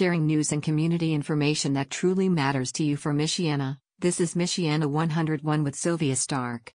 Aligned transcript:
sharing 0.00 0.24
news 0.24 0.50
and 0.50 0.62
community 0.62 1.12
information 1.12 1.74
that 1.74 1.90
truly 1.90 2.26
matters 2.26 2.72
to 2.72 2.82
you 2.82 2.96
from 2.96 3.18
Michiana. 3.18 3.76
This 3.98 4.18
is 4.18 4.32
Michiana 4.34 4.86
101 4.86 5.62
with 5.62 5.74
Sylvia 5.74 6.16
Stark. 6.16 6.72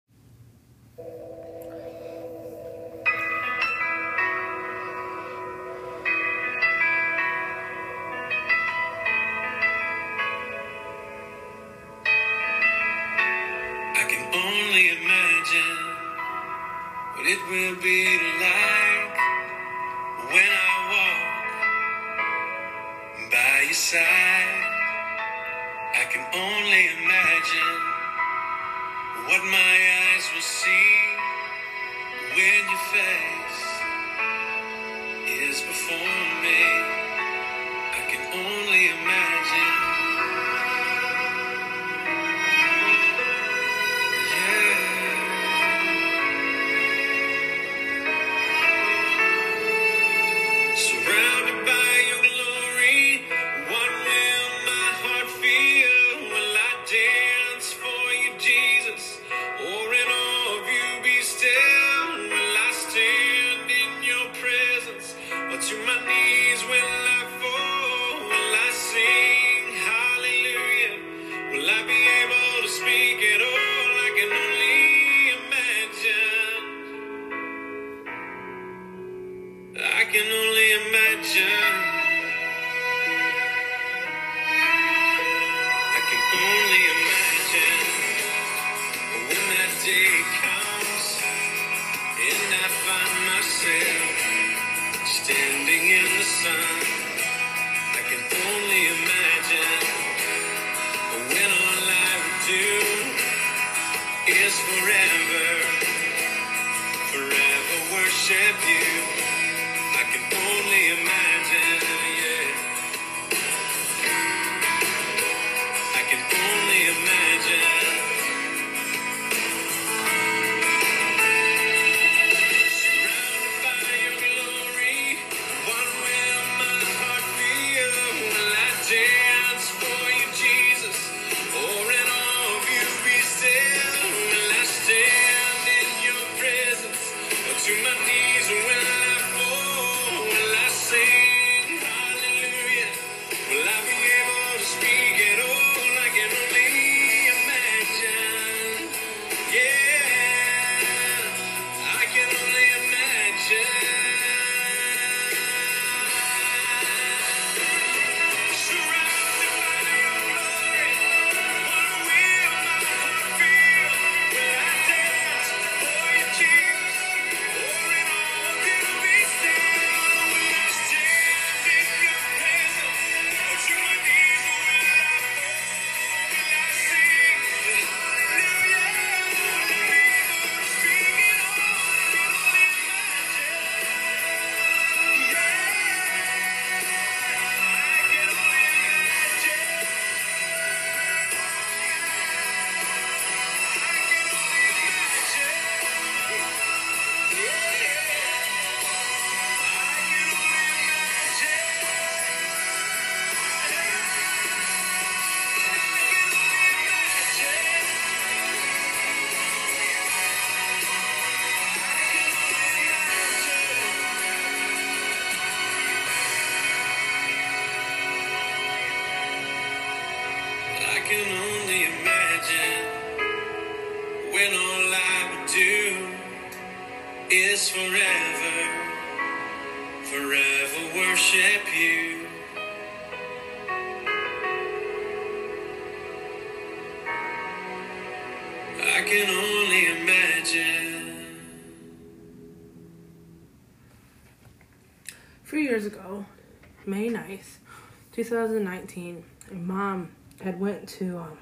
2019, 248.34 249.24
and 249.52 249.68
mom 249.68 250.10
had 250.42 250.60
went 250.60 250.90
to, 250.90 251.20
um, 251.20 251.38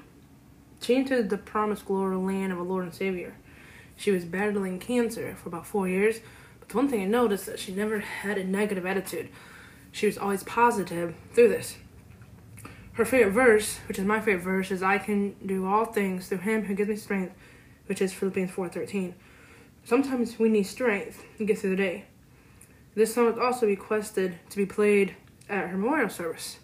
she 0.82 0.94
entered 0.94 1.30
the 1.30 1.38
promised 1.38 1.86
glory 1.86 2.16
land 2.16 2.52
of 2.52 2.58
a 2.58 2.62
Lord 2.62 2.84
and 2.84 2.92
Savior. 2.92 3.34
She 3.96 4.10
was 4.10 4.26
battling 4.26 4.78
cancer 4.78 5.34
for 5.34 5.48
about 5.48 5.66
four 5.66 5.88
years, 5.88 6.20
but 6.60 6.68
the 6.68 6.76
one 6.76 6.88
thing 6.88 7.00
I 7.00 7.06
noticed 7.06 7.46
that 7.46 7.58
she 7.58 7.72
never 7.72 8.00
had 8.00 8.36
a 8.36 8.44
negative 8.44 8.84
attitude. 8.84 9.30
She 9.90 10.04
was 10.04 10.18
always 10.18 10.42
positive 10.42 11.14
through 11.32 11.48
this. 11.48 11.78
Her 12.92 13.06
favorite 13.06 13.32
verse, 13.32 13.78
which 13.88 13.98
is 13.98 14.04
my 14.04 14.20
favorite 14.20 14.44
verse, 14.44 14.70
is 14.70 14.82
"I 14.82 14.98
can 14.98 15.34
do 15.46 15.64
all 15.64 15.86
things 15.86 16.28
through 16.28 16.38
Him 16.38 16.64
who 16.64 16.74
gives 16.74 16.90
me 16.90 16.96
strength," 16.96 17.34
which 17.86 18.02
is 18.02 18.12
Philippians 18.12 18.50
four 18.50 18.68
thirteen. 18.68 19.14
Sometimes 19.82 20.38
we 20.38 20.50
need 20.50 20.64
strength 20.64 21.24
to 21.38 21.46
get 21.46 21.58
through 21.58 21.70
the 21.70 21.76
day. 21.76 22.04
This 22.94 23.14
song 23.14 23.26
was 23.26 23.38
also 23.38 23.66
requested 23.66 24.38
to 24.50 24.56
be 24.58 24.66
played 24.66 25.16
at 25.48 25.70
her 25.70 25.78
memorial 25.78 26.10
service. 26.10 26.58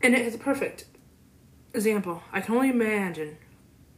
And 0.00 0.14
it 0.14 0.24
is 0.26 0.34
a 0.34 0.38
perfect 0.38 0.84
example. 1.74 2.22
I 2.32 2.40
can 2.40 2.54
only 2.54 2.70
imagine 2.70 3.38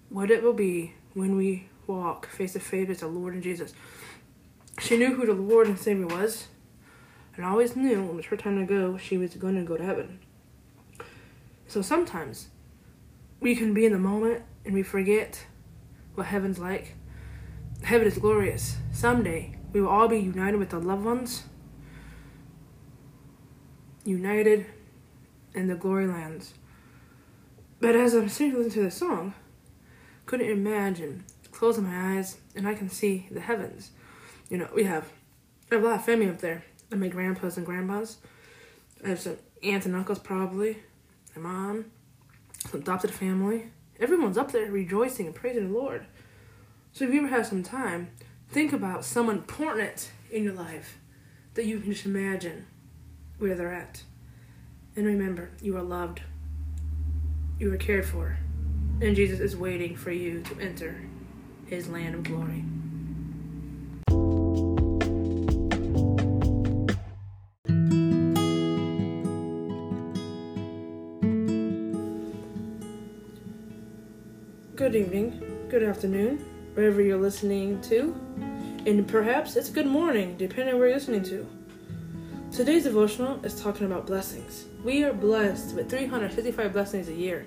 what 0.08 0.30
it 0.30 0.42
will 0.42 0.54
be 0.54 0.94
when 1.14 1.36
we 1.36 1.68
walk 1.86 2.26
face 2.26 2.54
to 2.54 2.60
face 2.60 2.88
with 2.88 3.00
the 3.00 3.08
Lord 3.08 3.34
and 3.34 3.42
Jesus. 3.42 3.74
She 4.78 4.96
knew 4.96 5.14
who 5.14 5.26
the 5.26 5.34
Lord 5.34 5.66
and 5.66 5.78
Savior 5.78 6.06
was, 6.06 6.48
and 7.36 7.44
always 7.44 7.76
knew 7.76 8.00
when 8.00 8.10
it 8.10 8.16
was 8.16 8.26
her 8.26 8.36
time 8.36 8.58
to 8.58 8.64
go, 8.64 8.96
she 8.96 9.18
was 9.18 9.34
going 9.34 9.56
to 9.56 9.62
go 9.62 9.76
to 9.76 9.84
heaven. 9.84 10.20
So 11.66 11.82
sometimes 11.82 12.48
we 13.40 13.54
can 13.54 13.74
be 13.74 13.86
in 13.86 13.92
the 13.92 13.98
moment 13.98 14.42
and 14.64 14.74
we 14.74 14.82
forget 14.82 15.46
what 16.14 16.26
heaven's 16.26 16.58
like. 16.58 16.96
Heaven 17.82 18.06
is 18.06 18.18
glorious. 18.18 18.76
Someday 18.92 19.56
we 19.72 19.80
will 19.80 19.88
all 19.88 20.08
be 20.08 20.18
united 20.18 20.58
with 20.58 20.70
the 20.70 20.78
loved 20.78 21.04
ones, 21.04 21.44
united 24.04 24.66
in 25.54 25.66
the 25.66 25.74
glory 25.74 26.06
lands. 26.06 26.54
But 27.80 27.96
as 27.96 28.14
I'm 28.14 28.28
sitting 28.28 28.54
listening 28.54 28.72
to 28.72 28.82
the 28.82 28.90
song, 28.90 29.34
couldn't 30.26 30.50
imagine 30.50 31.24
closing 31.50 31.84
my 31.84 32.16
eyes 32.16 32.38
and 32.54 32.68
I 32.68 32.74
can 32.74 32.88
see 32.88 33.26
the 33.30 33.40
heavens. 33.40 33.90
You 34.48 34.58
know, 34.58 34.68
we 34.74 34.84
have, 34.84 35.08
I 35.70 35.76
have 35.76 35.84
a 35.84 35.86
lot 35.86 35.96
of 35.96 36.04
family 36.04 36.28
up 36.28 36.38
there. 36.38 36.64
Have 36.90 37.00
my 37.00 37.08
grandpas 37.08 37.56
and 37.56 37.66
grandmas. 37.66 38.18
I 39.04 39.08
have 39.08 39.20
some 39.20 39.36
aunts 39.62 39.86
and 39.86 39.96
uncles 39.96 40.18
probably. 40.18 40.78
My 41.34 41.42
mom, 41.42 41.86
some 42.70 42.80
adopted 42.80 43.12
family. 43.12 43.66
Everyone's 43.98 44.38
up 44.38 44.52
there 44.52 44.70
rejoicing 44.70 45.26
and 45.26 45.34
praising 45.34 45.72
the 45.72 45.78
Lord. 45.78 46.06
So 46.92 47.04
if 47.04 47.12
you 47.12 47.20
ever 47.20 47.28
have 47.28 47.46
some 47.46 47.62
time, 47.62 48.10
think 48.48 48.72
about 48.72 49.04
someone 49.04 49.36
important 49.36 50.10
in 50.30 50.44
your 50.44 50.54
life 50.54 50.98
that 51.54 51.66
you 51.66 51.78
can 51.80 51.92
just 51.92 52.06
imagine 52.06 52.66
where 53.38 53.54
they're 53.54 53.72
at. 53.72 54.02
And 54.96 55.06
remember, 55.06 55.50
you 55.62 55.76
are 55.76 55.82
loved. 55.82 56.20
You 57.60 57.72
are 57.72 57.76
cared 57.76 58.04
for. 58.04 58.36
And 59.00 59.14
Jesus 59.14 59.38
is 59.38 59.56
waiting 59.56 59.94
for 59.96 60.10
you 60.10 60.42
to 60.42 60.60
enter 60.60 61.00
his 61.66 61.88
land 61.88 62.16
of 62.16 62.24
glory. 62.24 62.64
Good 74.74 74.96
evening, 74.96 75.40
good 75.68 75.84
afternoon, 75.84 76.38
wherever 76.74 77.00
you're 77.00 77.20
listening 77.20 77.80
to, 77.82 78.12
and 78.86 79.06
perhaps 79.06 79.54
it's 79.54 79.70
good 79.70 79.86
morning, 79.86 80.36
depending 80.36 80.78
where 80.78 80.88
you're 80.88 80.96
listening 80.96 81.22
to. 81.24 81.59
Today's 82.52 82.82
devotional 82.82 83.42
is 83.44 83.62
talking 83.62 83.86
about 83.86 84.08
blessings. 84.08 84.64
We 84.82 85.04
are 85.04 85.12
blessed 85.12 85.76
with 85.76 85.88
355 85.88 86.72
blessings 86.72 87.08
a 87.08 87.12
year. 87.12 87.46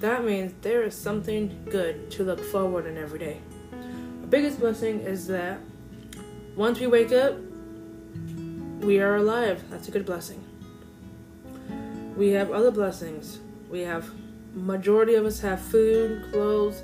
That 0.00 0.26
means 0.26 0.52
there 0.60 0.82
is 0.82 0.94
something 0.94 1.66
good 1.70 2.10
to 2.12 2.22
look 2.22 2.38
forward 2.38 2.84
in 2.84 2.98
every 2.98 3.18
day. 3.18 3.40
The 4.20 4.26
biggest 4.26 4.60
blessing 4.60 5.00
is 5.00 5.26
that 5.28 5.58
once 6.54 6.78
we 6.78 6.86
wake 6.86 7.12
up, 7.12 7.34
we 8.82 9.00
are 9.00 9.16
alive. 9.16 9.64
That's 9.70 9.88
a 9.88 9.90
good 9.90 10.04
blessing. 10.04 10.44
We 12.14 12.28
have 12.32 12.50
other 12.50 12.70
blessings. 12.70 13.38
We 13.70 13.80
have 13.80 14.10
majority 14.52 15.14
of 15.14 15.24
us 15.24 15.40
have 15.40 15.62
food, 15.62 16.30
clothes, 16.30 16.82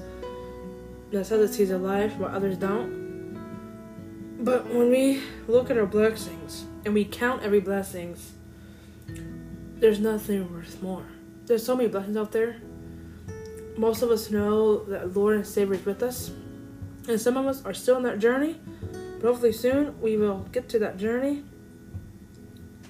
necessities 1.12 1.70
of 1.70 1.82
life, 1.82 2.16
while 2.16 2.34
others 2.34 2.56
don't. 2.56 4.38
But 4.40 4.66
when 4.72 4.88
we 4.88 5.20
look 5.46 5.70
at 5.70 5.76
our 5.76 5.84
blessings 5.84 6.64
and 6.84 6.94
we 6.94 7.04
count 7.04 7.42
every 7.42 7.60
blessings, 7.60 8.32
there's 9.76 10.00
nothing 10.00 10.52
worth 10.52 10.82
more. 10.82 11.04
There's 11.46 11.64
so 11.64 11.76
many 11.76 11.88
blessings 11.88 12.16
out 12.16 12.32
there. 12.32 12.56
Most 13.76 14.02
of 14.02 14.10
us 14.10 14.30
know 14.30 14.84
that 14.84 15.14
Lord 15.14 15.36
and 15.36 15.46
Savior 15.46 15.74
is 15.74 15.84
with 15.84 16.02
us, 16.02 16.30
and 17.08 17.20
some 17.20 17.36
of 17.36 17.46
us 17.46 17.64
are 17.64 17.74
still 17.74 17.96
on 17.96 18.02
that 18.02 18.18
journey. 18.18 18.60
But 19.20 19.28
hopefully 19.28 19.52
soon 19.52 20.00
we 20.00 20.16
will 20.16 20.40
get 20.52 20.68
to 20.70 20.78
that 20.80 20.96
journey 20.96 21.44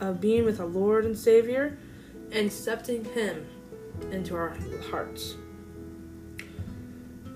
of 0.00 0.20
being 0.20 0.44
with 0.44 0.60
our 0.60 0.66
Lord 0.66 1.04
and 1.04 1.16
Savior 1.16 1.78
and 2.32 2.46
accepting 2.46 3.04
Him 3.04 3.46
into 4.10 4.34
our 4.34 4.56
hearts. 4.90 5.34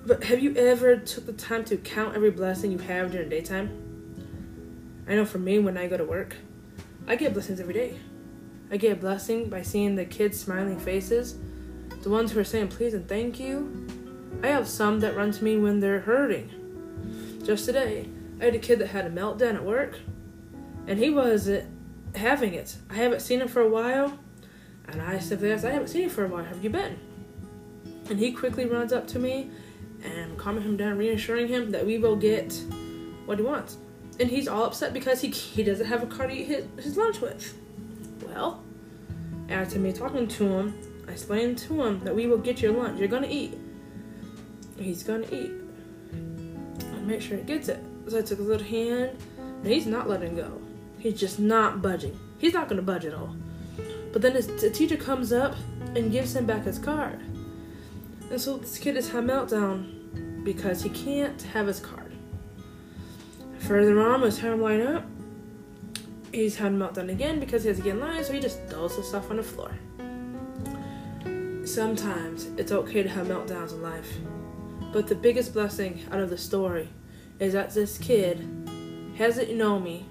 But 0.05 0.25
have 0.25 0.40
you 0.40 0.55
ever 0.56 0.96
took 0.96 1.26
the 1.26 1.32
time 1.32 1.64
to 1.66 1.76
count 1.76 2.16
every 2.16 2.31
blessing 2.31 2.72
you 2.72 2.78
have 2.78 3.12
during 3.12 3.28
daytime? 3.28 3.92
I 5.12 5.14
know 5.14 5.26
for 5.26 5.37
me, 5.37 5.59
when 5.59 5.76
I 5.76 5.88
go 5.88 5.99
to 5.99 6.06
work, 6.06 6.37
I 7.06 7.17
get 7.17 7.35
blessings 7.35 7.61
every 7.61 7.75
day. 7.75 7.99
I 8.70 8.79
get 8.79 8.93
a 8.93 8.97
blessing 8.97 9.50
by 9.50 9.61
seeing 9.61 9.94
the 9.94 10.06
kids' 10.06 10.41
smiling 10.41 10.79
faces, 10.79 11.37
the 12.00 12.09
ones 12.09 12.32
who 12.32 12.41
are 12.41 12.44
saying 12.44 12.69
please 12.69 12.94
and 12.94 13.06
thank 13.06 13.38
you. 13.38 13.87
I 14.43 14.47
have 14.47 14.67
some 14.67 15.00
that 15.00 15.14
run 15.14 15.31
to 15.32 15.44
me 15.44 15.59
when 15.59 15.81
they're 15.81 16.00
hurting. 16.00 17.43
Just 17.44 17.67
today, 17.67 18.09
I 18.41 18.47
had 18.47 18.55
a 18.55 18.59
kid 18.59 18.79
that 18.79 18.87
had 18.87 19.05
a 19.05 19.11
meltdown 19.11 19.56
at 19.56 19.62
work, 19.62 19.99
and 20.87 20.99
he 20.99 21.11
wasn't 21.11 21.69
having 22.15 22.55
it. 22.55 22.79
I 22.88 22.94
haven't 22.94 23.20
seen 23.20 23.43
him 23.43 23.49
for 23.49 23.61
a 23.61 23.69
while, 23.69 24.19
and 24.88 25.03
I 25.03 25.19
simply 25.19 25.53
asked, 25.53 25.67
I 25.67 25.73
haven't 25.73 25.88
seen 25.88 26.05
you 26.05 26.08
for 26.08 26.25
a 26.25 26.29
while. 26.29 26.44
Have 26.44 26.65
you 26.65 26.70
been? 26.70 26.99
And 28.08 28.19
he 28.19 28.32
quickly 28.32 28.65
runs 28.65 28.94
up 28.94 29.06
to 29.08 29.19
me 29.19 29.50
and 30.03 30.38
calming 30.38 30.62
him 30.62 30.79
down, 30.79 30.97
reassuring 30.97 31.49
him 31.49 31.70
that 31.73 31.85
we 31.85 31.99
will 31.99 32.17
get 32.17 32.58
what 33.26 33.38
he 33.38 33.44
wants. 33.44 33.76
And 34.20 34.31
he's 34.31 34.47
all 34.47 34.64
upset 34.64 34.93
because 34.93 35.20
he, 35.20 35.29
he 35.29 35.62
doesn't 35.62 35.87
have 35.87 36.03
a 36.03 36.06
car 36.06 36.26
to 36.26 36.32
eat 36.32 36.44
his, 36.44 36.64
his 36.76 36.97
lunch 36.97 37.20
with. 37.20 37.55
Well, 38.26 38.62
after 39.49 39.79
me 39.79 39.93
talking 39.93 40.29
to 40.29 40.44
him, 40.44 41.05
I 41.09 41.12
explained 41.12 41.59
to 41.59 41.82
him 41.82 42.00
that 42.05 42.14
we 42.14 42.26
will 42.26 42.38
get 42.38 42.61
your 42.62 42.73
lunch. 42.73 42.99
You're 42.99 43.09
gonna 43.09 43.29
eat. 43.29 43.59
He's 44.79 45.03
gonna 45.03 45.26
eat. 45.31 45.50
Make 47.03 47.20
sure 47.20 47.37
he 47.37 47.43
gets 47.43 47.69
it. 47.69 47.82
So 48.09 48.19
I 48.19 48.23
took 48.23 48.38
his 48.38 48.47
little 48.47 48.67
hand, 48.67 49.19
and 49.38 49.67
he's 49.67 49.87
not 49.87 50.09
letting 50.09 50.37
go. 50.37 50.61
He's 50.99 51.19
just 51.19 51.41
not 51.41 51.82
budging. 51.82 52.19
He's 52.38 52.55
not 52.55 52.69
gonna 52.69 52.82
budge 52.82 53.05
at 53.05 53.15
all. 53.15 53.35
But 54.12 54.23
then 54.23 54.32
his, 54.32 54.47
the 54.47 54.70
teacher 54.70 54.97
comes 54.97 55.32
up 55.32 55.56
and 55.97 56.12
gives 56.12 56.37
him 56.37 56.47
back 56.47 56.65
his 56.65 56.79
card. 56.79 57.20
And 58.31 58.41
so 58.41 58.56
this 58.56 58.79
kid 58.79 58.94
had 58.94 59.05
a 59.05 59.26
meltdown 59.26 60.44
because 60.44 60.82
he 60.82 60.91
can't 60.91 61.41
have 61.43 61.67
his 61.67 61.81
card. 61.81 62.01
Further 63.67 64.00
on, 64.00 64.29
time 64.32 64.61
line 64.61 64.81
up, 64.81 65.05
he's 66.32 66.56
had 66.56 66.73
a 66.73 66.75
meltdown 66.75 67.11
again 67.11 67.38
because 67.38 67.62
he 67.62 67.69
has 67.69 67.76
to 67.76 67.85
get 67.85 67.94
in 67.94 68.00
line, 68.00 68.25
so 68.25 68.32
he 68.32 68.41
just 68.41 68.61
throws 68.67 68.97
his 68.97 69.06
stuff 69.06 69.31
on 69.31 69.37
the 69.37 69.43
floor. 69.43 69.70
Sometimes 71.64 72.47
it's 72.56 72.73
okay 72.73 73.05
to 73.05 73.09
have 73.09 73.29
meltdowns 73.29 73.73
in 73.73 73.81
life, 73.81 74.17
but 74.93 75.06
the 75.06 75.14
biggest 75.14 75.53
blessing 75.53 76.05
out 76.11 76.19
of 76.19 76.29
the 76.29 76.37
story 76.37 76.88
is 77.38 77.53
that 77.53 77.73
this 77.73 77.99
kid 77.99 78.49
hasn't 79.17 79.55
known 79.55 79.85
me. 79.85 80.06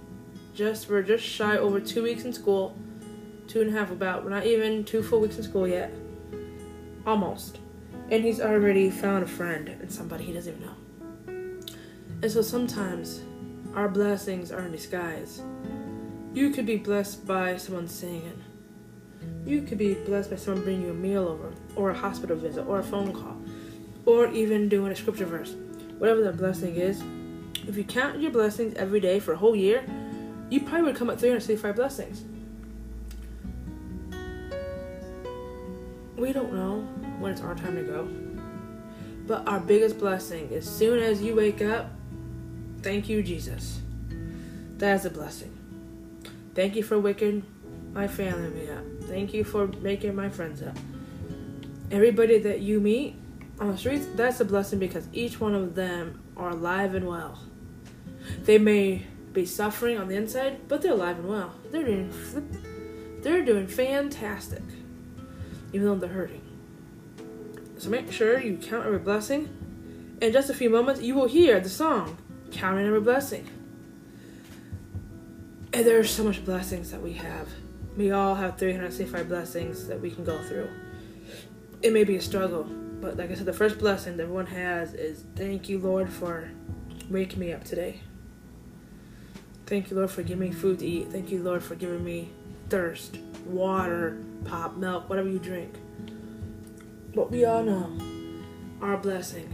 Just 0.55 0.89
we're 0.89 1.01
just 1.01 1.25
shy 1.25 1.57
over 1.57 1.81
two 1.81 2.03
weeks 2.03 2.23
in 2.23 2.31
school, 2.31 2.77
two 3.47 3.59
and 3.59 3.75
a 3.75 3.77
half 3.77 3.91
about. 3.91 4.23
We're 4.23 4.29
not 4.29 4.45
even 4.45 4.85
two 4.85 5.03
full 5.03 5.19
weeks 5.19 5.37
in 5.37 5.43
school 5.43 5.67
yet, 5.67 5.93
almost, 7.05 7.57
and 8.09 8.23
he's 8.23 8.39
already 8.39 8.89
found 8.89 9.25
a 9.25 9.27
friend 9.27 9.67
and 9.67 9.91
somebody 9.91 10.23
he 10.23 10.31
doesn't 10.33 10.55
even 10.55 10.65
know. 10.65 10.75
And 12.21 12.31
so 12.31 12.41
sometimes 12.41 13.21
our 13.75 13.87
blessings 13.87 14.51
are 14.51 14.65
in 14.65 14.71
disguise. 14.71 15.41
You 16.33 16.49
could 16.49 16.65
be 16.65 16.77
blessed 16.77 17.25
by 17.25 17.57
someone 17.57 17.87
singing. 17.87 18.43
You 19.45 19.61
could 19.61 19.77
be 19.77 19.93
blessed 19.93 20.29
by 20.29 20.35
someone 20.35 20.63
bringing 20.63 20.83
you 20.83 20.91
a 20.91 20.93
meal 20.93 21.27
over, 21.27 21.53
or 21.75 21.91
a 21.91 21.93
hospital 21.93 22.35
visit, 22.35 22.65
or 22.67 22.79
a 22.79 22.83
phone 22.83 23.13
call, 23.13 23.37
or 24.05 24.27
even 24.27 24.69
doing 24.69 24.91
a 24.91 24.95
scripture 24.95 25.25
verse. 25.25 25.55
Whatever 25.97 26.21
the 26.21 26.33
blessing 26.33 26.75
is, 26.75 27.01
if 27.67 27.77
you 27.77 27.83
count 27.83 28.19
your 28.19 28.31
blessings 28.31 28.73
every 28.75 28.99
day 28.99 29.19
for 29.19 29.33
a 29.33 29.37
whole 29.37 29.55
year, 29.55 29.83
you 30.49 30.59
probably 30.59 30.83
would 30.83 30.95
come 30.95 31.09
at 31.09 31.19
365 31.19 31.75
blessings. 31.75 32.23
We 36.17 36.33
don't 36.33 36.53
know 36.53 36.81
when 37.19 37.31
it's 37.31 37.41
our 37.41 37.55
time 37.55 37.75
to 37.75 37.83
go. 37.83 38.07
But 39.27 39.47
our 39.47 39.59
biggest 39.59 39.97
blessing, 39.97 40.53
as 40.53 40.67
soon 40.67 40.99
as 40.99 41.21
you 41.21 41.35
wake 41.35 41.61
up, 41.61 41.91
thank 42.81 43.09
you, 43.09 43.23
Jesus. 43.23 43.81
That 44.77 44.95
is 44.95 45.05
a 45.05 45.09
blessing. 45.09 45.55
Thank 46.55 46.75
you 46.75 46.83
for 46.83 46.99
waking 46.99 47.43
my 47.93 48.07
family 48.07 48.69
up. 48.69 48.83
Thank 49.03 49.33
you 49.33 49.43
for 49.43 49.67
making 49.67 50.15
my 50.15 50.29
friends 50.29 50.61
up. 50.61 50.75
Everybody 51.91 52.39
that 52.39 52.61
you 52.61 52.79
meet 52.79 53.15
on 53.59 53.71
the 53.71 53.77
streets, 53.77 54.07
that's 54.15 54.39
a 54.39 54.45
blessing 54.45 54.79
because 54.79 55.07
each 55.13 55.39
one 55.39 55.53
of 55.53 55.75
them 55.75 56.21
are 56.35 56.49
alive 56.49 56.95
and 56.95 57.07
well. 57.07 57.39
They 58.43 58.57
may 58.57 59.05
be 59.33 59.45
suffering 59.45 59.97
on 59.97 60.07
the 60.07 60.15
inside, 60.15 60.67
but 60.67 60.81
they're 60.81 60.93
alive 60.93 61.19
and 61.19 61.29
well. 61.29 61.53
They're 61.69 61.83
doing 61.83 62.11
they're 63.21 63.45
doing 63.45 63.67
fantastic, 63.67 64.63
even 65.73 65.87
though 65.87 65.95
they're 65.95 66.09
hurting. 66.09 66.41
So 67.77 67.89
make 67.89 68.11
sure 68.11 68.39
you 68.39 68.57
count 68.57 68.85
every 68.85 68.99
blessing. 68.99 69.49
In 70.21 70.33
just 70.33 70.49
a 70.49 70.53
few 70.53 70.69
moments, 70.69 71.01
you 71.01 71.15
will 71.15 71.27
hear 71.27 71.59
the 71.59 71.69
song 71.69 72.17
counting 72.51 72.85
every 72.85 73.01
blessing. 73.01 73.47
And 75.73 75.85
there 75.85 75.99
are 75.99 76.05
so 76.05 76.23
much 76.23 76.43
blessings 76.43 76.91
that 76.91 77.01
we 77.01 77.13
have. 77.13 77.47
We 77.95 78.11
all 78.11 78.35
have 78.35 78.57
365 78.57 79.27
blessings 79.27 79.87
that 79.87 79.99
we 79.99 80.11
can 80.11 80.23
go 80.23 80.37
through. 80.43 80.69
It 81.81 81.93
may 81.93 82.03
be 82.03 82.17
a 82.17 82.21
struggle, 82.21 82.63
but 82.63 83.17
like 83.17 83.31
I 83.31 83.35
said, 83.35 83.45
the 83.45 83.53
first 83.53 83.79
blessing 83.79 84.17
that 84.17 84.23
everyone 84.23 84.47
has 84.47 84.93
is 84.93 85.23
thank 85.35 85.69
you, 85.69 85.79
Lord, 85.79 86.11
for 86.11 86.51
waking 87.09 87.39
me 87.39 87.53
up 87.53 87.63
today. 87.63 88.01
Thank 89.65 89.89
you, 89.89 89.97
Lord, 89.97 90.11
for 90.11 90.21
giving 90.21 90.49
me 90.49 90.51
food 90.51 90.79
to 90.79 90.85
eat. 90.85 91.11
Thank 91.11 91.31
you, 91.31 91.41
Lord, 91.41 91.63
for 91.63 91.75
giving 91.75 92.03
me 92.03 92.29
thirst, 92.69 93.17
water, 93.45 94.21
pop, 94.45 94.75
milk, 94.75 95.09
whatever 95.09 95.29
you 95.29 95.39
drink. 95.39 95.73
But 97.15 97.31
we 97.31 97.45
all 97.45 97.63
know 97.63 97.97
our 98.81 98.97
blessing, 98.97 99.49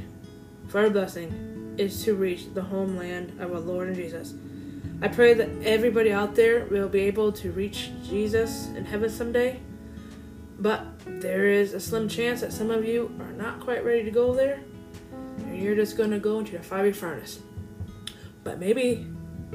for 0.67 0.81
our 0.81 0.89
blessing, 0.89 1.56
is 1.77 2.03
to 2.03 2.15
reach 2.15 2.53
the 2.53 2.61
homeland 2.61 3.39
of 3.39 3.51
our 3.51 3.59
Lord 3.59 3.87
and 3.87 3.95
Jesus. 3.95 4.33
I 5.01 5.07
pray 5.07 5.33
that 5.35 5.49
everybody 5.63 6.11
out 6.11 6.35
there 6.35 6.65
will 6.65 6.89
be 6.89 7.01
able 7.01 7.31
to 7.33 7.51
reach 7.51 7.91
Jesus 8.03 8.67
in 8.75 8.83
heaven 8.83 9.09
someday, 9.09 9.59
but 10.59 10.85
there 11.05 11.45
is 11.45 11.73
a 11.73 11.79
slim 11.79 12.09
chance 12.09 12.41
that 12.41 12.51
some 12.51 12.71
of 12.71 12.83
you 12.83 13.15
are 13.19 13.31
not 13.33 13.59
quite 13.59 13.85
ready 13.85 14.03
to 14.03 14.11
go 14.11 14.33
there, 14.33 14.59
and 15.37 15.61
you're 15.61 15.75
just 15.75 15.97
going 15.97 16.09
to 16.11 16.19
go 16.19 16.39
into 16.39 16.53
the 16.57 16.63
fiery 16.63 16.93
furnace. 16.93 17.39
But 18.43 18.59
maybe 18.59 19.05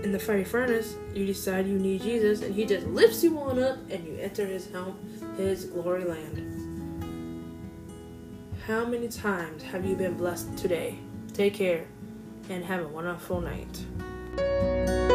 in 0.02 0.12
the 0.12 0.18
fiery 0.18 0.44
furnace, 0.44 0.94
you 1.12 1.26
decide 1.26 1.66
you 1.66 1.78
need 1.78 2.02
Jesus, 2.02 2.42
and 2.42 2.54
He 2.54 2.64
just 2.64 2.86
lifts 2.86 3.24
you 3.24 3.36
on 3.40 3.60
up, 3.60 3.78
and 3.90 4.06
you 4.06 4.16
enter 4.20 4.46
His 4.46 4.70
home, 4.70 4.96
His 5.36 5.64
glory 5.64 6.04
land. 6.04 6.58
How 8.66 8.84
many 8.84 9.08
times 9.08 9.64
have 9.64 9.84
you 9.84 9.96
been 9.96 10.16
blessed 10.16 10.56
today? 10.56 10.98
Take 11.32 11.54
care 11.54 11.84
and 12.48 12.64
have 12.64 12.80
a 12.80 12.88
wonderful 12.88 13.40
night. 13.40 15.11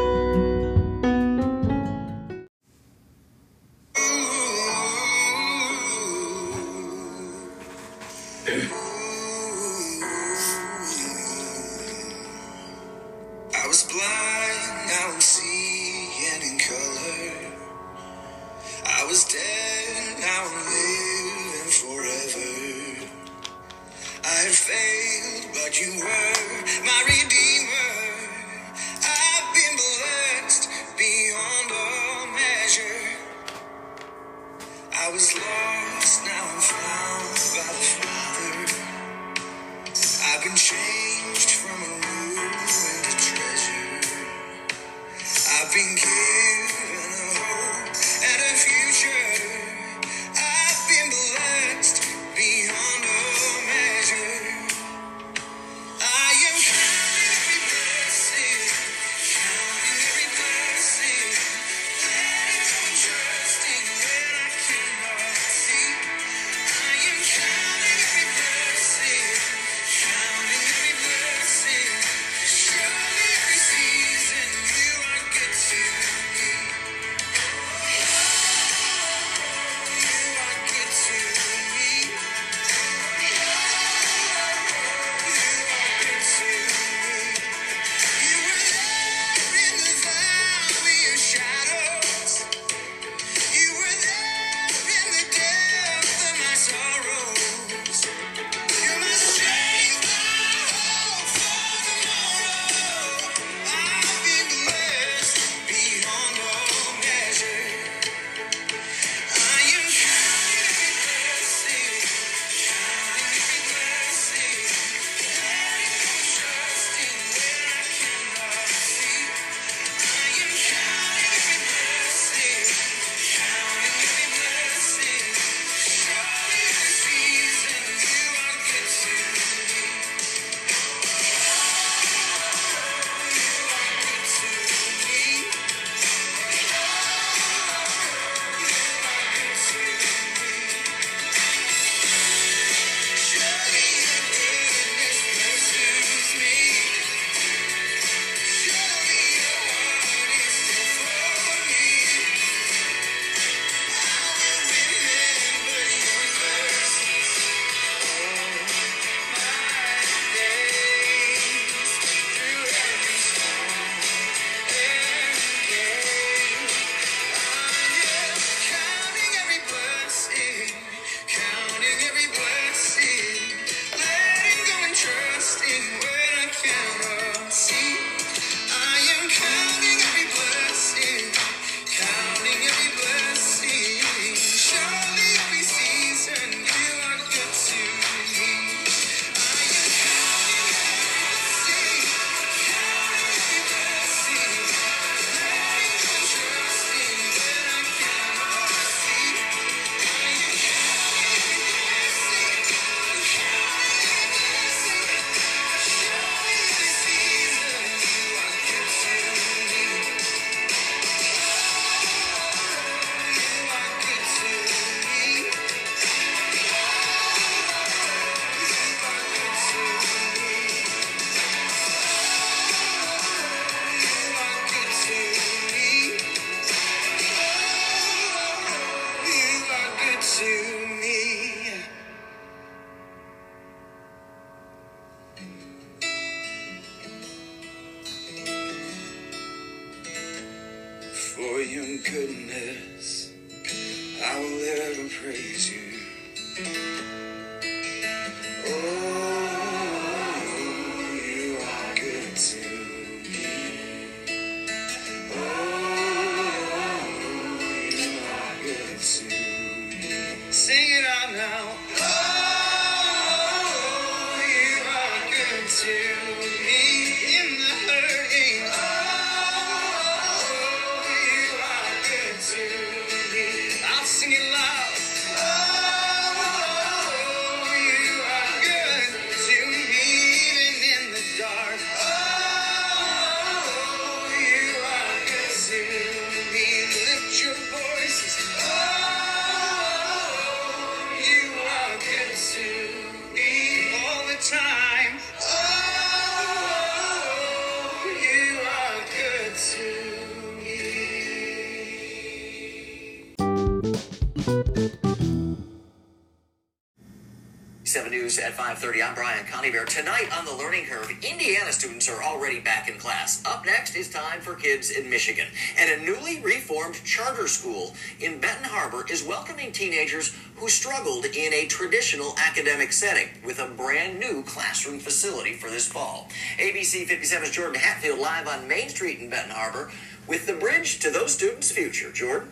At 308.40 308.56
5.30. 308.56 309.08
I'm 309.08 309.16
Brian 309.16 309.46
Conybeare. 309.46 309.88
Tonight 309.88 310.30
on 310.38 310.46
the 310.46 310.54
Learning 310.54 310.86
Curve, 310.86 311.10
Indiana 311.24 311.72
students 311.72 312.08
are 312.08 312.22
already 312.22 312.60
back 312.60 312.88
in 312.88 313.00
class. 313.00 313.44
Up 313.46 313.66
next 313.66 313.96
is 313.96 314.10
time 314.10 314.42
for 314.42 314.54
kids 314.54 314.92
in 314.92 315.10
Michigan. 315.10 315.48
And 315.78 315.90
a 315.90 316.06
newly 316.06 316.40
reformed 316.42 317.04
charter 317.04 317.48
school 317.48 317.96
in 318.20 318.40
Benton 318.40 318.66
Harbor 318.66 319.06
is 319.10 319.24
welcoming 319.24 319.72
teenagers 319.72 320.36
who 320.58 320.70
struggled 320.70 321.26
in 321.26 321.54
a 321.54 321.66
traditional 321.66 322.36
academic 322.38 322.92
setting 322.92 323.30
with 323.44 323.60
a 323.60 323.70
brand 323.70 324.20
new 324.20 324.44
classroom 324.44 325.00
facility 325.00 325.54
for 325.54 325.70
this 325.72 325.88
fall. 325.88 326.28
ABC 326.60 327.08
57's 327.08 327.52
Jordan 327.52 327.82
Hatfield 327.82 328.20
live 328.20 328.48
on 328.48 328.68
Main 328.68 328.90
Street 328.90 329.20
in 329.20 329.30
Benton 329.30 329.56
Harbor 329.56 329.90
with 330.28 330.46
the 330.46 330.54
bridge 330.54 331.00
to 331.00 331.10
those 331.10 331.34
students' 331.34 331.72
future. 331.72 332.12
Jordan? 332.12 332.52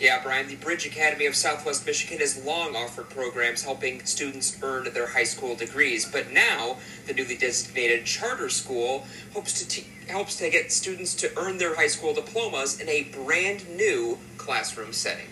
Yeah, 0.00 0.20
Brian, 0.20 0.48
the 0.48 0.56
Bridge 0.56 0.86
Academy 0.86 1.26
of 1.26 1.36
Southwest 1.36 1.86
Michigan 1.86 2.18
has 2.18 2.44
long 2.44 2.74
offered 2.74 3.08
programs 3.10 3.62
helping 3.62 4.04
students 4.04 4.58
earn 4.60 4.92
their 4.92 5.06
high 5.06 5.24
school 5.24 5.54
degrees, 5.54 6.04
but 6.04 6.32
now 6.32 6.78
the 7.06 7.14
newly 7.14 7.36
designated 7.36 8.04
charter 8.04 8.48
school 8.48 9.06
hopes 9.32 9.52
to 9.60 9.68
te- 9.68 9.86
helps 10.08 10.36
to 10.38 10.50
get 10.50 10.72
students 10.72 11.14
to 11.14 11.30
earn 11.38 11.58
their 11.58 11.76
high 11.76 11.86
school 11.86 12.12
diplomas 12.12 12.80
in 12.80 12.88
a 12.88 13.04
brand 13.04 13.68
new 13.76 14.18
classroom 14.36 14.92
setting. 14.92 15.28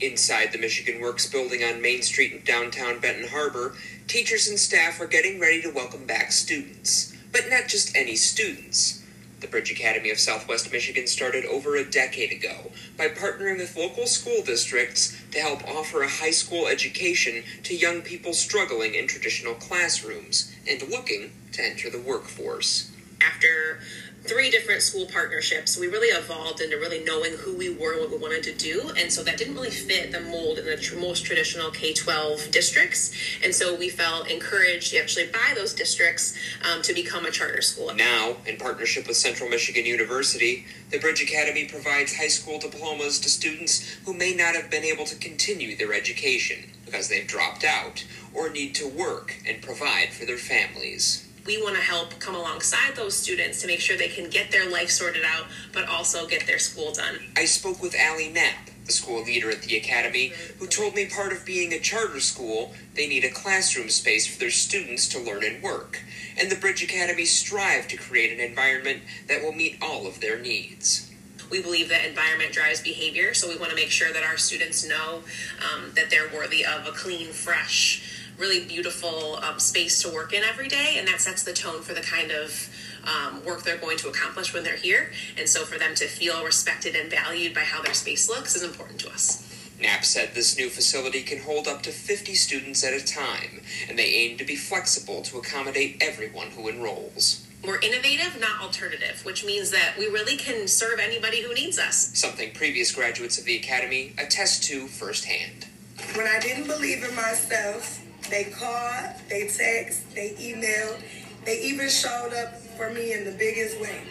Inside 0.00 0.52
the 0.52 0.58
Michigan 0.58 1.02
Works 1.02 1.30
building 1.30 1.62
on 1.62 1.82
Main 1.82 2.00
Street 2.00 2.32
in 2.32 2.42
downtown 2.42 3.00
Benton 3.00 3.28
Harbor, 3.28 3.74
teachers 4.06 4.48
and 4.48 4.58
staff 4.58 4.98
are 4.98 5.06
getting 5.06 5.38
ready 5.38 5.60
to 5.60 5.68
welcome 5.68 6.06
back 6.06 6.32
students. 6.32 7.14
But 7.32 7.50
not 7.50 7.68
just 7.68 7.94
any 7.94 8.16
students. 8.16 9.03
The 9.44 9.50
Bridge 9.50 9.72
Academy 9.72 10.08
of 10.08 10.18
Southwest 10.18 10.72
Michigan 10.72 11.06
started 11.06 11.44
over 11.44 11.76
a 11.76 11.84
decade 11.84 12.32
ago 12.32 12.72
by 12.96 13.08
partnering 13.08 13.58
with 13.58 13.76
local 13.76 14.06
school 14.06 14.42
districts 14.42 15.20
to 15.32 15.38
help 15.38 15.62
offer 15.68 16.00
a 16.02 16.08
high 16.08 16.30
school 16.30 16.66
education 16.66 17.44
to 17.64 17.76
young 17.76 18.00
people 18.00 18.32
struggling 18.32 18.94
in 18.94 19.06
traditional 19.06 19.52
classrooms 19.52 20.50
and 20.66 20.88
looking 20.88 21.32
to 21.52 21.62
enter 21.62 21.90
the 21.90 22.00
workforce. 22.00 22.90
after 23.20 23.80
three 24.26 24.50
different 24.50 24.80
school 24.80 25.06
partnerships, 25.06 25.78
we 25.78 25.86
really 25.86 26.08
evolved 26.08 26.60
into 26.60 26.76
really 26.76 27.04
knowing 27.04 27.32
who 27.32 27.54
we 27.54 27.68
were 27.68 27.92
and 27.92 28.00
what 28.00 28.10
we 28.10 28.16
wanted 28.16 28.42
to 28.42 28.54
do. 28.54 28.90
And 28.96 29.12
so 29.12 29.22
that 29.22 29.36
didn't 29.36 29.54
really 29.54 29.70
fit 29.70 30.12
the 30.12 30.20
mold 30.20 30.58
in 30.58 30.64
the 30.64 30.76
tr- 30.76 30.98
most 30.98 31.26
traditional 31.26 31.70
K 31.70 31.92
12 31.92 32.50
districts. 32.50 33.14
And 33.42 33.54
so 33.54 33.74
we 33.74 33.90
felt 33.90 34.30
encouraged 34.30 34.94
actually 34.94 35.26
by 35.26 35.52
those 35.54 35.74
districts 35.74 36.36
um, 36.64 36.80
to 36.82 36.94
become 36.94 37.26
a 37.26 37.30
charter 37.30 37.60
school. 37.60 37.94
Now, 37.94 38.36
in 38.46 38.56
partnership 38.56 39.06
with 39.06 39.18
Central 39.18 39.50
Michigan 39.50 39.84
University, 39.84 40.64
the 40.90 40.98
Bridge 40.98 41.22
Academy 41.22 41.66
provides 41.66 42.16
high 42.16 42.28
school 42.28 42.58
diplomas 42.58 43.20
to 43.20 43.28
students 43.28 43.82
who 44.06 44.14
may 44.14 44.34
not 44.34 44.54
have 44.54 44.70
been 44.70 44.84
able 44.84 45.04
to 45.04 45.16
continue 45.16 45.76
their 45.76 45.92
education 45.92 46.70
because 46.86 47.08
they've 47.08 47.26
dropped 47.26 47.64
out 47.64 48.04
or 48.32 48.48
need 48.48 48.74
to 48.76 48.88
work 48.88 49.36
and 49.46 49.60
provide 49.60 50.10
for 50.12 50.24
their 50.24 50.38
families. 50.38 51.28
We 51.46 51.62
want 51.62 51.76
to 51.76 51.82
help 51.82 52.18
come 52.20 52.34
alongside 52.34 52.96
those 52.96 53.14
students 53.14 53.60
to 53.60 53.66
make 53.66 53.80
sure 53.80 53.98
they 53.98 54.08
can 54.08 54.30
get 54.30 54.50
their 54.50 54.68
life 54.70 54.88
sorted 54.88 55.24
out, 55.24 55.44
but 55.74 55.86
also 55.86 56.26
get 56.26 56.46
their 56.46 56.58
school 56.58 56.92
done. 56.92 57.18
I 57.36 57.44
spoke 57.44 57.82
with 57.82 57.94
Allie 57.94 58.30
Knapp, 58.30 58.70
the 58.86 58.92
school 58.92 59.22
leader 59.22 59.50
at 59.50 59.60
the 59.60 59.76
academy, 59.76 60.32
who 60.58 60.66
told 60.66 60.94
me 60.94 61.06
part 61.06 61.32
of 61.32 61.44
being 61.44 61.74
a 61.74 61.78
charter 61.78 62.20
school, 62.20 62.72
they 62.94 63.06
need 63.06 63.24
a 63.24 63.30
classroom 63.30 63.90
space 63.90 64.26
for 64.26 64.38
their 64.38 64.50
students 64.50 65.06
to 65.08 65.18
learn 65.18 65.44
and 65.44 65.62
work. 65.62 66.00
And 66.40 66.50
the 66.50 66.56
Bridge 66.56 66.82
Academy 66.82 67.26
strive 67.26 67.88
to 67.88 67.96
create 67.98 68.32
an 68.32 68.40
environment 68.40 69.02
that 69.28 69.42
will 69.42 69.52
meet 69.52 69.76
all 69.82 70.06
of 70.06 70.20
their 70.20 70.38
needs. 70.38 71.10
we 71.50 71.62
believe 71.62 71.90
that 71.90 72.06
environment 72.06 72.52
drives 72.52 72.80
behavior 72.80 73.34
so 73.34 73.48
we 73.48 73.56
want 73.56 73.68
to 73.70 73.76
make 73.76 73.90
sure 73.90 74.12
that 74.12 74.24
our 74.24 74.36
students 74.36 74.88
know 74.88 75.22
um, 75.60 75.92
that 75.94 76.10
they're 76.10 76.28
worthy 76.34 76.64
of 76.64 76.86
a 76.86 76.90
clean 76.90 77.28
fresh 77.28 78.13
really 78.38 78.64
beautiful 78.64 79.36
um, 79.36 79.58
space 79.58 80.02
to 80.02 80.08
work 80.08 80.32
in 80.32 80.42
every 80.42 80.68
day 80.68 80.96
and 80.98 81.06
that 81.08 81.20
sets 81.20 81.42
the 81.42 81.52
tone 81.52 81.82
for 81.82 81.94
the 81.94 82.00
kind 82.00 82.30
of 82.30 82.68
um, 83.04 83.44
work 83.44 83.62
they're 83.62 83.78
going 83.78 83.98
to 83.98 84.08
accomplish 84.08 84.52
when 84.52 84.64
they're 84.64 84.76
here 84.76 85.12
and 85.38 85.48
so 85.48 85.64
for 85.64 85.78
them 85.78 85.94
to 85.94 86.06
feel 86.06 86.44
respected 86.44 86.96
and 86.96 87.10
valued 87.10 87.54
by 87.54 87.60
how 87.60 87.82
their 87.82 87.94
space 87.94 88.28
looks 88.28 88.56
is 88.56 88.62
important 88.62 88.98
to 88.98 89.08
us 89.10 89.50
Knapp 89.80 90.04
said 90.04 90.34
this 90.34 90.56
new 90.56 90.70
facility 90.70 91.22
can 91.22 91.40
hold 91.40 91.66
up 91.66 91.82
to 91.82 91.90
50 91.90 92.34
students 92.34 92.84
at 92.84 92.94
a 92.94 93.04
time, 93.04 93.60
and 93.88 93.98
they 93.98 94.04
aim 94.04 94.38
to 94.38 94.44
be 94.44 94.56
flexible 94.56 95.20
to 95.22 95.38
accommodate 95.38 95.98
everyone 96.00 96.48
who 96.50 96.68
enrolls. 96.68 97.46
we're 97.66 97.80
innovative 97.80 98.38
not 98.40 98.62
alternative 98.62 99.24
which 99.24 99.44
means 99.44 99.70
that 99.70 99.94
we 99.98 100.06
really 100.06 100.36
can 100.36 100.68
serve 100.68 100.98
anybody 101.00 101.42
who 101.42 101.52
needs 101.54 101.78
us 101.78 102.10
Something 102.14 102.52
previous 102.52 102.92
graduates 102.92 103.38
of 103.38 103.44
the 103.44 103.56
academy 103.56 104.14
attest 104.18 104.64
to 104.64 104.86
firsthand. 104.86 105.66
When 106.14 106.26
I 106.26 106.38
didn't 106.38 106.66
believe 106.66 107.02
in 107.02 107.14
myself, 107.14 108.03
they 108.34 108.50
called, 108.50 109.14
they 109.28 109.46
text, 109.46 110.12
they 110.12 110.30
emailed, 110.30 111.00
they 111.44 111.60
even 111.60 111.88
showed 111.88 112.32
up 112.34 112.60
for 112.76 112.90
me 112.90 113.12
in 113.12 113.24
the 113.24 113.30
biggest 113.30 113.80
way. 113.80 114.02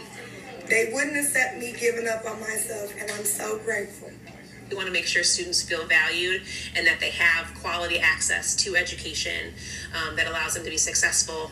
They 0.69 0.91
wouldn't 0.93 1.17
accept 1.17 1.57
me 1.57 1.73
giving 1.77 2.07
up 2.07 2.23
on 2.25 2.39
myself, 2.39 2.93
and 2.97 3.11
I'm 3.11 3.25
so 3.25 3.59
grateful. 3.65 4.11
We 4.69 4.77
want 4.77 4.87
to 4.87 4.93
make 4.93 5.07
sure 5.07 5.23
students 5.23 5.61
feel 5.61 5.85
valued 5.87 6.43
and 6.73 6.87
that 6.87 7.01
they 7.01 7.09
have 7.09 7.53
quality 7.61 7.99
access 7.99 8.55
to 8.63 8.77
education 8.77 9.53
um, 9.93 10.15
that 10.15 10.25
allows 10.25 10.53
them 10.53 10.63
to 10.63 10.69
be 10.69 10.77
successful, 10.77 11.51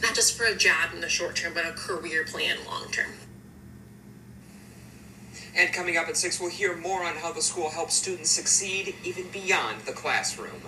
not 0.00 0.14
just 0.14 0.34
for 0.34 0.44
a 0.44 0.56
job 0.56 0.94
in 0.94 1.02
the 1.02 1.10
short 1.10 1.36
term, 1.36 1.52
but 1.52 1.66
a 1.66 1.72
career 1.72 2.24
plan 2.24 2.56
long 2.66 2.90
term. 2.90 3.12
And 5.54 5.74
coming 5.74 5.98
up 5.98 6.08
at 6.08 6.16
6, 6.16 6.40
we'll 6.40 6.48
hear 6.48 6.74
more 6.74 7.04
on 7.04 7.16
how 7.16 7.32
the 7.32 7.42
school 7.42 7.68
helps 7.68 7.96
students 7.96 8.30
succeed 8.30 8.94
even 9.04 9.28
beyond 9.28 9.82
the 9.82 9.92
classroom. 9.92 10.62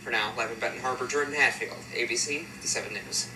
For 0.00 0.10
now, 0.10 0.32
live 0.34 0.50
in 0.50 0.58
Benton 0.58 0.80
Harbor, 0.80 1.06
Jordan 1.06 1.34
Hatfield, 1.34 1.76
ABC, 1.94 2.46
the 2.62 2.66
7 2.66 2.94
News. 2.94 3.28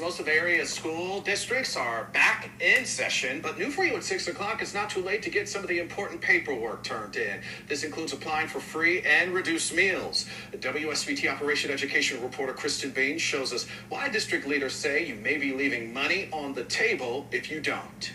Most 0.00 0.18
of 0.18 0.26
the 0.26 0.64
school 0.64 1.20
districts 1.20 1.76
are 1.76 2.08
back 2.12 2.50
in 2.60 2.84
session, 2.84 3.40
but 3.40 3.56
new 3.56 3.70
for 3.70 3.84
you 3.84 3.94
at 3.94 4.02
6 4.02 4.26
o'clock, 4.26 4.60
it's 4.60 4.74
not 4.74 4.90
too 4.90 5.00
late 5.00 5.22
to 5.22 5.30
get 5.30 5.48
some 5.48 5.62
of 5.62 5.68
the 5.68 5.78
important 5.78 6.20
paperwork 6.20 6.82
turned 6.82 7.14
in. 7.14 7.40
This 7.68 7.84
includes 7.84 8.12
applying 8.12 8.48
for 8.48 8.58
free 8.58 9.02
and 9.02 9.32
reduced 9.32 9.72
meals. 9.72 10.26
WSBT 10.52 11.32
Operation 11.32 11.70
Education 11.70 12.20
reporter 12.20 12.52
Kristen 12.52 12.90
Bain 12.90 13.18
shows 13.18 13.52
us 13.52 13.66
why 13.90 14.08
district 14.08 14.46
leaders 14.46 14.74
say 14.74 15.06
you 15.06 15.14
may 15.14 15.38
be 15.38 15.52
leaving 15.52 15.92
money 15.92 16.28
on 16.32 16.52
the 16.52 16.64
table 16.64 17.26
if 17.30 17.48
you 17.48 17.60
don't. 17.60 18.12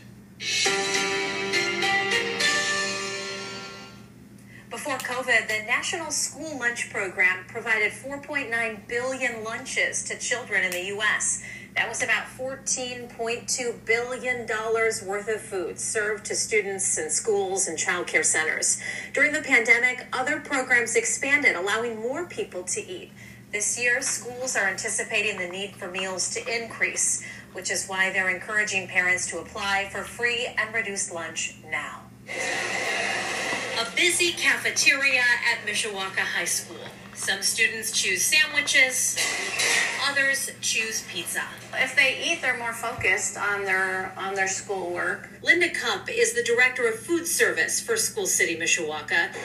Before 4.78 5.00
COVID, 5.00 5.48
the 5.48 5.66
National 5.66 6.12
School 6.12 6.60
Lunch 6.60 6.92
Program 6.92 7.46
provided 7.48 7.92
4.9 7.92 8.88
billion 8.88 9.44
lunches 9.44 10.04
to 10.04 10.16
children 10.20 10.64
in 10.64 10.70
the 10.70 10.86
U.S. 10.94 11.42
That 11.76 11.90
was 11.90 12.04
about 12.04 12.26
$14.2 12.38 13.86
billion 13.86 14.46
worth 14.46 15.28
of 15.30 15.42
food 15.42 15.80
served 15.80 16.26
to 16.26 16.36
students 16.36 16.96
in 17.00 17.10
schools 17.10 17.68
and 17.68 17.76
childcare 17.76 18.24
centers. 18.24 18.80
During 19.16 19.34
the 19.34 19.42
pandemic, 19.42 20.06
other 20.14 20.40
programs 20.42 20.96
expanded, 20.96 21.56
allowing 21.56 22.00
more 22.00 22.28
people 22.28 22.62
to 22.66 22.80
eat. 22.80 23.12
This 23.52 23.82
year, 23.82 24.00
schools 24.04 24.56
are 24.56 24.68
anticipating 24.68 25.40
the 25.40 25.48
need 25.48 25.76
for 25.76 25.90
meals 25.90 26.30
to 26.36 26.56
increase, 26.56 27.26
which 27.54 27.72
is 27.72 27.88
why 27.88 28.12
they're 28.12 28.30
encouraging 28.30 28.88
parents 28.88 29.26
to 29.32 29.40
apply 29.40 29.90
for 29.92 30.04
free 30.04 30.46
and 30.56 30.72
reduced 30.72 31.12
lunch 31.12 31.56
now. 31.68 32.04
A 33.80 33.86
busy 33.96 34.32
cafeteria 34.32 35.22
at 35.22 35.64
Mishawaka 35.68 36.22
High 36.22 36.46
School. 36.46 36.78
Some 37.14 37.44
students 37.44 37.92
choose 37.92 38.24
sandwiches, 38.24 39.24
others 40.10 40.50
choose 40.62 41.04
pizza. 41.04 41.44
If 41.76 41.96
they 41.96 42.18
eat, 42.24 42.42
they're 42.42 42.58
more 42.58 42.74
focused 42.74 43.38
on 43.38 43.66
their 43.66 44.14
on 44.18 44.34
their 44.34 44.48
schoolwork. 44.48 45.30
Linda 45.44 45.70
Cup 45.70 46.10
is 46.10 46.34
the 46.34 46.42
director 46.42 46.88
of 46.88 46.96
food 46.96 47.28
service 47.28 47.80
for 47.80 47.98
School 47.98 48.26
City 48.26 48.56
Mishawaka. 48.56 49.36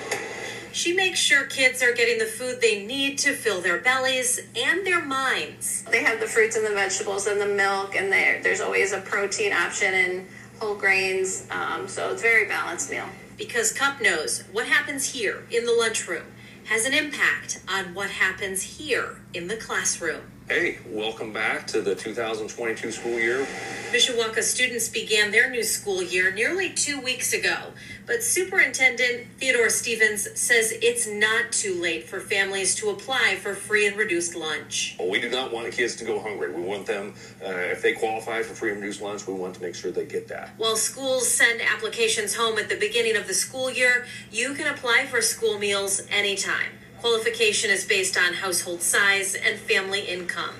She 0.73 0.95
makes 0.95 1.18
sure 1.18 1.45
kids 1.45 1.83
are 1.83 1.92
getting 1.92 2.18
the 2.18 2.25
food 2.25 2.62
they 2.62 2.87
need 2.87 3.18
to 3.18 3.35
fill 3.35 3.61
their 3.61 3.81
bellies 3.81 4.40
and 4.57 4.87
their 4.87 5.05
minds. 5.05 5.83
They 5.90 6.03
have 6.05 6.21
the 6.21 6.27
fruits 6.27 6.57
and 6.57 6.64
the 6.64 6.71
vegetables 6.71 7.27
and 7.27 7.38
the 7.38 7.49
milk, 7.49 7.95
and 7.97 8.11
there's 8.11 8.62
always 8.62 8.92
a 8.92 9.01
protein 9.03 9.53
option 9.53 9.92
and 9.92 10.29
whole 10.59 10.75
grains. 10.75 11.47
Um, 11.51 11.87
so 11.87 12.12
it's 12.12 12.23
a 12.23 12.25
very 12.25 12.47
balanced 12.47 12.90
meal. 12.90 13.09
Because 13.43 13.73
Cup 13.73 14.01
knows 14.01 14.45
what 14.53 14.67
happens 14.69 15.15
here 15.15 15.43
in 15.51 15.67
the 15.67 15.73
lunchroom 15.73 16.27
has 16.67 16.87
an 16.87 16.95
impact 16.95 17.59
on 17.67 17.93
what 17.93 18.09
happens 18.09 18.63
here 18.63 19.17
in 19.35 19.49
the 19.49 19.57
classroom. 19.57 20.23
Hey, 20.49 20.79
welcome 20.87 21.33
back 21.33 21.67
to 21.69 21.83
the 21.83 21.97
2022 21.97 22.93
school 22.93 23.19
year. 23.19 23.45
Mishawaka 23.91 24.45
students 24.45 24.89
began 24.89 25.33
their 25.33 25.51
new 25.51 25.65
school 25.65 26.05
year 26.05 26.31
nearly 26.31 26.71
two 26.71 27.01
weeks 27.01 27.33
ago, 27.33 27.73
but 28.07 28.23
Superintendent 28.23 29.27
Theodore 29.38 29.71
Stevens 29.71 30.29
says 30.38 30.73
it's 30.83 31.07
not 31.07 31.53
too 31.53 31.81
late 31.81 32.09
for 32.09 32.21
families 32.21 32.75
to 32.77 32.91
apply 32.91 33.37
for 33.37 33.55
free 33.55 33.87
and 33.87 33.97
reduced 33.97 34.35
lunch. 34.35 34.97
We 35.01 35.21
do 35.21 35.31
not 35.31 35.53
want 35.53 35.73
kids 35.73 35.97
to 35.97 36.05
go 36.05 36.19
hungry. 36.21 36.53
We 36.53 36.62
want 36.62 36.87
them, 36.87 37.15
uh, 37.45 37.49
if 37.49 37.83
they 37.83 37.93
qualify 37.93 38.43
for 38.43 38.55
free 38.55 38.73
and 38.73 38.81
reduced 38.81 39.01
lunch, 39.01 39.27
we 39.27 39.35
want 39.35 39.55
to 39.55 39.62
make 39.62 39.75
sure 39.75 39.91
they 39.91 40.07
get 40.07 40.29
that. 40.29 40.51
While 40.57 40.77
schools 40.77 41.29
send 41.29 41.61
applications 41.61 42.35
home 42.35 42.59
at 42.59 42.69
the 42.69 42.77
beginning 42.77 43.17
of 43.17 43.27
the 43.27 43.35
school 43.35 43.71
year, 43.71 44.07
you 44.31 44.55
can 44.55 44.73
apply 44.73 45.07
for 45.07 45.21
school 45.23 45.59
meals 45.59 46.03
anytime. 46.11 46.79
Qualification 47.01 47.71
is 47.71 47.85
based 47.85 48.17
on 48.17 48.35
household 48.35 48.81
size 48.81 49.35
and 49.35 49.59
family 49.59 50.03
income. 50.03 50.55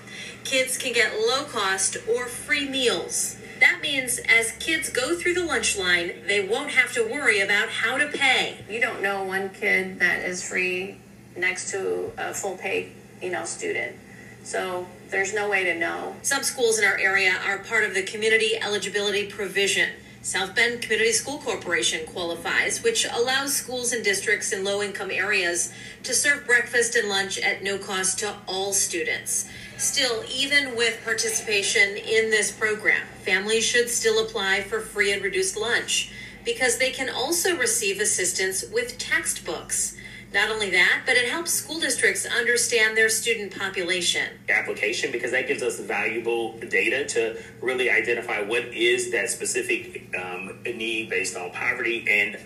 Kids 0.45 0.77
can 0.77 0.93
get 0.93 1.13
low 1.21 1.45
cost 1.45 1.97
or 2.09 2.27
free 2.27 2.69
meals. 2.69 3.37
That 3.83 3.89
means 3.89 4.21
as 4.29 4.53
kids 4.61 4.91
go 4.91 5.17
through 5.17 5.35
the 5.35 5.45
lunch 5.45 5.77
line, 5.77 6.13
they 6.29 6.47
won't 6.47 6.71
have 6.71 6.93
to 6.93 7.03
worry 7.03 7.41
about 7.41 7.69
how 7.69 7.99
to 7.99 8.07
pay. 8.07 8.59
You 8.71 8.81
don't 8.81 9.03
know 9.03 9.25
one 9.25 9.51
kid 9.51 9.99
that 9.99 10.21
is 10.21 10.41
free 10.41 10.99
next 11.35 11.73
to 11.73 12.13
a 12.17 12.33
full 12.33 12.57
pay, 12.57 12.93
you 13.21 13.31
know, 13.31 13.45
student. 13.45 13.97
So 14.45 14.87
there's 15.11 15.35
no 15.35 15.51
way 15.51 15.65
to 15.65 15.77
know. 15.77 16.15
Some 16.23 16.45
schools 16.45 16.79
in 16.79 16.85
our 16.85 16.97
area 16.97 17.37
are 17.45 17.59
part 17.59 17.83
of 17.83 17.93
the 17.93 18.05
community 18.05 18.57
eligibility 18.57 19.27
provision. 19.27 19.89
South 20.23 20.55
Bend 20.55 20.81
Community 20.81 21.11
School 21.11 21.39
Corporation 21.39 22.07
qualifies, 22.07 22.85
which 22.85 23.05
allows 23.13 23.53
schools 23.53 23.93
and 23.93 24.05
districts 24.05 24.53
in 24.53 24.63
low 24.63 24.81
income 24.81 25.11
areas 25.11 25.73
to 26.05 26.15
serve 26.15 26.47
breakfast 26.47 26.95
and 26.95 27.09
lunch 27.09 27.37
at 27.41 27.65
no 27.65 27.79
cost 27.79 28.21
to 28.21 28.33
all 28.47 28.73
students. 28.73 29.51
Still, 29.83 30.23
even 30.33 30.77
with 30.77 31.03
participation 31.05 31.97
in 31.97 32.31
this 32.31 32.53
program, 32.53 33.05
families 33.25 33.65
should 33.65 33.91
still 33.91 34.25
apply 34.25 34.63
for 34.63 34.81
free 34.81 35.13
and 35.13 35.21
reduced 35.25 35.57
lunch 35.57 36.13
because 36.45 36.79
they 36.79 36.93
can 36.93 37.11
also 37.11 37.57
receive 37.57 37.99
assistance 37.99 38.65
with 38.73 38.97
textbooks. 38.97 39.97
Not 40.33 40.51
only 40.51 40.71
that, 40.71 41.03
but 41.05 41.17
it 41.17 41.29
helps 41.29 41.51
school 41.51 41.81
districts 41.81 42.25
understand 42.25 42.97
their 42.97 43.09
student 43.09 43.59
population. 43.59 44.29
application 44.49 45.11
because 45.11 45.33
that 45.33 45.49
gives 45.49 45.65
us 45.65 45.81
valuable 45.81 46.57
data 46.59 47.05
to 47.07 47.43
really 47.61 47.91
identify 47.91 48.41
what 48.41 48.65
is 48.67 49.11
that 49.11 49.31
specific 49.31 50.15
um, 50.17 50.61
need 50.65 51.11
based 51.11 51.37
on 51.37 51.51
poverty 51.51 52.07
and 52.09 52.39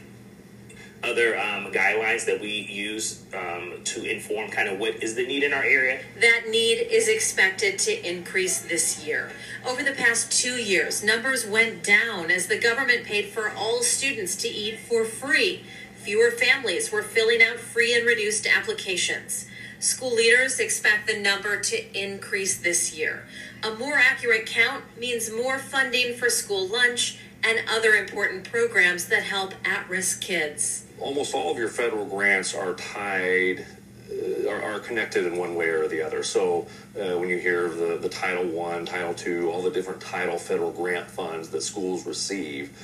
other 1.02 1.38
um, 1.38 1.72
guidelines 1.72 2.24
that 2.26 2.40
we 2.40 2.50
use 2.50 3.24
um, 3.34 3.74
to 3.84 4.04
inform 4.04 4.50
kind 4.50 4.68
of 4.68 4.78
what 4.78 5.02
is 5.02 5.14
the 5.14 5.26
need 5.26 5.42
in 5.42 5.52
our 5.52 5.62
area. 5.62 6.00
That 6.20 6.44
need 6.48 6.78
is 6.78 7.08
expected 7.08 7.78
to 7.80 8.08
increase 8.08 8.60
this 8.60 9.04
year. 9.06 9.30
Over 9.66 9.82
the 9.82 9.92
past 9.92 10.32
two 10.32 10.54
years, 10.54 11.04
numbers 11.04 11.46
went 11.46 11.84
down 11.84 12.30
as 12.30 12.46
the 12.46 12.58
government 12.58 13.04
paid 13.04 13.26
for 13.26 13.50
all 13.50 13.82
students 13.82 14.34
to 14.36 14.48
eat 14.48 14.78
for 14.80 15.04
free. 15.04 15.64
Fewer 15.96 16.30
families 16.30 16.90
were 16.90 17.02
filling 17.02 17.42
out 17.42 17.58
free 17.58 17.94
and 17.94 18.06
reduced 18.06 18.46
applications. 18.46 19.46
School 19.78 20.14
leaders 20.14 20.58
expect 20.58 21.06
the 21.06 21.18
number 21.18 21.60
to 21.60 21.98
increase 21.98 22.56
this 22.58 22.96
year. 22.96 23.24
A 23.62 23.74
more 23.74 23.96
accurate 23.98 24.46
count 24.46 24.84
means 24.98 25.30
more 25.30 25.58
funding 25.58 26.14
for 26.16 26.30
school 26.30 26.66
lunch 26.66 27.18
and 27.42 27.60
other 27.68 27.90
important 27.92 28.50
programs 28.50 29.06
that 29.08 29.22
help 29.22 29.54
at 29.64 29.88
risk 29.88 30.22
kids. 30.22 30.85
Almost 31.00 31.34
all 31.34 31.50
of 31.50 31.58
your 31.58 31.68
federal 31.68 32.06
grants 32.06 32.54
are 32.54 32.74
tied, 32.74 33.66
uh, 34.10 34.48
are, 34.48 34.62
are 34.62 34.80
connected 34.80 35.26
in 35.26 35.36
one 35.36 35.54
way 35.54 35.68
or 35.68 35.88
the 35.88 36.02
other. 36.02 36.22
So 36.22 36.66
uh, 36.98 37.18
when 37.18 37.28
you 37.28 37.38
hear 37.38 37.66
of 37.66 37.76
the, 37.76 37.98
the 38.00 38.08
Title 38.08 38.44
One, 38.46 38.86
Title 38.86 39.14
Two, 39.14 39.50
all 39.50 39.62
the 39.62 39.70
different 39.70 40.00
title 40.00 40.38
federal 40.38 40.72
grant 40.72 41.10
funds 41.10 41.50
that 41.50 41.62
schools 41.62 42.06
receive, 42.06 42.76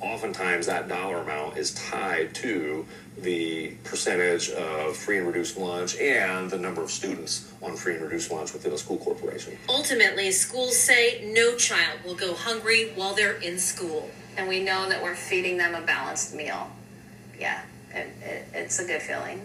oftentimes 0.00 0.66
that 0.66 0.88
dollar 0.88 1.18
amount 1.18 1.58
is 1.58 1.74
tied 1.74 2.34
to 2.36 2.86
the 3.18 3.72
percentage 3.84 4.48
of 4.50 4.96
free 4.96 5.18
and 5.18 5.26
reduced 5.26 5.58
lunch 5.58 5.96
and 5.98 6.50
the 6.50 6.56
number 6.58 6.82
of 6.82 6.90
students 6.90 7.52
on 7.60 7.76
free 7.76 7.94
and 7.94 8.02
reduced 8.02 8.30
lunch 8.30 8.54
within 8.54 8.72
a 8.72 8.78
school 8.78 8.96
corporation. 8.96 9.58
Ultimately, 9.68 10.30
schools 10.30 10.78
say 10.78 11.30
no 11.34 11.54
child 11.56 11.98
will 12.04 12.14
go 12.14 12.32
hungry 12.32 12.92
while 12.94 13.14
they're 13.14 13.34
in 13.34 13.58
school. 13.58 14.10
And 14.38 14.48
we 14.48 14.60
know 14.60 14.88
that 14.88 15.02
we're 15.02 15.14
feeding 15.14 15.58
them 15.58 15.74
a 15.74 15.82
balanced 15.82 16.34
meal. 16.34 16.70
Yeah, 17.40 17.62
it, 17.92 18.08
it, 18.22 18.46
it's 18.52 18.78
a 18.78 18.84
good 18.84 19.02
feeling. 19.02 19.44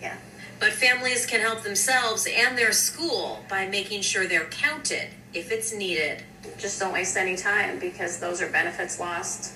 Yeah. 0.00 0.16
But 0.58 0.72
families 0.72 1.24
can 1.24 1.40
help 1.40 1.62
themselves 1.62 2.26
and 2.26 2.58
their 2.58 2.72
school 2.72 3.44
by 3.48 3.66
making 3.66 4.02
sure 4.02 4.26
they're 4.26 4.46
counted 4.46 5.08
if 5.32 5.50
it's 5.50 5.72
needed. 5.72 6.22
Just 6.58 6.78
don't 6.80 6.92
waste 6.92 7.16
any 7.16 7.36
time 7.36 7.78
because 7.78 8.18
those 8.18 8.42
are 8.42 8.48
benefits 8.48 9.00
lost, 9.00 9.54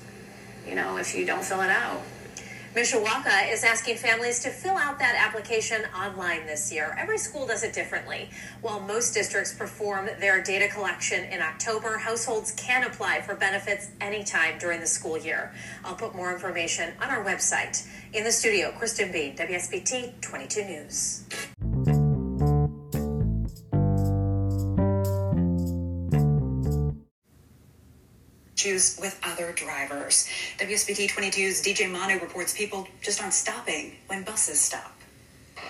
you 0.66 0.74
know, 0.74 0.96
if 0.96 1.14
you 1.14 1.26
don't 1.26 1.44
fill 1.44 1.60
it 1.60 1.70
out. 1.70 2.00
Mishawaka 2.76 3.50
is 3.50 3.64
asking 3.64 3.96
families 3.96 4.38
to 4.40 4.50
fill 4.50 4.76
out 4.76 4.98
that 4.98 5.14
application 5.16 5.86
online 5.98 6.44
this 6.44 6.70
year. 6.70 6.94
Every 6.98 7.16
school 7.16 7.46
does 7.46 7.62
it 7.62 7.72
differently. 7.72 8.28
While 8.60 8.80
most 8.80 9.14
districts 9.14 9.54
perform 9.54 10.10
their 10.20 10.42
data 10.42 10.68
collection 10.68 11.24
in 11.24 11.40
October, 11.40 11.96
households 11.96 12.52
can 12.52 12.84
apply 12.84 13.22
for 13.22 13.34
benefits 13.34 13.88
anytime 14.02 14.58
during 14.58 14.80
the 14.80 14.86
school 14.86 15.16
year. 15.16 15.54
I'll 15.86 15.94
put 15.94 16.14
more 16.14 16.30
information 16.30 16.92
on 17.00 17.08
our 17.08 17.24
website. 17.24 17.82
In 18.12 18.24
the 18.24 18.32
studio, 18.32 18.70
Kristen 18.72 19.10
Bean, 19.10 19.34
WSBT 19.34 20.20
22 20.20 20.64
News. 20.66 21.24
Issues 28.66 28.98
with 29.00 29.18
other 29.22 29.52
drivers. 29.52 30.28
WSBT 30.58 31.10
22's 31.10 31.62
DJ 31.62 31.90
Manu 31.90 32.18
reports 32.18 32.52
people 32.52 32.88
just 33.00 33.20
aren't 33.20 33.34
stopping 33.34 33.96
when 34.08 34.22
buses 34.22 34.60
stop. 34.60 34.92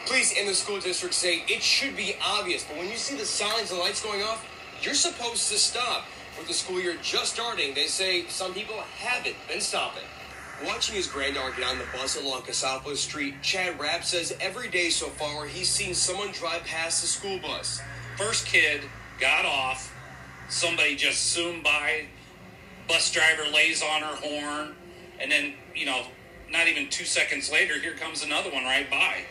Police 0.07 0.39
in 0.39 0.47
the 0.47 0.55
school 0.55 0.81
district 0.81 1.15
say 1.15 1.45
it 1.49 1.63
should 1.63 1.97
be 1.97 2.17
obvious, 2.25 2.65
but 2.65 2.77
when 2.77 2.89
you 2.89 2.97
see 2.97 3.17
the 3.17 3.25
signs 3.25 3.71
and 3.71 3.81
lights 3.81 4.03
going 4.03 4.23
off, 4.23 4.45
you're 4.83 4.95
supposed 4.95 5.51
to 5.51 5.59
stop. 5.59 6.07
With 6.39 6.49
the 6.49 6.55
school 6.55 6.81
year 6.81 6.97
just 7.03 7.35
starting, 7.35 7.75
they 7.75 7.87
say 7.87 8.27
some 8.29 8.53
people 8.53 8.77
haven't 8.99 9.37
been 9.49 9.61
stopping. 9.61 10.05
Watching 10.65 10.95
his 10.95 11.07
granddaughter 11.07 11.55
get 11.57 11.69
on 11.69 11.79
the 11.79 11.85
bus 11.93 12.17
along 12.17 12.43
Cassopolis 12.43 13.01
Street, 13.01 13.35
Chad 13.43 13.79
Rapp 13.79 14.05
says 14.05 14.35
every 14.41 14.69
day 14.69 14.89
so 14.89 15.07
far 15.07 15.47
he's 15.47 15.69
seen 15.69 15.95
someone 15.95 16.31
drive 16.33 16.65
past 16.65 17.03
the 17.03 17.09
school 17.09 17.39
bus. 17.39 17.81
First 18.17 18.47
kid 18.47 18.83
got 19.21 19.45
off, 19.45 19.95
somebody 20.49 20.97
just 20.97 21.33
zoomed 21.33 21.63
by, 21.63 22.07
bus 22.89 23.11
driver 23.11 23.45
lays 23.53 23.83
on 23.83 24.03
her 24.03 24.17
horn, 24.17 24.75
and 25.21 25.31
then, 25.31 25.55
you 25.75 25.87
know, 25.87 26.07
not 26.51 26.69
even 26.69 26.89
two 26.89 27.05
seconds 27.05 27.51
later, 27.51 27.79
here 27.81 27.95
comes 27.95 28.25
another 28.25 28.51
one 28.51 28.65
right 28.65 28.89
by. 28.91 29.23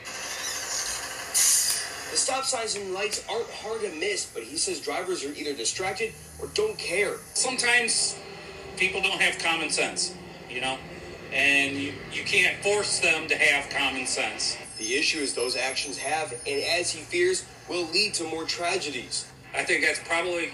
The 2.12 2.18
stop 2.22 2.46
signs 2.46 2.76
and 2.76 2.94
lights 2.94 3.26
aren't 3.30 3.50
hard 3.50 3.82
to 3.82 3.90
miss, 3.96 4.26
but 4.26 4.44
he 4.44 4.58
says 4.58 4.80
drivers 4.80 5.26
are 5.26 5.34
either 5.34 5.54
distracted 5.54 6.14
or 6.40 6.48
don't 6.54 6.78
care. 6.78 7.16
Sometimes 7.34 8.18
people 8.78 9.02
don't 9.02 9.22
have 9.22 9.38
common 9.40 9.70
sense, 9.70 10.16
you 10.50 10.62
know, 10.62 10.78
and 11.34 11.76
you, 11.76 11.94
you 12.12 12.24
can't 12.24 12.62
force 12.64 13.00
them 13.00 13.28
to 13.28 13.36
have 13.36 13.70
common 13.70 14.06
sense. 14.06 14.58
The 14.78 14.96
issue 14.96 15.20
is 15.20 15.34
those 15.34 15.56
actions 15.56 15.98
have, 15.98 16.32
and 16.32 16.64
as 16.80 16.92
he 16.92 17.02
fears, 17.02 17.46
will 17.70 17.86
lead 17.92 18.14
to 18.16 18.24
more 18.26 18.44
tragedies. 18.44 19.26
I 19.54 19.64
think 19.64 19.84
that's 19.84 20.00
probably 20.08 20.52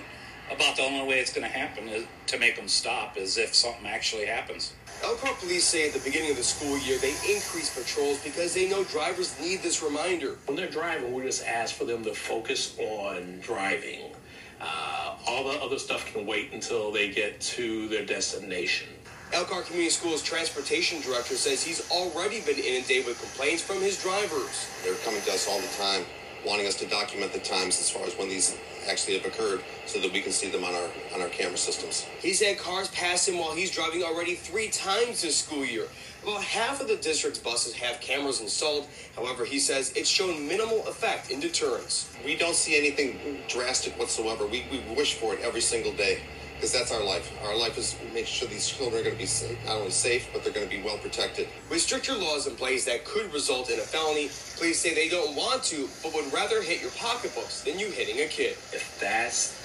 about 0.52 0.76
the 0.76 0.84
only 0.84 1.08
way 1.08 1.20
it's 1.20 1.34
going 1.34 1.50
to 1.50 1.58
happen 1.58 1.88
is 1.88 2.06
to 2.28 2.38
make 2.38 2.56
them 2.56 2.68
stop 2.68 3.18
is 3.18 3.38
if 3.38 3.56
something 3.56 3.86
actually 3.86 4.26
happens. 4.26 4.74
Elkhart 5.04 5.40
police 5.40 5.64
say 5.64 5.88
at 5.88 5.94
the 5.94 6.00
beginning 6.00 6.32
of 6.32 6.38
the 6.38 6.44
school 6.44 6.78
year 6.80 6.98
they 7.00 7.16
increase 7.34 7.74
patrols 7.74 8.20
because 8.24 8.54
they 8.54 8.70
know 8.70 8.84
drivers 8.84 9.40
need 9.40 9.62
this 9.64 9.82
reminder. 9.82 10.38
When 10.46 10.56
they're 10.56 10.70
driving, 10.70 11.14
we 11.14 11.24
just 11.24 11.46
ask 11.46 11.76
for 11.76 11.86
them 11.86 12.04
to 12.04 12.14
focus 12.14 12.78
on 12.78 13.40
driving. 13.42 14.12
Uh, 14.60 15.16
all 15.28 15.44
the 15.44 15.60
other 15.60 15.80
stuff 15.80 16.12
can 16.14 16.26
wait 16.28 16.54
until 16.54 16.92
they 16.92 17.10
get 17.10 17.42
to 17.42 17.88
their 17.88 18.06
destination. 18.06 18.88
Elkhart 19.34 19.66
Community 19.66 19.90
Schools 19.90 20.22
transportation 20.22 21.02
director 21.02 21.36
says 21.36 21.64
he's 21.64 21.90
already 21.90 22.42
been 22.42 22.60
inundated 22.60 23.08
with 23.08 23.20
complaints 23.20 23.64
from 23.64 23.82
his 23.82 24.02
drivers. 24.02 24.68
They're 24.84 24.94
coming 25.06 25.22
to 25.22 25.32
us 25.32 25.48
all 25.48 25.60
the 25.60 25.68
time, 25.78 26.06
wanting 26.46 26.68
us 26.68 26.76
to 26.76 26.86
document 26.86 27.32
the 27.32 27.40
times 27.40 27.80
as 27.80 27.90
far 27.90 28.04
as 28.04 28.16
when 28.18 28.30
these 28.30 28.58
actually 28.89 29.17
have 29.17 29.26
occurred, 29.26 29.62
so 29.86 30.00
that 30.00 30.12
we 30.12 30.22
can 30.22 30.32
see 30.32 30.50
them 30.50 30.63
on 30.63 30.74
our 30.74 30.89
on 31.13 31.22
our 31.22 31.30
camera 31.30 31.58
systems. 31.58 32.06
He 32.22 32.34
said 32.34 32.58
cars 32.58 32.88
pass 32.89 33.28
him 33.28 33.38
while 33.38 33.54
he's 33.54 33.72
driving 33.72 34.04
already 34.04 34.36
three 34.36 34.70
times 34.70 35.22
this 35.22 35.38
school 35.38 35.65
year. 35.65 35.88
About 36.24 36.44
half 36.44 36.82
of 36.82 36.88
the 36.88 36.98
district's 36.98 37.39
buses 37.39 37.74
have 37.74 38.00
cameras 38.00 38.41
installed. 38.41 38.88
However, 39.15 39.44
he 39.44 39.58
says 39.58 39.91
it's 39.96 40.10
shown 40.10 40.48
minimal 40.48 40.86
effect 40.88 41.32
in 41.32 41.39
deterrence. 41.39 42.13
We 42.24 42.36
don't 42.36 42.56
see 42.56 42.78
anything 42.78 43.39
drastic 43.48 43.98
whatsoever. 43.98 44.46
We, 44.46 44.65
we 44.72 44.84
wish 44.96 45.15
for 45.15 45.34
it 45.34 45.41
every 45.41 45.62
single 45.62 45.94
day 45.94 46.20
because 46.62 46.74
that's 46.74 46.91
our 46.91 47.04
life. 47.04 47.34
Our 47.43 47.58
life 47.58 47.76
is 47.76 47.97
making 48.13 48.26
sure 48.26 48.47
these 48.47 48.69
children 48.69 49.02
are 49.02 49.04
going 49.04 49.17
to 49.17 49.50
be 49.50 49.56
not 49.65 49.78
only 49.78 49.89
safe, 49.89 50.30
but 50.32 50.43
they're 50.43 50.54
going 50.54 50.69
to 50.69 50.76
be 50.78 50.84
well 50.84 51.00
protected. 51.00 51.47
With 51.71 51.82
stricter 51.82 52.13
laws 52.13 52.45
in 52.45 52.56
place 52.56 52.86
that 52.86 53.04
could 53.04 53.34
result 53.34 53.71
in 53.71 53.80
a 53.80 53.82
felony, 53.82 54.30
police 54.58 54.80
say 54.80 54.93
they 54.93 55.10
don't 55.10 55.36
want 55.36 55.63
to, 55.63 55.89
but 56.04 56.13
would 56.13 56.32
rather 56.32 56.62
hit 56.62 56.80
your 56.80 56.91
pocketbooks 56.91 57.63
than 57.63 57.80
you 57.80 57.88
hitting 57.88 58.19
a 58.24 58.28
kid. 58.28 58.52
If 58.74 58.95
that's 59.02 59.58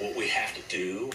what 0.00 0.16
we 0.16 0.26
have 0.26 0.52
to 0.56 0.62
do 0.68 1.10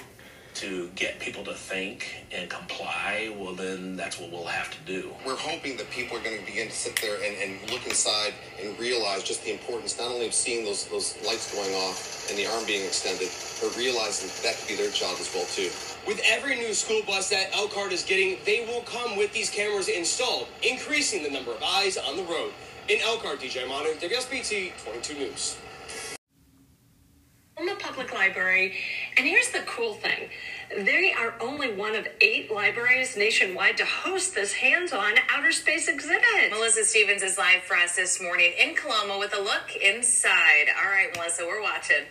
to 0.58 0.90
get 0.96 1.20
people 1.20 1.44
to 1.44 1.54
think 1.54 2.26
and 2.32 2.50
comply, 2.50 3.32
well, 3.38 3.54
then 3.54 3.96
that's 3.96 4.20
what 4.20 4.32
we'll 4.32 4.46
have 4.46 4.72
to 4.72 4.78
do. 4.92 5.12
We're 5.24 5.36
hoping 5.36 5.78
that 5.78 5.88
people 5.92 6.18
are 6.18 6.22
going 6.22 6.40
to 6.40 6.46
begin 6.46 6.68
to 6.68 6.74
sit 6.74 7.00
there 7.00 7.16
and, 7.16 7.36
and 7.62 7.72
look 7.72 7.86
inside 7.86 8.34
and 8.60 8.78
realize 8.80 9.24
just 9.24 9.44
the 9.44 9.52
importance 9.52 10.00
not 10.00 10.10
only 10.10 10.26
of 10.26 10.34
seeing 10.34 10.66
those 10.66 10.86
those 10.88 11.16
lights 11.26 11.54
going 11.54 11.74
off 11.76 12.28
and 12.30 12.40
the 12.40 12.48
arm 12.48 12.66
being 12.66 12.84
extended, 12.84 13.30
but 13.62 13.78
realizing 13.78 14.28
that 14.30 14.42
that 14.42 14.58
could 14.58 14.68
be 14.68 14.76
their 14.76 14.92
job 14.92 15.16
as 15.20 15.32
well 15.34 15.46
too. 15.46 15.70
With 16.08 16.22
every 16.26 16.56
new 16.56 16.74
school 16.74 17.02
bus 17.06 17.30
that 17.30 17.54
Elkhart 17.54 17.92
is 17.92 18.04
getting, 18.04 18.38
they 18.46 18.66
will 18.66 18.82
come 18.82 19.16
with 19.16 19.32
these 19.34 19.52
cameras 19.52 19.90
installed, 19.90 20.48
increasing 20.64 21.22
the 21.22 21.30
number 21.30 21.52
of 21.52 21.62
eyes 21.62 21.98
on 21.98 22.18
the 22.18 22.24
road. 22.24 22.52
In 22.90 23.00
Elkhart, 23.02 23.42
DJ 23.42 23.68
Manu, 23.68 23.90
WSBT 24.00 24.72
22 24.84 25.14
News. 25.14 25.58
From 27.58 27.66
the 27.66 27.76
Public 27.76 28.14
Library, 28.14 28.76
and 29.18 29.26
here's 29.26 29.50
the 29.50 29.62
cool 29.66 29.94
thing. 29.94 30.30
They 30.70 31.14
are 31.14 31.34
only 31.42 31.74
one 31.74 31.96
of 31.96 32.08
eight 32.22 32.52
libraries 32.52 33.18
nationwide 33.18 33.78
to 33.78 33.86
host 33.86 34.36
this 34.36 34.54
hands-on 34.54 35.14
outer 35.30 35.52
space 35.52 35.88
exhibit. 35.88 36.52
Melissa 36.52 36.86
Stevens 36.86 37.24
is 37.24 37.38
live 37.38 37.64
for 37.64 37.76
us 37.76 37.96
this 37.96 38.22
morning 38.22 38.54
in 38.60 38.76
Coloma 38.76 39.18
with 39.18 39.36
a 39.36 39.42
look 39.42 39.76
inside. 39.82 40.68
All 40.78 40.92
right, 40.92 41.10
Melissa, 41.16 41.46
we're 41.46 41.62
watching. 41.62 42.06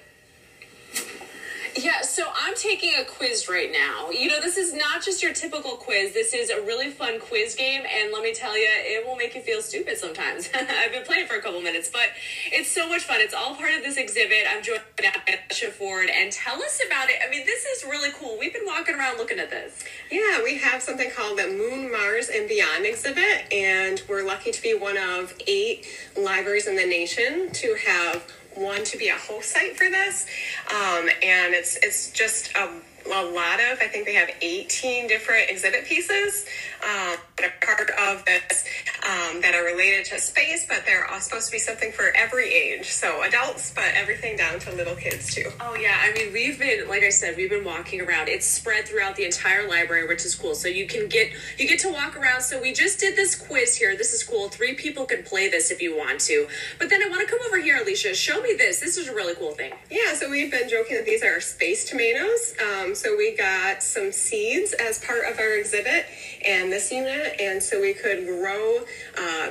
Yeah, 1.79 2.01
so 2.01 2.25
I'm 2.35 2.55
taking 2.55 2.95
a 2.99 3.05
quiz 3.05 3.51
right 3.51 3.71
now. 3.71 4.09
You 4.11 4.29
know, 4.31 4.41
this 4.41 4.57
is 4.57 4.73
not 4.73 5.03
just 5.03 5.23
your 5.23 5.35
typical 5.35 5.73
quiz. 5.73 6.15
This 6.15 6.33
is 6.33 6.49
a 6.49 6.62
really 6.62 6.91
fun 6.91 7.21
quiz 7.21 7.55
game, 7.55 7.83
and 7.83 8.12
let 8.12 8.23
me 8.23 8.33
tell 8.33 8.57
you, 8.57 8.67
it 8.67 9.07
will 9.07 9.17
make 9.17 9.35
you 9.35 9.43
feel 9.43 9.61
stupid 9.61 9.99
sometimes. 9.99 10.49
I've 10.55 10.93
been 10.93 11.05
playing 11.05 11.27
for 11.27 11.35
a 11.35 11.43
couple 11.43 11.61
minutes, 11.61 11.91
but 11.93 12.09
it's 12.51 12.71
so 12.71 12.89
much 12.89 13.03
fun. 13.03 13.21
It's 13.21 13.35
all 13.35 13.55
part 13.55 13.75
of 13.75 13.83
this 13.83 13.99
exhibit. 13.99 14.45
I'm 14.51 14.62
joined 14.62 14.81
by 14.97 15.12
Asha 15.51 15.71
Ford, 15.71 16.09
and 16.09 16.33
tell 16.33 16.62
us 16.62 16.81
about 16.87 17.11
it. 17.11 17.17
I 17.27 17.31
mean, 17.31 17.45
this 17.45 17.65
is 17.67 17.85
really 17.85 18.11
cool. 18.19 18.39
We've 18.39 18.55
been 18.55 18.67
walking 18.67 18.95
around 18.95 19.19
looking 19.19 19.39
at 19.39 19.51
this. 19.51 19.85
Yeah, 20.11 20.43
we 20.43 20.57
have 20.57 20.83
something 20.83 21.11
called 21.11 21.39
the 21.39 21.49
Moon, 21.49 21.93
Mars, 21.93 22.31
and 22.31 22.49
Beyond 22.49 22.87
exhibit, 22.87 23.53
and 23.53 24.03
we're 24.09 24.25
lucky 24.25 24.51
to 24.51 24.62
be 24.62 24.75
one 24.75 24.97
of 24.97 25.35
eight 25.47 25.87
libraries 26.17 26.69
in 26.69 26.77
the 26.77 26.87
nation 26.87 27.51
to 27.53 27.77
have 27.87 28.25
one 28.57 28.85
to 28.85 28.97
be 28.97 29.09
a 29.09 29.16
host 29.16 29.51
site 29.51 29.77
for 29.77 29.88
this. 29.88 30.27
Um, 30.71 31.09
and 31.23 31.55
it's 31.55 31.77
it's 31.83 32.11
just 32.11 32.51
a, 32.57 32.69
a 33.07 33.31
lot 33.33 33.61
of, 33.61 33.79
I 33.81 33.88
think 33.88 34.07
they 34.07 34.14
have 34.14 34.31
18 34.40 35.09
different 35.09 35.51
exhibit 35.51 35.85
pieces 35.85 36.47
um, 36.83 37.16
that 37.37 37.47
are 37.47 37.66
part 37.66 37.90
of 37.90 38.25
this 38.25 38.64
um, 39.05 39.40
that 39.40 39.55
are 39.55 39.64
related 39.64 40.05
to 40.07 40.19
space, 40.19 40.66
but 40.66 40.85
they're 40.85 41.07
all 41.11 41.21
supposed 41.21 41.47
to 41.47 41.53
be 41.53 41.59
something 41.59 41.92
for 41.92 42.12
every 42.16 42.53
age. 42.53 42.90
So 42.90 43.23
adults, 43.23 43.73
but 43.75 43.85
everything 43.95 44.37
down 44.37 44.59
to 44.61 44.73
little 44.73 44.97
kids 44.97 45.35
too. 45.35 45.51
Oh 45.61 45.75
yeah, 45.75 45.97
I 46.03 46.12
mean 46.12 46.33
we've 46.33 46.59
been 46.59 46.88
like 46.88 47.03
I 47.03 47.11
said, 47.11 47.37
we've 47.37 47.51
been 47.51 47.64
walking 47.64 48.01
around. 48.01 48.29
It's 48.29 48.47
spread 48.47 48.87
throughout 48.88 49.16
the 49.16 49.25
entire 49.25 49.69
library, 49.69 50.07
which 50.07 50.25
is 50.25 50.35
cool. 50.35 50.55
So 50.55 50.69
you 50.69 50.87
can 50.87 51.09
get 51.09 51.33
you 51.59 51.69
get 51.69 51.79
to 51.81 51.92
walk 51.92 52.16
around. 52.16 52.42
So 52.42 52.61
we 52.61 52.73
just 52.73 52.99
did 52.99 53.16
this 53.16 53.35
quiz 53.35 53.77
here. 53.77 53.97
This 53.97 54.12
is 54.12 54.23
cool. 54.25 54.49
Three 54.49 54.75
people 54.75 55.05
can 55.05 55.23
play 55.23 55.49
this 55.49 55.71
if 55.71 55.81
you 55.81 55.97
want 55.97 56.21
to. 56.23 56.49
But 56.79 56.90
then 56.90 57.03
I 57.03 57.09
want 57.09 57.27
to 57.27 57.29
come 57.29 57.45
over 57.47 57.61
here, 57.61 57.79
Alicia. 57.81 58.14
Show 58.14 58.42
me 58.42 58.55
this. 58.57 58.81
This 58.81 58.97
is 58.97 59.09
a 59.09 59.14
really 59.14 59.35
cool 59.35 59.53
thing. 59.53 59.73
Yeah, 59.90 60.14
so 60.14 60.31
we've 60.31 60.51
been 60.51 60.69
joking 60.69 60.97
that 60.97 61.05
these 61.05 61.23
are 61.23 61.40
space 61.40 61.88
tomatoes. 61.88 62.55
Um, 62.61 62.95
so 62.96 63.16
we 63.16 63.37
got 63.37 63.82
some 63.82 64.11
seeds 64.11 64.72
as 64.72 64.98
part 64.98 65.24
of 65.30 65.38
our 65.38 65.59
exhibit 65.59 66.06
and 66.46 66.72
this 66.72 66.90
unit, 66.90 67.37
and 67.38 67.62
so 67.62 67.80
we 67.80 67.92
could 67.92 68.26
grow. 68.26 68.80
Uh, 69.18 69.50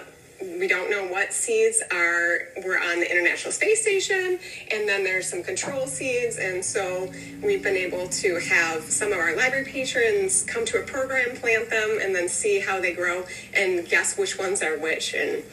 we 0.60 0.67
don't 0.67 0.89
know 0.89 1.05
what 1.05 1.34
seeds 1.34 1.81
are 1.91 2.49
were 2.63 2.79
on 2.79 2.99
the 2.99 3.10
International 3.10 3.51
Space 3.51 3.81
Station, 3.81 4.39
and 4.71 4.88
then 4.88 5.03
there's 5.03 5.27
some 5.27 5.43
control 5.43 5.88
seeds, 5.88 6.38
and 6.38 6.63
so 6.63 7.12
we've 7.43 7.63
been 7.63 7.75
able 7.75 8.08
to 8.08 8.39
have 8.39 8.84
some 8.84 9.12
of 9.12 9.19
our 9.19 9.36
library 9.36 9.65
patrons 9.65 10.43
come 10.43 10.65
to 10.65 10.79
a 10.79 10.84
program, 10.84 11.36
plant 11.36 11.69
them, 11.69 11.99
and 12.01 12.15
then 12.15 12.29
see 12.29 12.60
how 12.60 12.79
they 12.79 12.93
grow 12.93 13.25
and 13.53 13.88
guess 13.88 14.17
which 14.17 14.38
ones 14.38 14.62
are 14.62 14.77
which. 14.77 15.13
And 15.13 15.43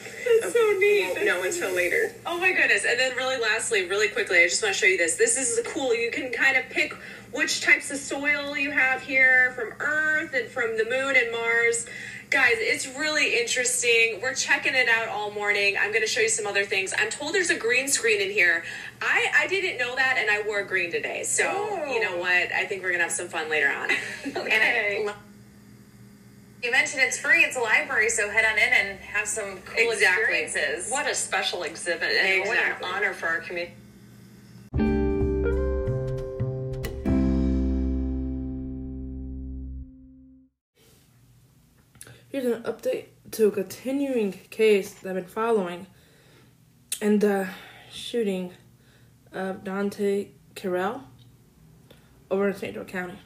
That's 0.40 0.52
so 0.52 0.76
neat. 0.78 1.14
Won't 1.14 1.24
know 1.24 1.42
until 1.42 1.74
later. 1.74 2.14
Oh 2.26 2.38
my 2.38 2.52
goodness. 2.52 2.85
And 2.85 2.98
then 2.98 3.16
really 3.16 3.40
lastly, 3.40 3.88
really 3.88 4.09
quickly, 4.09 4.42
I 4.42 4.48
just 4.48 4.62
want 4.62 4.74
to 4.74 4.81
show 4.81 4.87
you 4.87 4.98
this. 4.98 5.16
This 5.16 5.37
is 5.37 5.64
cool. 5.66 5.94
You 5.94 6.11
can 6.11 6.31
kind 6.33 6.57
of 6.57 6.68
pick 6.70 6.94
which 7.33 7.62
types 7.62 7.90
of 7.90 7.96
soil 7.96 8.57
you 8.57 8.70
have 8.70 9.02
here 9.02 9.52
from 9.52 9.72
Earth 9.81 10.35
and 10.35 10.48
from 10.48 10.76
the 10.76 10.85
moon 10.85 11.16
and 11.16 11.33
Mars. 11.33 11.87
Guys, 12.33 12.55
it's 12.57 12.87
really 12.87 13.38
interesting. 13.38 14.18
We're 14.23 14.33
checking 14.33 14.75
it 14.75 14.88
out 14.88 15.09
all 15.09 15.31
morning. 15.33 15.77
I'm 15.79 15.90
going 15.90 16.01
to 16.01 16.09
show 16.09 16.23
you 16.23 16.31
some 16.31 16.47
other 16.47 16.64
things. 16.64 16.95
I'm 16.97 17.11
told 17.11 17.35
there's 17.35 17.51
a 17.51 17.59
green 17.59 17.88
screen 17.88 18.23
in 18.23 18.31
here. 18.31 18.64
I, 19.03 19.27
I 19.40 19.47
didn't 19.49 19.77
know 19.77 19.95
that, 19.95 20.16
and 20.18 20.31
I 20.31 20.40
wore 20.49 20.62
green 20.62 20.90
today. 20.90 21.25
So, 21.25 21.45
you 21.87 22.01
know 22.01 22.14
oh. 22.14 22.21
what? 22.21 22.51
I 22.51 22.64
think 22.64 22.83
we're 22.83 22.88
going 22.88 23.01
to 23.01 23.05
have 23.05 23.12
some 23.12 23.29
fun 23.29 23.51
later 23.51 23.68
on. 23.68 23.90
And 24.25 24.49
I, 24.49 25.14
you 26.62 26.71
mentioned 26.71 27.03
it's 27.03 27.18
free. 27.18 27.45
It's 27.45 27.57
a 27.57 27.61
library, 27.61 28.09
so 28.09 28.31
head 28.31 28.47
on 28.47 28.57
in 28.57 28.73
and 28.73 28.99
have 29.01 29.29
some 29.29 29.59
cool 29.66 29.90
Exactly. 29.90 30.40
experiences. 30.40 30.90
What 30.90 31.11
a 31.11 31.14
special 31.14 31.64
exhibit 31.64 32.12
and 32.12 32.49
what 32.49 32.57
an 32.57 32.77
honor 32.83 33.12
for 33.12 33.27
our 33.27 33.40
community. 33.40 33.75
Here's 42.33 42.47
an 42.47 42.62
update 42.62 43.09
to 43.33 43.49
a 43.49 43.51
continuing 43.51 44.33
case 44.33 44.95
that 44.95 45.11
I've 45.11 45.16
been 45.16 45.27
following 45.27 45.87
and 47.03 47.21
the 47.21 47.51
shooting 47.92 48.55
of 49.33 49.64
Dante 49.64 50.29
Carell 50.55 51.03
over 52.31 52.49
in 52.49 52.57
St. 52.57 52.73
Joe 52.73 52.85
County. 52.85 53.18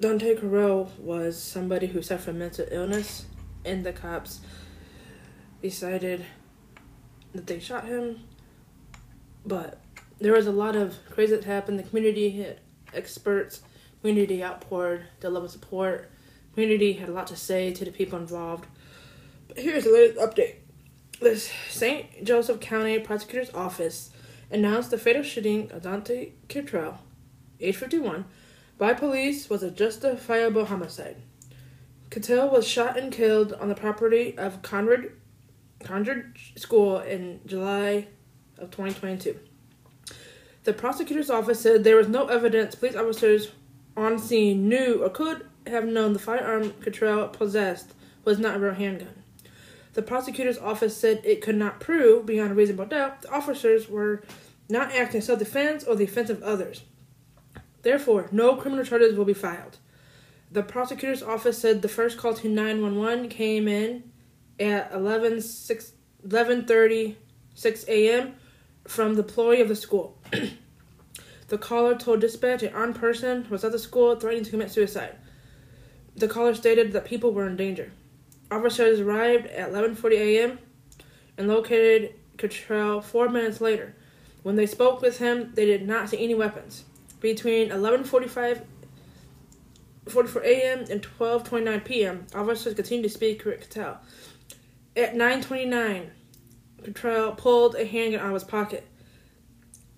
Dante 0.00 0.36
Carell 0.36 0.98
was 0.98 1.38
somebody 1.38 1.86
who 1.86 2.00
suffered 2.00 2.34
mental 2.34 2.64
illness, 2.70 3.26
and 3.62 3.84
the 3.84 3.92
cops 3.92 4.40
decided 5.60 6.24
that 7.34 7.46
they 7.46 7.60
shot 7.60 7.84
him. 7.84 8.20
But 9.44 9.82
there 10.18 10.32
was 10.32 10.46
a 10.46 10.50
lot 10.50 10.76
of 10.76 10.96
crazy 11.10 11.36
that 11.36 11.44
happened. 11.44 11.78
The 11.78 11.82
community 11.82 12.42
eh, 12.42 12.54
experts, 12.94 13.60
community 14.00 14.42
outpoured 14.42 15.04
their 15.20 15.28
love 15.28 15.42
and 15.42 15.52
support. 15.52 16.10
Community 16.54 16.94
had 16.94 17.08
a 17.08 17.12
lot 17.12 17.26
to 17.28 17.36
say 17.36 17.72
to 17.72 17.84
the 17.84 17.90
people 17.90 18.18
involved. 18.18 18.66
But 19.48 19.58
here's 19.58 19.84
the 19.84 19.92
latest 19.92 20.18
update. 20.20 20.56
The 21.20 21.36
St. 21.36 22.24
Joseph 22.24 22.60
County 22.60 22.98
Prosecutor's 22.98 23.54
Office 23.54 24.10
announced 24.50 24.90
the 24.90 24.98
fatal 24.98 25.22
shooting 25.22 25.70
of 25.72 25.82
Dante 25.82 26.32
Kittrell, 26.48 26.98
age 27.60 27.76
51, 27.76 28.24
by 28.76 28.92
police 28.94 29.48
was 29.48 29.62
a 29.62 29.70
justifiable 29.70 30.64
homicide. 30.64 31.16
Cattell 32.10 32.50
was 32.50 32.68
shot 32.68 32.98
and 32.98 33.12
killed 33.12 33.54
on 33.54 33.68
the 33.68 33.74
property 33.74 34.36
of 34.36 34.60
Conrad, 34.60 35.12
Conrad 35.82 36.34
School 36.56 36.98
in 36.98 37.40
July 37.46 38.08
of 38.58 38.70
2022. 38.70 39.38
The 40.64 40.72
prosecutor's 40.72 41.30
office 41.30 41.60
said 41.60 41.84
there 41.84 41.96
was 41.96 42.08
no 42.08 42.26
evidence 42.26 42.74
police 42.74 42.96
officers 42.96 43.52
on 43.96 44.18
scene 44.18 44.68
knew 44.68 45.02
or 45.02 45.08
could 45.08 45.46
have 45.66 45.86
known 45.86 46.12
the 46.12 46.18
firearm 46.18 46.72
Cottrell 46.80 47.28
possessed 47.28 47.94
was 48.24 48.38
not 48.38 48.56
a 48.56 48.58
real 48.58 48.74
handgun. 48.74 49.22
The 49.94 50.02
prosecutor's 50.02 50.58
office 50.58 50.96
said 50.96 51.20
it 51.24 51.42
could 51.42 51.56
not 51.56 51.80
prove, 51.80 52.24
beyond 52.24 52.52
a 52.52 52.54
reasonable 52.54 52.86
doubt, 52.86 53.22
the 53.22 53.30
officers 53.30 53.88
were 53.88 54.22
not 54.68 54.92
acting 54.92 55.16
in 55.20 55.22
self 55.22 55.38
defense 55.38 55.84
or 55.84 55.94
the 55.94 56.04
offense 56.04 56.30
of 56.30 56.42
others. 56.42 56.82
Therefore, 57.82 58.28
no 58.32 58.56
criminal 58.56 58.84
charges 58.84 59.16
will 59.16 59.24
be 59.24 59.34
filed. 59.34 59.78
The 60.50 60.62
prosecutor's 60.62 61.22
office 61.22 61.58
said 61.58 61.82
the 61.82 61.88
first 61.88 62.16
call 62.16 62.34
to 62.34 62.48
911 62.48 63.28
came 63.28 63.68
in 63.68 64.10
at 64.60 64.92
11, 64.92 65.42
6, 65.42 65.92
11.36 66.26 67.88
a.m. 67.88 68.34
from 68.86 69.14
the 69.14 69.22
employee 69.22 69.60
of 69.60 69.68
the 69.68 69.76
school. 69.76 70.18
the 71.48 71.58
caller 71.58 71.96
told 71.96 72.20
dispatch 72.20 72.62
an 72.62 72.72
armed 72.72 72.96
person 72.96 73.46
was 73.50 73.64
at 73.64 73.72
the 73.72 73.78
school 73.78 74.14
threatening 74.16 74.44
to 74.44 74.50
commit 74.50 74.70
suicide. 74.70 75.16
The 76.16 76.28
caller 76.28 76.54
stated 76.54 76.92
that 76.92 77.04
people 77.04 77.32
were 77.32 77.46
in 77.46 77.56
danger. 77.56 77.92
Officers 78.50 79.00
arrived 79.00 79.46
at 79.46 79.70
11:40 79.70 80.12
a.m. 80.12 80.58
and 81.38 81.48
located 81.48 82.14
Cottrell 82.36 83.00
four 83.00 83.28
minutes 83.28 83.60
later. 83.60 83.94
When 84.42 84.56
they 84.56 84.66
spoke 84.66 85.00
with 85.00 85.18
him, 85.18 85.52
they 85.54 85.64
did 85.64 85.86
not 85.86 86.08
see 86.08 86.22
any 86.22 86.34
weapons. 86.34 86.84
Between 87.20 87.70
11:45 87.70 88.62
44 90.08 90.42
a.m. 90.42 90.84
and 90.90 91.00
12:29 91.00 91.84
p.m., 91.84 92.26
officers 92.34 92.74
continued 92.74 93.04
to 93.04 93.08
speak 93.08 93.44
with 93.44 93.60
Cottrell. 93.60 93.98
At 94.96 95.14
9:29, 95.14 96.10
Cottrell 96.84 97.32
pulled 97.32 97.76
a 97.76 97.86
handgun 97.86 98.20
out 98.20 98.26
of 98.26 98.34
his 98.34 98.44
pocket. 98.44 98.86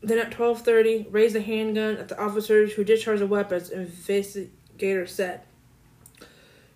Then 0.02 0.18
at 0.18 0.30
12:30, 0.30 1.06
raised 1.10 1.34
the 1.34 1.40
handgun 1.40 1.96
at 1.96 2.08
the 2.08 2.20
officers 2.20 2.74
who 2.74 2.84
discharged 2.84 3.22
the 3.22 3.26
weapons. 3.26 3.70
Investigators 3.70 5.12
said. 5.12 5.40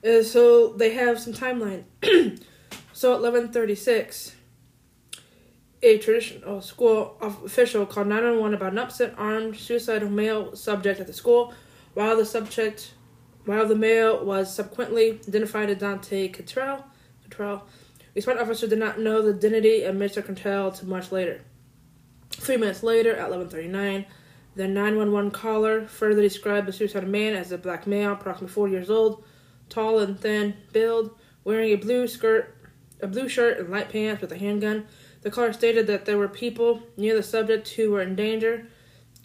Uh, 0.04 0.22
so 0.22 0.72
they 0.74 0.94
have 0.94 1.18
some 1.18 1.32
timeline. 1.32 1.84
so 2.92 3.14
at 3.14 3.20
11:36, 3.20 4.32
a 5.82 5.98
traditional 5.98 6.60
school 6.60 7.16
official 7.20 7.86
called 7.86 8.06
911 8.06 8.54
about 8.54 8.72
an 8.72 8.78
upset 8.78 9.14
armed 9.16 9.56
suicidal 9.56 10.08
male 10.08 10.54
subject 10.54 11.00
at 11.00 11.06
the 11.06 11.12
school, 11.12 11.52
while 11.94 12.16
the 12.16 12.24
subject, 12.24 12.94
while 13.44 13.66
the 13.66 13.74
male 13.74 14.24
was 14.24 14.54
subsequently 14.54 15.20
identified 15.26 15.70
as 15.70 15.78
Dante 15.78 16.28
Cottrell. 16.28 16.84
Cottrell. 17.24 17.66
Responding 18.14 18.42
officer 18.42 18.66
did 18.66 18.78
not 18.78 18.98
know 18.98 19.22
the 19.22 19.34
identity 19.34 19.82
of 19.82 19.94
Mr. 19.94 20.24
Cottrell 20.24 20.68
until 20.68 20.88
much 20.88 21.12
later. 21.12 21.40
Three 22.30 22.56
minutes 22.56 22.82
later, 22.82 23.16
at 23.16 23.30
11:39, 23.30 24.06
the 24.54 24.68
911 24.68 25.30
caller 25.32 25.86
further 25.86 26.22
described 26.22 26.66
the 26.66 26.72
suicidal 26.72 27.08
man 27.08 27.34
as 27.34 27.52
a 27.52 27.58
black 27.58 27.86
male, 27.86 28.12
approximately 28.12 28.52
40 28.52 28.72
years 28.72 28.90
old, 28.90 29.24
tall 29.68 29.98
and 29.98 30.18
thin 30.18 30.54
build, 30.72 31.10
wearing 31.44 31.72
a 31.72 31.76
blue 31.76 32.06
skirt, 32.06 32.54
a 33.00 33.06
blue 33.06 33.28
shirt 33.28 33.58
and 33.58 33.70
light 33.70 33.90
pants 33.90 34.20
with 34.20 34.32
a 34.32 34.38
handgun. 34.38 34.86
The 35.22 35.30
caller 35.30 35.52
stated 35.52 35.86
that 35.88 36.04
there 36.04 36.18
were 36.18 36.28
people 36.28 36.82
near 36.96 37.14
the 37.14 37.22
subject 37.22 37.68
who 37.70 37.90
were 37.90 38.02
in 38.02 38.14
danger, 38.16 38.66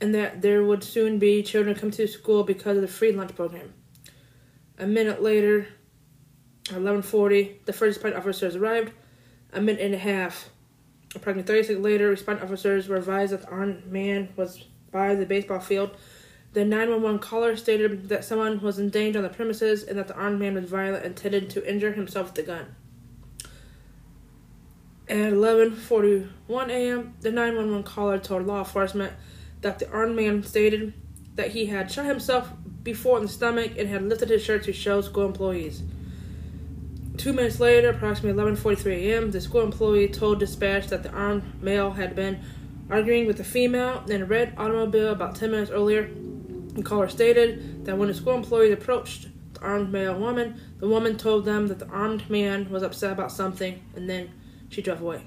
and 0.01 0.13
that 0.15 0.41
there 0.41 0.63
would 0.63 0.83
soon 0.83 1.19
be 1.19 1.43
children 1.43 1.75
come 1.75 1.91
to 1.91 2.07
school 2.07 2.43
because 2.43 2.77
of 2.77 2.81
the 2.81 2.87
free 2.87 3.11
lunch 3.11 3.35
program. 3.35 3.73
A 4.77 4.87
minute 4.87 5.21
later, 5.21 5.67
11:40, 6.69 7.65
the 7.65 7.73
first 7.73 7.97
responding 7.97 8.19
officers 8.19 8.55
arrived. 8.55 8.91
A 9.51 9.61
minute 9.61 9.81
and 9.81 9.93
a 9.93 9.99
half, 9.99 10.49
approximately 11.15 11.43
30 11.43 11.63
seconds 11.63 11.83
later, 11.83 12.09
responding 12.09 12.43
officers 12.43 12.87
were 12.87 12.95
advised 12.95 13.33
that 13.33 13.41
the 13.41 13.49
armed 13.49 13.85
man 13.85 14.29
was 14.35 14.63
by 14.91 15.13
the 15.13 15.25
baseball 15.25 15.59
field. 15.59 15.95
The 16.53 16.63
911 16.63 17.19
caller 17.19 17.55
stated 17.55 18.09
that 18.09 18.23
someone 18.23 18.61
was 18.61 18.77
in 18.77 18.89
danger 18.89 19.17
on 19.17 19.23
the 19.23 19.29
premises 19.29 19.83
and 19.83 19.97
that 19.97 20.07
the 20.07 20.15
armed 20.15 20.39
man 20.39 20.53
was 20.53 20.69
violent 20.69 21.03
and 21.03 21.15
intended 21.17 21.49
to 21.51 21.67
injure 21.67 21.93
himself 21.93 22.27
with 22.27 22.35
the 22.35 22.43
gun. 22.43 22.75
At 25.09 25.33
11:41 25.33 26.69
a.m., 26.69 27.15
the 27.21 27.31
911 27.31 27.83
caller 27.83 28.19
told 28.19 28.45
law 28.45 28.59
enforcement 28.59 29.13
that 29.61 29.79
the 29.79 29.89
armed 29.89 30.15
man 30.15 30.43
stated 30.43 30.93
that 31.35 31.51
he 31.51 31.65
had 31.65 31.91
shot 31.91 32.05
himself 32.05 32.51
before 32.83 33.17
in 33.17 33.23
the 33.23 33.29
stomach 33.29 33.71
and 33.77 33.89
had 33.89 34.03
lifted 34.03 34.29
his 34.29 34.43
shirt 34.43 34.63
to 34.63 34.73
show 34.73 35.01
school 35.01 35.25
employees. 35.25 35.81
Two 37.17 37.33
minutes 37.33 37.59
later, 37.59 37.89
approximately 37.89 38.41
11:43 38.41 38.91
a.m., 38.91 39.31
the 39.31 39.41
school 39.41 39.61
employee 39.61 40.07
told 40.07 40.39
dispatch 40.39 40.87
that 40.87 41.01
the 41.01 41.11
armed 41.11 41.63
male 41.63 41.91
had 41.91 42.15
been 42.15 42.39
arguing 42.91 43.25
with 43.25 43.39
a 43.39 43.43
female 43.43 44.03
in 44.07 44.21
a 44.21 44.25
red 44.25 44.53
automobile 44.55 45.11
about 45.11 45.35
10 45.35 45.49
minutes 45.49 45.71
earlier. 45.71 46.09
The 46.73 46.83
caller 46.83 47.07
stated 47.07 47.85
that 47.85 47.97
when 47.97 48.07
the 48.07 48.13
school 48.13 48.35
employees 48.35 48.73
approached 48.73 49.27
the 49.53 49.61
armed 49.61 49.91
male 49.91 50.17
woman, 50.17 50.59
the 50.79 50.87
woman 50.87 51.17
told 51.17 51.45
them 51.45 51.67
that 51.67 51.79
the 51.79 51.87
armed 51.87 52.29
man 52.29 52.69
was 52.69 52.83
upset 52.83 53.11
about 53.11 53.31
something, 53.31 53.81
and 53.95 54.09
then 54.09 54.31
she 54.69 54.81
drove 54.81 55.01
away. 55.01 55.23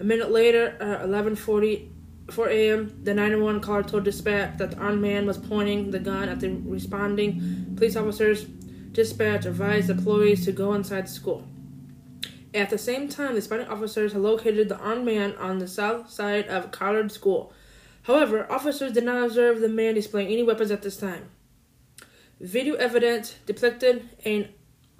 A 0.00 0.04
minute 0.04 0.30
later, 0.30 0.76
at 0.80 1.02
11:44 1.08 2.48
a.m., 2.48 3.00
the 3.04 3.14
911 3.14 3.60
caller 3.60 3.82
told 3.82 4.04
dispatch 4.04 4.58
that 4.58 4.72
the 4.72 4.78
armed 4.78 5.00
man 5.00 5.26
was 5.26 5.38
pointing 5.38 5.90
the 5.90 6.00
gun 6.00 6.28
at 6.28 6.40
the 6.40 6.50
responding 6.64 7.74
police 7.76 7.96
officers. 7.96 8.46
Dispatch 8.92 9.46
advised 9.46 9.90
employees 9.90 10.44
to 10.44 10.52
go 10.52 10.74
inside 10.74 11.06
the 11.06 11.10
school. 11.10 11.46
At 12.52 12.70
the 12.70 12.78
same 12.78 13.08
time, 13.08 13.28
the 13.28 13.34
responding 13.34 13.68
officers 13.68 14.12
had 14.12 14.22
located 14.22 14.68
the 14.68 14.78
armed 14.78 15.04
man 15.04 15.34
on 15.36 15.58
the 15.58 15.68
south 15.68 16.10
side 16.10 16.48
of 16.48 16.70
Collard 16.70 17.12
School. 17.12 17.52
However, 18.06 18.50
officers 18.50 18.92
did 18.92 19.02
not 19.04 19.24
observe 19.24 19.60
the 19.60 19.68
man 19.68 19.94
displaying 19.94 20.28
any 20.28 20.44
weapons 20.44 20.70
at 20.70 20.82
this 20.82 20.96
time. 20.96 21.30
Video 22.40 22.74
evidence 22.76 23.34
depicted 23.46 24.08
an 24.24 24.50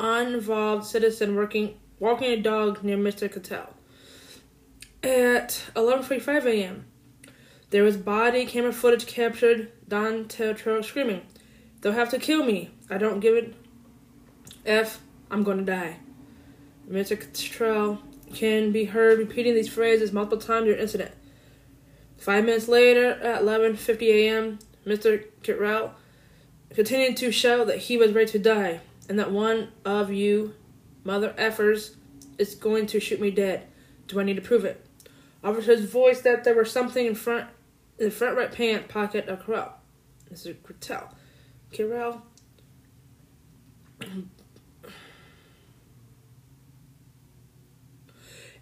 uninvolved 0.01 0.85
citizen 0.85 1.37
working 1.37 1.79
walking 2.01 2.33
a 2.33 2.43
dog 2.43 2.83
near 2.83 2.97
Mr. 2.97 3.33
Cottrell. 3.33 3.75
At 5.05 5.63
11:45 5.77 6.47
a.m., 6.47 6.87
there 7.71 7.85
was 7.85 7.97
body 7.97 8.45
camera 8.45 8.73
footage 8.73 9.07
captured 9.07 9.71
Don 9.87 10.25
Teltro 10.25 10.85
screaming, 10.85 11.23
"They'll 11.81 11.93
have 11.93 12.11
to 12.11 12.19
kill 12.19 12.45
me! 12.45 12.71
I 12.91 12.99
don't 12.99 13.21
give 13.21 13.37
it. 13.37 13.55
F, 14.65 15.01
I'm 15.31 15.45
gonna 15.45 15.63
die." 15.63 16.01
Mr. 16.91 17.17
Cottrell 17.21 18.03
can 18.35 18.73
be 18.73 18.87
heard 18.87 19.19
repeating 19.21 19.55
these 19.55 19.69
phrases 19.69 20.13
multiple 20.13 20.39
times 20.39 20.65
during 20.65 20.81
incident. 20.81 21.13
Five 22.19 22.45
minutes 22.45 22.69
later, 22.69 23.11
at 23.11 23.43
11:50 23.43 24.03
a.m., 24.09 24.59
Mr. 24.87 25.25
Cottrell 25.43 25.95
continued 26.75 27.17
to 27.19 27.31
shout 27.31 27.67
that 27.67 27.79
he 27.79 27.97
was 27.97 28.13
ready 28.13 28.31
to 28.33 28.39
die 28.39 28.81
and 29.09 29.19
that 29.19 29.31
one 29.31 29.73
of 29.85 30.13
you 30.13 30.55
mother 31.05 31.35
effers 31.39 31.95
is 32.39 32.55
going 32.55 32.87
to 32.87 33.01
shoot 33.01 33.21
me 33.21 33.31
dead. 33.31 33.67
Do 34.09 34.21
I 34.21 34.25
need 34.25 34.37
to 34.37 34.43
prove 34.43 34.65
it? 34.65 34.85
Officers 35.43 35.85
voiced 35.85 36.25
that 36.25 36.45
there 36.45 36.55
was 36.55 36.71
something 36.71 37.07
in 37.07 37.15
front 37.15 37.49
in 37.99 38.07
the 38.07 38.11
front 38.11 38.37
right 38.37 38.53
pant 38.53 38.89
pocket 38.89 39.29
of 39.29 39.45
Corral. 39.45 39.75
Mr. 40.33 40.57
Cottrell. 40.63 41.13
Corral 41.73 42.23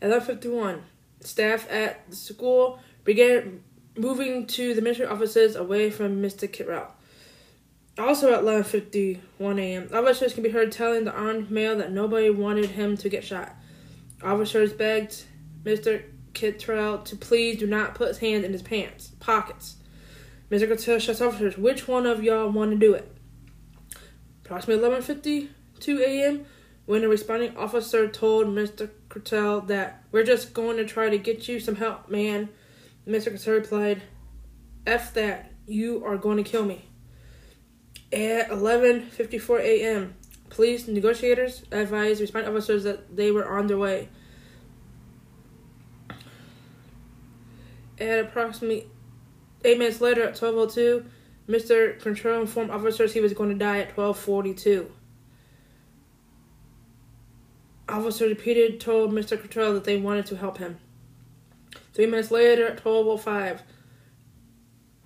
At 0.00 0.10
11:51, 0.10 0.82
staff 1.20 1.70
at 1.70 2.08
the 2.10 2.16
school 2.16 2.78
began 3.04 3.62
moving 3.96 4.46
to 4.46 4.74
the 4.74 4.82
ministry 4.82 5.06
offices 5.06 5.54
away 5.56 5.90
from 5.90 6.20
Mr. 6.20 6.50
Cottrell. 6.50 6.92
Also 7.96 8.32
at 8.32 8.42
11:51 8.42 9.60
a.m., 9.60 9.88
officers 9.92 10.34
can 10.34 10.42
be 10.42 10.50
heard 10.50 10.72
telling 10.72 11.04
the 11.04 11.12
armed 11.12 11.50
male 11.50 11.76
that 11.76 11.92
nobody 11.92 12.28
wanted 12.28 12.70
him 12.70 12.96
to 12.96 13.08
get 13.08 13.22
shot. 13.22 13.54
Officers 14.22 14.72
begged 14.72 15.24
Mr. 15.62 16.02
Cottrell 16.34 16.98
to 17.04 17.14
please 17.14 17.58
do 17.58 17.66
not 17.66 17.94
put 17.94 18.08
his 18.08 18.18
hand 18.18 18.44
in 18.44 18.52
his 18.52 18.62
pants 18.62 19.12
pockets. 19.20 19.76
Mr. 20.50 20.68
Cottrell 20.68 20.98
shuts 20.98 21.20
officers, 21.20 21.56
"Which 21.56 21.86
one 21.86 22.06
of 22.06 22.24
y'all 22.24 22.50
want 22.50 22.72
to 22.72 22.76
do 22.76 22.94
it?" 22.94 23.08
Approximately 24.44 24.82
11:52 24.82 26.00
a.m., 26.00 26.46
when 26.86 27.04
a 27.04 27.08
responding 27.08 27.56
officer 27.56 28.08
told 28.08 28.46
Mr. 28.46 28.90
Cottrell 29.08 29.62
that 29.62 30.02
we're 30.10 30.24
just 30.24 30.52
going 30.52 30.76
to 30.76 30.84
try 30.84 31.08
to 31.08 31.16
get 31.16 31.48
you 31.48 31.60
some 31.60 31.76
help, 31.76 32.08
man. 32.10 32.48
Mr. 33.06 33.30
Cottrell 33.30 33.56
replied, 33.56 34.02
F 34.86 35.14
that, 35.14 35.52
you 35.66 36.04
are 36.04 36.16
going 36.16 36.42
to 36.42 36.48
kill 36.48 36.64
me. 36.64 36.84
At 38.12 38.48
11.54 38.50 39.60
a.m., 39.60 40.14
police 40.48 40.86
negotiators 40.86 41.64
advised 41.72 42.20
responding 42.20 42.50
officers 42.50 42.84
that 42.84 43.16
they 43.16 43.30
were 43.30 43.58
on 43.58 43.66
their 43.66 43.78
way. 43.78 44.08
At 47.98 48.20
approximately 48.20 48.86
eight 49.64 49.78
minutes 49.78 50.00
later, 50.00 50.22
at 50.24 50.34
12.02, 50.34 51.06
Mr. 51.48 52.00
Control 52.00 52.40
informed 52.40 52.70
officers 52.70 53.12
he 53.12 53.20
was 53.20 53.32
going 53.32 53.50
to 53.50 53.54
die 53.54 53.78
at 53.80 53.94
12.42. 53.94 54.86
Officers 57.88 58.28
repeated 58.30 58.80
told 58.80 59.12
Mr. 59.12 59.40
Cottrell 59.40 59.74
that 59.74 59.84
they 59.84 59.96
wanted 59.96 60.26
to 60.26 60.36
help 60.36 60.58
him. 60.58 60.78
Three 61.94 62.06
minutes 62.06 62.32
later, 62.32 62.66
at 62.66 62.82
12.05, 62.82 63.60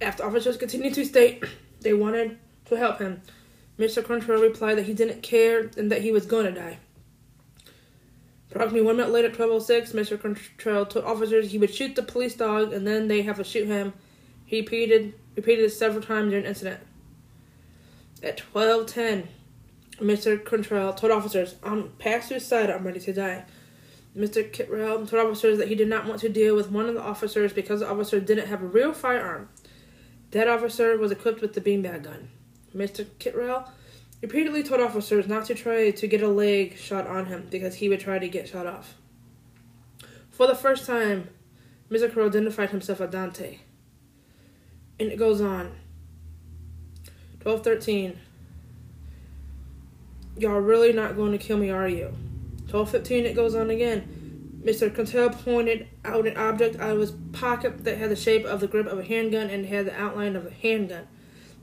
after 0.01 0.25
officers 0.25 0.57
continued 0.57 0.95
to 0.95 1.05
state 1.05 1.45
they 1.81 1.93
wanted 1.93 2.39
to 2.65 2.77
help 2.77 2.99
him, 2.99 3.21
Mr. 3.79 4.05
Cottrell 4.05 4.41
replied 4.41 4.79
that 4.79 4.87
he 4.87 4.95
didn't 4.95 5.23
care 5.23 5.71
and 5.77 5.93
that 5.93 6.03
he 6.03 6.11
was 6.11 6.27
going 6.27 6.47
to 6.47 6.61
die. 6.61 6.79
Approximately 8.51 8.83
one 8.83 8.97
minute 8.97 9.13
later, 9.13 9.29
at 9.29 9.35
12.06, 9.35 9.93
Mr. 9.93 10.21
Cottrell 10.21 10.87
told 10.87 11.05
officers 11.05 11.51
he 11.51 11.59
would 11.59 11.73
shoot 11.73 11.95
the 11.95 12.03
police 12.03 12.35
dog 12.35 12.73
and 12.73 12.87
then 12.87 13.07
they 13.07 13.23
have 13.23 13.37
to 13.37 13.45
shoot 13.45 13.67
him. 13.67 13.93
He 14.47 14.61
repeated, 14.61 15.13
repeated 15.37 15.67
it 15.67 15.71
several 15.71 16.03
times 16.03 16.31
during 16.31 16.45
the 16.45 16.49
incident. 16.49 16.81
At 18.23 18.43
12.10, 18.55 19.27
Mr. 20.01 20.43
Cottrell 20.43 20.95
told 20.95 21.13
officers, 21.13 21.57
I'm 21.63 21.91
past 21.99 22.31
suicide, 22.31 22.71
I'm 22.71 22.85
ready 22.85 23.01
to 23.01 23.13
die. 23.13 23.45
Mr. 24.17 24.53
Cottrell 24.53 25.07
told 25.07 25.27
officers 25.27 25.59
that 25.59 25.69
he 25.69 25.75
did 25.75 25.89
not 25.89 26.07
want 26.07 26.21
to 26.21 26.29
deal 26.29 26.57
with 26.57 26.71
one 26.71 26.87
of 26.87 26.95
the 26.95 27.03
officers 27.03 27.53
because 27.53 27.81
the 27.81 27.89
officer 27.89 28.21
didn't 28.21 28.49
have 28.49 28.63
a 28.63 28.67
real 28.67 28.93
firearm. 28.93 29.49
That 30.33 30.49
officer 30.49 30.97
was 30.99 31.13
equipped 31.13 31.41
with 31.41 31.55
the 31.55 31.61
beanbag 31.61 32.05
gun. 32.05 32.31
Mr. 32.75 33.07
Cottrell 33.19 33.71
repeatedly 34.21 34.63
told 34.63 34.81
officers 34.81 35.27
not 35.27 35.47
to 35.47 35.55
try 35.55 35.91
to 35.91 36.07
get 36.07 36.23
a 36.23 36.29
leg 36.29 36.77
shot 36.77 37.07
on 37.07 37.27
him 37.27 37.47
because 37.51 37.77
he 37.77 37.89
would 37.89 38.01
try 38.01 38.19
to 38.19 38.29
get 38.29 38.49
shot 38.49 38.67
off. 38.67 38.95
For 40.31 40.47
the 40.47 40.55
first 40.55 40.87
time, 40.87 41.29
Mr. 41.91 42.13
Crow 42.13 42.27
identified 42.27 42.71
himself 42.71 43.01
as 43.01 43.11
Dante. 43.11 43.59
And 45.01 45.11
it 45.11 45.19
goes 45.19 45.41
on. 45.41 45.77
1213. 47.43 48.19
Y'all 50.37 50.61
really 50.61 50.93
not 50.93 51.17
going 51.17 51.33
to 51.33 51.39
kill 51.39 51.57
me, 51.57 51.71
are 51.71 51.89
you? 51.89 52.15
1215, 52.71 53.27
it 53.27 53.35
goes 53.35 53.55
on 53.55 53.71
again. 53.71 54.61
Mr. 54.63 54.95
Cottrell 54.95 55.31
pointed 55.31 55.89
out 56.05 56.27
an 56.27 56.37
object 56.37 56.79
out 56.79 56.91
of 56.91 57.01
his 57.01 57.13
pocket 57.33 57.85
that 57.85 57.97
had 57.97 58.11
the 58.11 58.17
shape 58.17 58.45
of 58.45 58.61
the 58.61 58.67
grip 58.67 58.87
of 58.87 58.99
a 58.99 59.05
handgun 59.05 59.49
and 59.49 59.65
had 59.67 59.87
the 59.87 59.99
outline 59.99 60.37
of 60.37 60.45
a 60.45 60.51
handgun. 60.51 61.07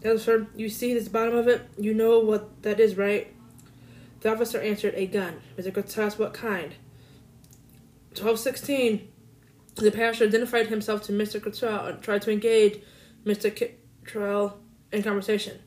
The 0.02 0.14
officer, 0.14 0.48
you 0.56 0.70
see 0.70 0.94
this 0.94 1.08
bottom 1.08 1.36
of 1.36 1.48
it? 1.48 1.68
You 1.78 1.94
know 1.94 2.20
what 2.20 2.64
that 2.64 2.80
is, 2.80 2.96
right? 2.96 3.34
The 4.22 4.32
officer 4.32 4.60
answered, 4.60 4.94
a 4.96 5.06
gun. 5.06 5.42
Mr. 5.58 5.74
Cottrell 5.74 6.08
asked, 6.08 6.18
what 6.18 6.34
kind? 6.34 6.74
1216, 8.10 9.08
the 9.76 9.92
pastor 9.92 10.26
identified 10.26 10.68
himself 10.68 11.04
to 11.04 11.12
Mr. 11.12 11.42
Cottrell 11.42 11.86
and 11.86 12.02
tried 12.02 12.22
to 12.24 12.32
engage 12.32 12.80
Mr. 13.26 13.74
Cottrell 14.04 14.58
in 14.92 15.04
conversation. 15.04 15.60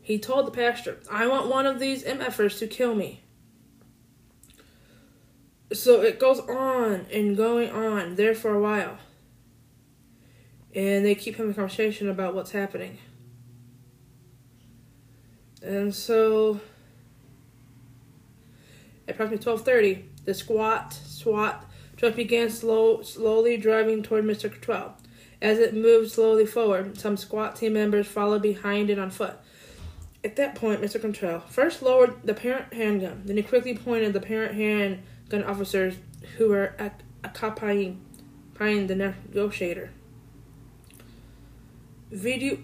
He 0.00 0.18
told 0.18 0.46
the 0.46 0.52
pastor, 0.52 0.98
I 1.10 1.26
want 1.26 1.48
one 1.48 1.66
of 1.66 1.80
these 1.80 2.04
MFers 2.04 2.58
to 2.60 2.66
kill 2.66 2.94
me. 2.94 3.24
So 5.72 6.02
it 6.02 6.18
goes 6.18 6.40
on 6.40 7.06
and 7.12 7.36
going 7.36 7.70
on 7.70 8.16
there 8.16 8.34
for 8.34 8.54
a 8.54 8.60
while. 8.60 8.98
And 10.74 11.04
they 11.04 11.14
keep 11.14 11.36
having 11.36 11.52
a 11.52 11.54
conversation 11.54 12.08
about 12.08 12.34
what's 12.34 12.50
happening. 12.50 12.98
And 15.62 15.94
so 15.94 16.60
at 19.06 19.14
approximately 19.14 19.44
12:30, 19.44 20.02
the 20.24 20.34
squat 20.34 20.92
SWAT 20.92 21.66
truck 21.96 22.16
began 22.16 22.48
slow, 22.48 23.02
slowly 23.02 23.56
driving 23.56 24.02
toward 24.02 24.24
Mr. 24.24 24.50
Cottrell. 24.50 24.96
As 25.42 25.58
it 25.58 25.74
moved 25.74 26.10
slowly 26.10 26.46
forward, 26.46 26.98
some 26.98 27.16
SWAT 27.16 27.56
team 27.56 27.74
members 27.74 28.06
followed 28.06 28.42
behind 28.42 28.90
it 28.90 28.98
on 28.98 29.10
foot. 29.10 29.34
At 30.22 30.36
that 30.36 30.54
point, 30.54 30.82
Mr. 30.82 31.00
Cottrell 31.00 31.40
first 31.40 31.82
lowered 31.82 32.14
the 32.24 32.34
parent 32.34 32.72
handgun, 32.74 33.22
then 33.24 33.36
he 33.36 33.42
quickly 33.42 33.74
pointed 33.74 34.12
the 34.12 34.20
parent 34.20 34.54
handgun 35.30 35.48
officers 35.48 35.96
who 36.36 36.48
were 36.48 36.74
accompanying 37.24 38.00
the 38.58 38.94
negotiator. 38.94 39.90
Video 42.10 42.58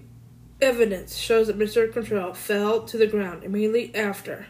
evidence 0.60 1.16
shows 1.16 1.46
that 1.46 1.58
Mr. 1.58 1.92
Cottrell 1.92 2.34
fell 2.34 2.82
to 2.84 2.98
the 2.98 3.06
ground 3.06 3.44
immediately 3.44 3.94
after 3.94 4.46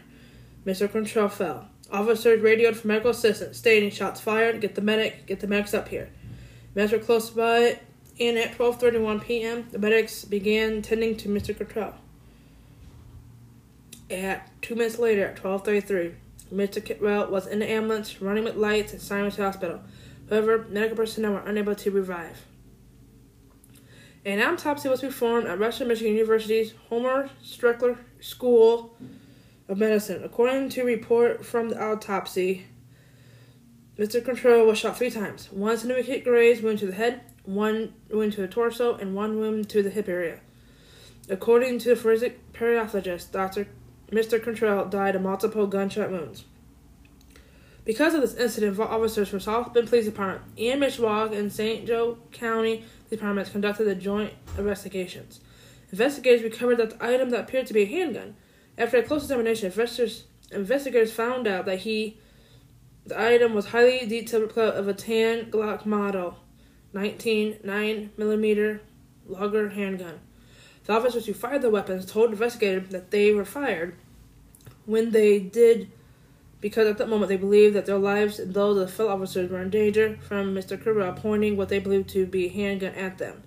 Mr. 0.65 0.91
Cottrell 0.91 1.29
fell. 1.29 1.69
Officers 1.91 2.41
radioed 2.41 2.75
for 2.75 2.87
medical 2.87 3.11
assistance, 3.11 3.57
stating 3.57 3.91
shots 3.91 4.19
fired, 4.19 4.59
get 4.59 4.75
the 4.75 4.81
medic, 4.81 5.25
get 5.25 5.39
the 5.39 5.47
medics 5.47 5.73
up 5.73 5.87
here. 5.87 6.09
Medics 6.75 6.91
were 6.91 6.99
close 6.99 7.29
by, 7.29 7.79
and 8.19 8.37
at 8.37 8.57
12.31 8.57 9.23
p.m., 9.23 9.67
the 9.71 9.79
medics 9.79 10.25
began 10.25 10.81
tending 10.81 11.15
to 11.15 11.29
Mr. 11.29 11.57
Cottrell. 11.57 11.93
At 14.09 14.49
two 14.61 14.75
minutes 14.75 14.99
later, 14.99 15.27
at 15.27 15.37
12.33, 15.41 16.15
Mr. 16.51 16.85
Cottrell 16.85 17.29
was 17.29 17.47
in 17.47 17.59
the 17.59 17.69
ambulance, 17.69 18.21
running 18.21 18.43
with 18.43 18.55
lights 18.55 18.93
and 18.93 19.01
sirens 19.01 19.35
to 19.35 19.43
hospital. 19.43 19.81
However, 20.29 20.65
medical 20.69 20.97
personnel 20.97 21.33
were 21.33 21.39
unable 21.39 21.75
to 21.75 21.91
revive. 21.91 22.45
An 24.25 24.41
autopsy 24.41 24.89
was 24.89 25.01
performed 25.01 25.47
at 25.47 25.59
Western 25.59 25.87
Michigan 25.87 26.13
University's 26.13 26.73
Homer 26.89 27.29
Stryker 27.41 27.97
School 28.19 28.97
of 29.69 29.77
Medicine. 29.77 30.23
According 30.23 30.69
to 30.69 30.81
a 30.81 30.85
report 30.85 31.45
from 31.45 31.69
the 31.69 31.81
autopsy, 31.81 32.65
Mr. 33.97 34.23
Cottrell 34.23 34.65
was 34.65 34.77
shot 34.77 34.97
three 34.97 35.09
times. 35.09 35.51
One 35.51 35.77
significant 35.77 36.23
graze 36.23 36.61
wound 36.61 36.79
to 36.79 36.87
the 36.87 36.93
head, 36.93 37.21
one 37.45 37.93
wound 38.09 38.33
to 38.33 38.41
the 38.41 38.47
torso, 38.47 38.95
and 38.95 39.15
one 39.15 39.39
wound 39.39 39.69
to 39.69 39.81
the 39.81 39.89
hip 39.89 40.09
area. 40.09 40.39
According 41.29 41.79
to 41.79 41.89
the 41.89 41.95
forensic 41.95 42.53
pathologist, 42.53 43.31
Dr. 43.31 43.67
Mr. 44.11 44.41
Cottrell 44.41 44.85
died 44.85 45.15
of 45.15 45.21
multiple 45.21 45.67
gunshot 45.67 46.11
wounds. 46.11 46.45
Because 47.83 48.13
of 48.13 48.21
this 48.21 48.35
incident, 48.35 48.79
officers 48.79 49.29
from 49.29 49.39
South 49.39 49.73
Bend 49.73 49.87
Police 49.87 50.05
Department 50.05 50.41
and 50.57 50.81
Mishawaka 50.81 51.37
and 51.37 51.51
St. 51.51 51.87
Joe 51.87 52.17
County 52.31 52.83
Departments 53.09 53.49
conducted 53.49 53.85
the 53.85 53.95
joint 53.95 54.33
investigations. 54.57 55.39
Investigators 55.91 56.43
recovered 56.43 56.77
that 56.77 56.99
the 56.99 57.05
item 57.05 57.29
that 57.29 57.41
appeared 57.41 57.67
to 57.67 57.73
be 57.73 57.83
a 57.83 57.85
handgun 57.85 58.35
after 58.77 58.97
a 58.97 59.03
close 59.03 59.23
examination, 59.23 59.71
investigators, 60.51 61.13
found 61.13 61.47
out 61.47 61.65
that 61.65 61.79
he, 61.79 62.19
the 63.05 63.19
item 63.19 63.53
was 63.53 63.67
highly 63.67 64.05
detailed 64.05 64.43
replica 64.43 64.77
of 64.77 64.87
a 64.87 64.93
tan 64.93 65.49
Glock 65.49 65.85
model 65.85 66.37
19 66.93 67.59
9mm 67.65 68.79
Luger 69.27 69.69
handgun. 69.69 70.19
The 70.87 70.93
officers 70.93 71.25
who 71.25 71.33
fired 71.33 71.61
the 71.61 71.69
weapons 71.69 72.05
told 72.05 72.31
investigators 72.31 72.89
that 72.89 73.11
they 73.11 73.33
were 73.33 73.43
fired 73.43 73.95
when 74.85 75.11
they 75.11 75.37
did 75.37 75.91
because 76.61 76.87
at 76.87 76.97
that 76.97 77.09
moment 77.09 77.27
they 77.27 77.35
believed 77.35 77.75
that 77.75 77.85
their 77.85 77.97
lives 77.97 78.39
and 78.39 78.53
those 78.53 78.77
of 78.77 78.87
the 78.87 78.93
fellow 78.93 79.11
officers 79.11 79.51
were 79.51 79.61
in 79.61 79.69
danger 79.69 80.17
from 80.21 80.55
Mr. 80.55 80.81
Kruger 80.81 81.13
pointing 81.13 81.57
what 81.57 81.67
they 81.67 81.79
believed 81.79 82.07
to 82.11 82.25
be 82.25 82.45
a 82.45 82.49
handgun 82.49 82.95
at 82.95 83.17
them. 83.17 83.43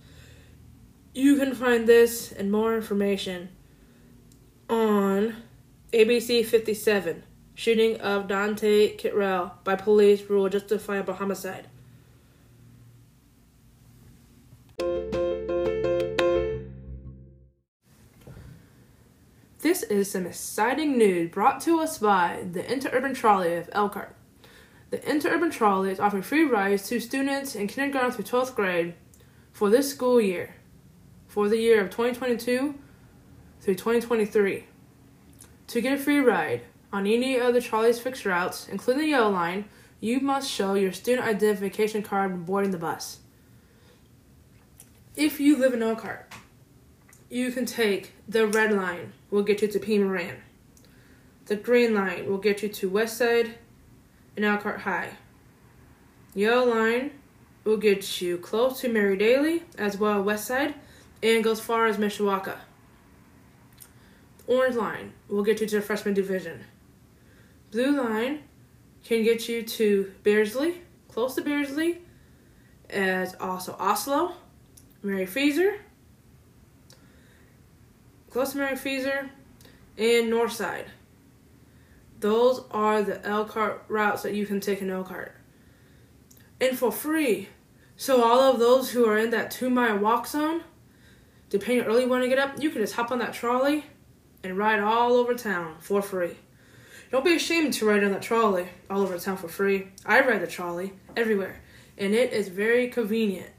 You 1.14 1.36
can 1.36 1.54
find 1.54 1.88
this 1.88 2.30
and 2.30 2.52
more 2.52 2.76
information 2.76 3.48
on 4.68 5.36
ABC 5.94 6.44
57 6.44 7.24
shooting 7.54 7.98
of 8.02 8.28
Dante 8.28 8.98
Cottrell 8.98 9.54
by 9.64 9.76
police 9.76 10.28
rule 10.28 10.50
justifiable 10.50 11.14
homicide. 11.14 11.68
This 19.80 19.90
is 19.90 20.10
some 20.10 20.26
exciting 20.26 20.98
news 20.98 21.30
brought 21.30 21.62
to 21.62 21.80
us 21.80 21.96
by 21.96 22.44
the 22.52 22.62
Interurban 22.62 23.14
Trolley 23.14 23.54
of 23.54 23.70
Elkhart. 23.72 24.14
The 24.90 24.98
Interurban 24.98 25.50
Trolley 25.50 25.90
is 25.90 25.98
offering 25.98 26.22
free 26.22 26.44
rides 26.44 26.86
to 26.88 27.00
students 27.00 27.54
in 27.54 27.66
kindergarten 27.66 28.12
through 28.12 28.24
12th 28.24 28.54
grade 28.54 28.92
for 29.52 29.70
this 29.70 29.90
school 29.90 30.20
year, 30.20 30.54
for 31.28 31.48
the 31.48 31.56
year 31.56 31.80
of 31.80 31.88
2022 31.88 32.74
through 33.62 33.74
2023. 33.74 34.66
To 35.68 35.80
get 35.80 35.94
a 35.94 35.96
free 35.96 36.20
ride 36.20 36.60
on 36.92 37.06
any 37.06 37.36
of 37.38 37.54
the 37.54 37.62
Trolley's 37.62 37.98
fixed 37.98 38.26
routes, 38.26 38.68
including 38.68 39.04
the 39.04 39.08
Yellow 39.08 39.30
Line, 39.30 39.64
you 39.98 40.20
must 40.20 40.50
show 40.50 40.74
your 40.74 40.92
student 40.92 41.26
identification 41.26 42.02
card 42.02 42.32
when 42.32 42.42
boarding 42.42 42.72
the 42.72 42.76
bus. 42.76 43.20
If 45.16 45.40
you 45.40 45.56
live 45.56 45.72
in 45.72 45.82
Elkhart, 45.82 46.30
you 47.30 47.52
can 47.52 47.64
take 47.64 48.12
the 48.28 48.46
red 48.46 48.72
line, 48.72 49.12
will 49.30 49.44
get 49.44 49.62
you 49.62 49.68
to 49.68 49.78
P. 49.78 49.98
The 51.46 51.56
green 51.56 51.94
line 51.94 52.28
will 52.28 52.38
get 52.38 52.62
you 52.62 52.68
to 52.68 52.88
West 52.88 53.16
Side 53.16 53.54
and 54.36 54.44
Elkhart 54.44 54.80
High. 54.80 55.10
Yellow 56.34 56.68
line 56.68 57.12
will 57.64 57.76
get 57.76 58.20
you 58.20 58.36
close 58.36 58.80
to 58.80 58.88
Mary 58.88 59.16
Daly 59.16 59.62
as 59.78 59.96
well 59.96 60.20
as 60.20 60.26
West 60.26 60.46
Side 60.46 60.74
and 61.22 61.44
goes 61.44 61.60
far 61.60 61.86
as 61.86 61.96
Mishawaka. 61.96 62.58
Orange 64.46 64.76
line 64.76 65.12
will 65.28 65.44
get 65.44 65.60
you 65.60 65.66
to 65.68 65.76
the 65.76 65.82
freshman 65.82 66.14
division. 66.14 66.64
Blue 67.70 67.96
line 67.96 68.40
can 69.04 69.22
get 69.22 69.48
you 69.48 69.62
to 69.62 70.12
Beardsley, 70.24 70.82
close 71.08 71.36
to 71.36 71.42
Beardsley, 71.42 71.98
as 72.88 73.36
also 73.38 73.74
Osolo, 73.74 74.32
Mary 75.02 75.26
Feeser, 75.26 75.78
close 78.30 78.52
to 78.52 78.58
Mary 78.58 78.76
Feeser, 78.76 79.28
and 79.98 80.32
Northside. 80.32 80.86
Those 82.20 82.62
are 82.70 83.02
the 83.02 83.24
Elkhart 83.26 83.84
routes 83.88 84.22
that 84.22 84.34
you 84.34 84.46
can 84.46 84.60
take 84.60 84.80
in 84.80 84.90
Elkhart. 84.90 85.34
And 86.60 86.78
for 86.78 86.92
free. 86.92 87.48
So 87.96 88.22
all 88.22 88.40
of 88.40 88.58
those 88.58 88.90
who 88.90 89.06
are 89.06 89.18
in 89.18 89.30
that 89.30 89.50
two 89.50 89.68
mile 89.68 89.98
walk 89.98 90.26
zone, 90.26 90.62
depending 91.48 91.82
on 91.82 91.90
early 91.90 92.06
want 92.06 92.22
to 92.22 92.28
get 92.28 92.38
up, 92.38 92.62
you 92.62 92.70
can 92.70 92.80
just 92.80 92.94
hop 92.94 93.10
on 93.10 93.18
that 93.18 93.34
trolley 93.34 93.84
and 94.42 94.56
ride 94.56 94.80
all 94.80 95.14
over 95.14 95.34
town 95.34 95.76
for 95.80 96.00
free. 96.00 96.36
Don't 97.10 97.24
be 97.24 97.34
ashamed 97.34 97.72
to 97.74 97.86
ride 97.86 98.04
on 98.04 98.12
that 98.12 98.22
trolley 98.22 98.68
all 98.88 99.02
over 99.02 99.18
town 99.18 99.36
for 99.36 99.48
free. 99.48 99.88
I 100.06 100.20
ride 100.20 100.40
the 100.40 100.46
trolley 100.46 100.92
everywhere, 101.16 101.60
and 101.98 102.14
it 102.14 102.32
is 102.32 102.48
very 102.48 102.88
convenient. 102.88 103.50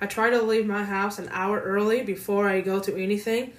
I 0.00 0.06
try 0.06 0.30
to 0.30 0.42
leave 0.42 0.66
my 0.66 0.84
house 0.84 1.18
an 1.18 1.28
hour 1.30 1.60
early 1.60 2.02
before 2.02 2.48
I 2.48 2.60
go 2.60 2.80
to 2.80 2.96
anything. 2.96 3.52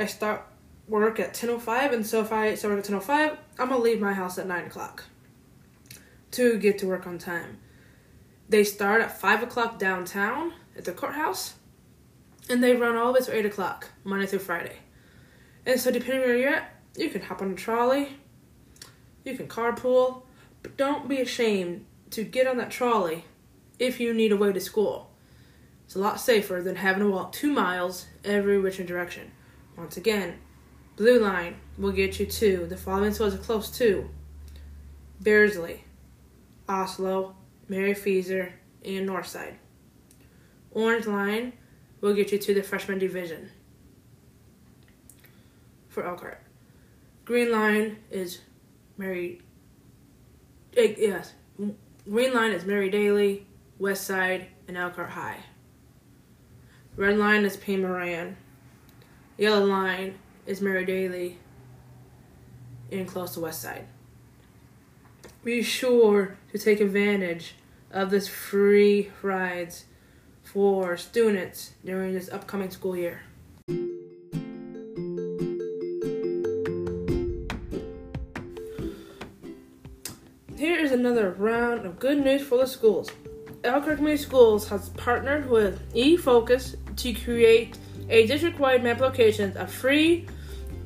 I 0.00 0.06
start 0.06 0.46
work 0.88 1.20
at 1.20 1.34
10.05, 1.34 1.92
and 1.92 2.06
so 2.06 2.22
if 2.22 2.32
I 2.32 2.54
start 2.54 2.78
at 2.78 2.84
10.05, 2.84 3.36
I'm 3.58 3.68
going 3.68 3.80
to 3.80 3.84
leave 3.84 4.00
my 4.00 4.14
house 4.14 4.38
at 4.38 4.46
9 4.46 4.66
o'clock 4.66 5.04
to 6.30 6.58
get 6.58 6.78
to 6.78 6.86
work 6.86 7.06
on 7.06 7.18
time. 7.18 7.58
They 8.48 8.64
start 8.64 9.02
at 9.02 9.20
5 9.20 9.42
o'clock 9.42 9.78
downtown 9.78 10.54
at 10.74 10.86
the 10.86 10.92
courthouse, 10.92 11.54
and 12.48 12.62
they 12.62 12.74
run 12.74 12.96
all 12.96 13.12
the 13.12 13.20
way 13.20 13.26
to 13.26 13.36
8 13.36 13.46
o'clock, 13.46 13.90
Monday 14.02 14.26
through 14.26 14.38
Friday. 14.38 14.78
And 15.66 15.78
so, 15.78 15.90
depending 15.90 16.20
where 16.20 16.36
you're 16.36 16.54
at, 16.54 16.72
You 16.96 17.10
can 17.10 17.22
hop 17.22 17.42
on 17.42 17.52
a 17.52 17.54
trolley. 17.54 18.16
You 19.24 19.36
can 19.36 19.46
carpool. 19.46 20.22
But 20.62 20.76
don't 20.76 21.08
be 21.08 21.20
ashamed 21.20 21.84
to 22.10 22.24
get 22.24 22.46
on 22.46 22.56
that 22.56 22.70
trolley 22.70 23.26
if 23.78 24.00
you 24.00 24.12
need 24.12 24.32
a 24.32 24.36
way 24.36 24.52
to 24.52 24.60
school. 24.60 25.10
It's 25.84 25.94
a 25.94 26.00
lot 26.00 26.20
safer 26.20 26.62
than 26.62 26.76
having 26.76 27.02
to 27.04 27.10
walk 27.10 27.32
two 27.32 27.52
miles 27.52 28.06
every 28.24 28.58
which 28.58 28.78
direction. 28.78 29.30
Once 29.80 29.96
again, 29.96 30.34
Blue 30.96 31.18
Line 31.18 31.56
will 31.78 31.90
get 31.90 32.20
you 32.20 32.26
to 32.26 32.66
the 32.66 32.76
following 32.76 33.14
schools 33.14 33.34
are 33.34 33.38
close 33.38 33.70
to 33.78 34.10
Beardsley, 35.22 35.84
Osolo, 36.68 37.32
Mary 37.66 37.94
Feeser, 37.94 38.52
and 38.84 39.08
Northside. 39.08 39.54
Orange 40.72 41.06
Line 41.06 41.54
will 42.02 42.12
get 42.12 42.30
you 42.30 42.36
to 42.36 42.52
the 42.52 42.62
freshman 42.62 42.98
division 42.98 43.50
for 45.88 46.04
Elkhart. 46.04 46.42
Green 47.24 47.50
Line 47.50 47.96
is 48.10 48.40
Mary. 48.98 49.40
eh, 50.76 50.94
Yes, 50.98 51.32
Green 52.04 52.34
Line 52.34 52.52
is 52.52 52.66
Mary 52.66 52.90
Daly, 52.90 53.46
West 53.78 54.06
Side, 54.06 54.48
and 54.68 54.76
Elkhart 54.76 55.08
High. 55.10 55.38
Red 56.96 57.16
Line 57.16 57.46
is 57.46 57.56
Payne 57.56 57.80
Moran. 57.80 58.36
The 59.40 59.46
yellow 59.46 59.64
Line 59.64 60.16
is 60.44 60.60
Mary 60.60 60.84
Daly, 60.84 61.38
and 62.92 63.08
close 63.08 63.32
to 63.32 63.40
West 63.40 63.62
Side. 63.62 63.86
Be 65.42 65.62
sure 65.62 66.36
to 66.52 66.58
take 66.58 66.78
advantage 66.78 67.54
of 67.90 68.10
this 68.10 68.28
free 68.28 69.10
rides 69.22 69.86
for 70.42 70.98
students 70.98 71.72
during 71.82 72.12
this 72.12 72.28
upcoming 72.28 72.68
school 72.68 72.94
year. 72.94 73.22
Here 80.58 80.78
is 80.78 80.92
another 80.92 81.30
round 81.30 81.86
of 81.86 81.98
good 81.98 82.22
news 82.22 82.42
for 82.42 82.58
the 82.58 82.66
schools. 82.66 83.10
Elkhart 83.64 83.96
Community 83.96 84.22
Schools 84.22 84.68
has 84.68 84.90
partnered 84.90 85.48
with 85.48 85.90
eFocus 85.94 86.76
to 86.96 87.14
create 87.14 87.78
a 88.10 88.26
district-wide 88.26 88.82
map 88.82 89.00
locations 89.00 89.56
of 89.56 89.70
free 89.70 90.26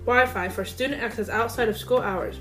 Wi-Fi 0.07 0.49
for 0.51 0.65
student 0.65 1.03
access 1.03 1.29
outside 1.29 1.69
of 1.69 1.77
school 1.77 2.01
hours. 2.01 2.39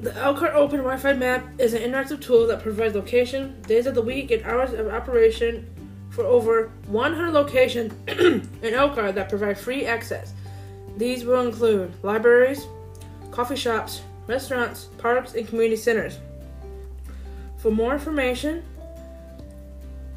The 0.00 0.14
Elkhart 0.16 0.54
Open 0.54 0.78
Wi-Fi 0.78 1.12
map 1.14 1.44
is 1.58 1.74
an 1.74 1.82
interactive 1.82 2.20
tool 2.20 2.46
that 2.48 2.62
provides 2.62 2.94
location, 2.94 3.60
days 3.62 3.86
of 3.86 3.94
the 3.94 4.02
week, 4.02 4.30
and 4.30 4.42
hours 4.44 4.72
of 4.72 4.88
operation 4.88 5.68
for 6.10 6.24
over 6.24 6.70
100 6.86 7.32
locations 7.32 7.92
in 8.08 8.74
Elkhart 8.74 9.14
that 9.14 9.28
provide 9.28 9.58
free 9.58 9.84
access. 9.84 10.32
These 10.96 11.24
will 11.24 11.46
include 11.46 11.92
libraries, 12.02 12.66
coffee 13.30 13.56
shops, 13.56 14.00
restaurants, 14.26 14.84
parks, 14.98 15.34
and 15.34 15.46
community 15.46 15.76
centers. 15.76 16.18
For 17.58 17.70
more 17.70 17.92
information, 17.92 18.64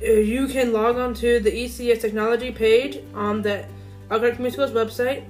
Uh, 0.02 0.12
you 0.12 0.48
can 0.48 0.72
log 0.72 0.98
on 0.98 1.14
to 1.14 1.42
the 1.42 1.52
ECS 1.52 2.00
technology 2.00 2.52
page 2.52 3.00
on 3.14 3.42
the 3.42 3.66
Elkhart 4.10 4.36
Community 4.36 4.54
Schools 4.54 4.72
website 4.72 5.24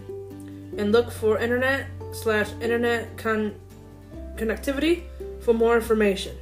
and 0.78 0.92
look 0.92 1.10
for 1.12 1.40
internet 1.40 1.88
slash 2.12 2.52
internet 2.62 3.18
con- 3.18 3.56
connectivity 4.36 5.04
for 5.42 5.56
more 5.56 5.76
information. 5.76 6.38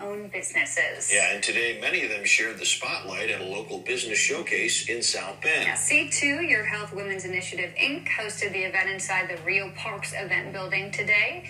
Own 0.00 0.28
businesses. 0.28 1.12
Yeah, 1.12 1.34
and 1.34 1.42
today 1.42 1.78
many 1.82 2.04
of 2.04 2.10
them 2.10 2.24
shared 2.24 2.58
the 2.58 2.64
spotlight 2.64 3.28
at 3.28 3.42
a 3.42 3.44
local 3.44 3.80
business 3.80 4.16
showcase 4.16 4.88
in 4.88 5.02
South 5.02 5.42
Bend. 5.42 5.66
Now, 5.66 5.74
C2, 5.74 6.48
Your 6.48 6.64
Health 6.64 6.94
Women's 6.94 7.26
Initiative 7.26 7.74
Inc., 7.78 8.08
hosted 8.08 8.54
the 8.54 8.62
event 8.62 8.88
inside 8.88 9.28
the 9.28 9.42
Rio 9.42 9.70
Parks 9.76 10.14
event 10.14 10.54
building 10.54 10.90
today. 10.90 11.44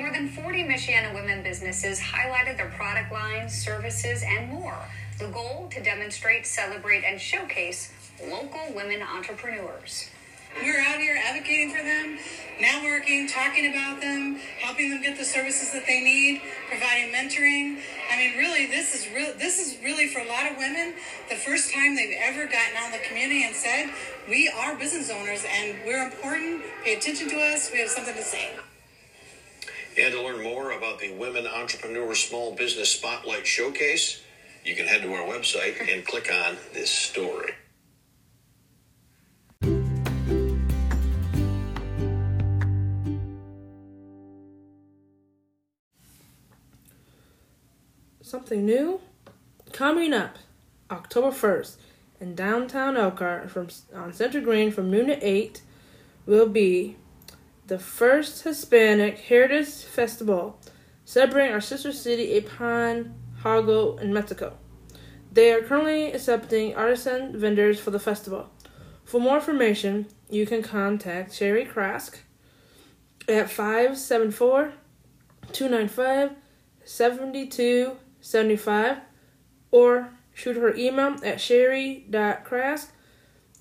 More 0.00 0.10
than 0.10 0.30
40 0.30 0.64
Michiana 0.64 1.12
women 1.14 1.42
businesses 1.42 2.00
highlighted 2.00 2.56
their 2.56 2.70
product 2.70 3.12
lines, 3.12 3.52
services, 3.52 4.22
and 4.26 4.48
more. 4.48 4.78
The 5.18 5.26
goal 5.26 5.68
to 5.72 5.82
demonstrate, 5.82 6.46
celebrate, 6.46 7.04
and 7.04 7.20
showcase 7.20 7.92
local 8.26 8.62
women 8.74 9.02
entrepreneurs. 9.02 10.08
We're 10.62 10.80
out 10.80 10.98
here 11.00 11.20
advocating 11.22 11.68
for 11.68 11.82
them, 11.82 12.18
networking, 12.58 13.30
talking 13.30 13.70
about 13.70 14.00
them, 14.00 14.40
helping 14.62 14.88
them 14.88 15.02
get 15.02 15.18
the 15.18 15.24
services 15.24 15.70
that 15.74 15.84
they 15.86 16.00
need, 16.00 16.40
providing 16.70 17.12
mentoring. 17.12 17.82
I 18.10 18.16
mean, 18.16 18.38
really, 18.38 18.68
this 18.68 18.94
is 18.94 19.14
real. 19.14 19.34
This 19.36 19.60
is 19.60 19.84
really 19.84 20.08
for 20.08 20.20
a 20.20 20.26
lot 20.26 20.50
of 20.50 20.56
women 20.56 20.94
the 21.28 21.36
first 21.36 21.74
time 21.74 21.94
they've 21.94 22.16
ever 22.22 22.46
gotten 22.46 22.74
out 22.78 22.86
in 22.86 22.92
the 22.92 23.06
community 23.06 23.44
and 23.44 23.54
said, 23.54 23.90
"We 24.30 24.48
are 24.48 24.74
business 24.76 25.10
owners 25.10 25.44
and 25.44 25.76
we're 25.84 26.02
important. 26.02 26.62
Pay 26.84 26.94
attention 26.94 27.28
to 27.28 27.36
us. 27.36 27.70
We 27.70 27.80
have 27.80 27.90
something 27.90 28.14
to 28.14 28.24
say." 28.24 28.48
And 29.98 30.14
to 30.14 30.22
learn 30.22 30.42
more 30.42 30.70
about 30.70 31.00
the 31.00 31.12
Women 31.14 31.46
Entrepreneur 31.46 32.14
Small 32.14 32.54
Business 32.54 32.90
Spotlight 32.90 33.46
Showcase, 33.46 34.22
you 34.64 34.76
can 34.76 34.86
head 34.86 35.02
to 35.02 35.12
our 35.12 35.26
website 35.26 35.80
and 35.92 36.04
click 36.04 36.32
on 36.32 36.56
this 36.72 36.90
story. 36.90 37.54
Something 48.22 48.64
new 48.64 49.00
coming 49.72 50.12
up 50.12 50.38
October 50.88 51.30
1st 51.30 51.76
in 52.20 52.36
downtown 52.36 52.96
Elkhart 52.96 53.50
from 53.50 53.68
on 53.92 54.12
Central 54.12 54.44
Green 54.44 54.70
from 54.70 54.88
noon 54.88 55.08
to 55.08 55.26
8 55.26 55.62
will 56.26 56.48
be 56.48 56.96
the 57.70 57.78
first 57.78 58.42
Hispanic 58.42 59.20
Heritage 59.20 59.84
Festival 59.84 60.60
celebrating 61.04 61.52
our 61.52 61.60
sister 61.60 61.92
city 61.92 62.36
upon 62.36 63.14
Hago 63.44 64.00
in 64.00 64.12
Mexico. 64.12 64.58
They 65.32 65.52
are 65.52 65.62
currently 65.62 66.12
accepting 66.12 66.74
artisan 66.74 67.38
vendors 67.38 67.78
for 67.78 67.92
the 67.92 68.00
festival. 68.00 68.50
For 69.04 69.20
more 69.20 69.36
information, 69.36 70.06
you 70.28 70.46
can 70.46 70.64
contact 70.64 71.32
Sherry 71.32 71.64
Krask 71.64 72.18
at 73.28 73.48
574 73.48 74.72
295 75.52 76.32
7275 76.84 78.96
or 79.70 80.10
shoot 80.34 80.56
her 80.56 80.74
email 80.74 81.14
at 81.22 81.40
sherry.krask 81.40 82.92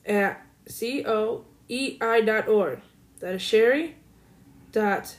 at 0.08 0.44
coei.org. 0.68 1.46
That 3.20 3.36
is 3.36 3.42
sherry 3.42 3.98
dot 4.72 5.16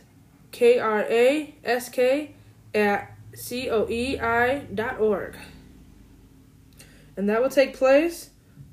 k-r-a-s-k 0.52 2.34
at 2.74 3.16
c-o-e-i 3.34 4.58
dot 4.74 5.00
org. 5.00 5.36
And 7.16 7.28
that 7.28 7.42
will 7.42 7.50
take 7.50 7.76
place 7.76 8.30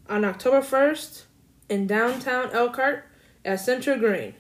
on 0.10 0.24
October 0.24 0.62
1st 0.62 1.24
in 1.70 1.88
downtown 1.88 2.52
Elkhart 2.52 3.06
at 3.44 3.60
Central 3.60 4.00
Green. 4.00 4.34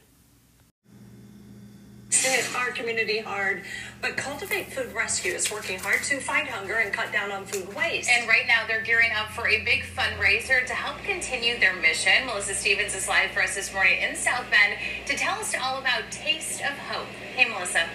Hit 2.23 2.55
our 2.55 2.71
community 2.71 3.19
hard, 3.19 3.63
but 4.01 4.17
Cultivate 4.17 4.71
Food 4.71 4.93
Rescue 4.93 5.33
is 5.33 5.51
working 5.51 5.79
hard 5.79 6.03
to 6.03 6.19
fight 6.19 6.47
hunger 6.47 6.75
and 6.75 6.93
cut 6.93 7.11
down 7.11 7.31
on 7.31 7.45
food 7.45 7.73
waste. 7.75 8.09
And 8.09 8.27
right 8.27 8.47
now, 8.47 8.65
they're 8.67 8.81
gearing 8.81 9.11
up 9.15 9.29
for 9.29 9.47
a 9.47 9.63
big 9.63 9.83
fundraiser 9.95 10.65
to 10.65 10.73
help 10.73 10.97
continue 11.03 11.59
their 11.59 11.75
mission. 11.75 12.25
Melissa 12.25 12.53
Stevens 12.53 12.95
is 12.95 13.07
live 13.07 13.31
for 13.31 13.41
us 13.41 13.55
this 13.55 13.73
morning 13.73 14.01
in 14.01 14.15
South 14.15 14.45
Bend 14.49 14.77
to 15.05 15.15
tell 15.15 15.39
us 15.39 15.53
all 15.61 15.79
about 15.79 16.03
Taste 16.11 16.61
of 16.61 16.77
Hope. 16.77 17.07
Hey, 17.35 17.49
Melissa. 17.49 17.85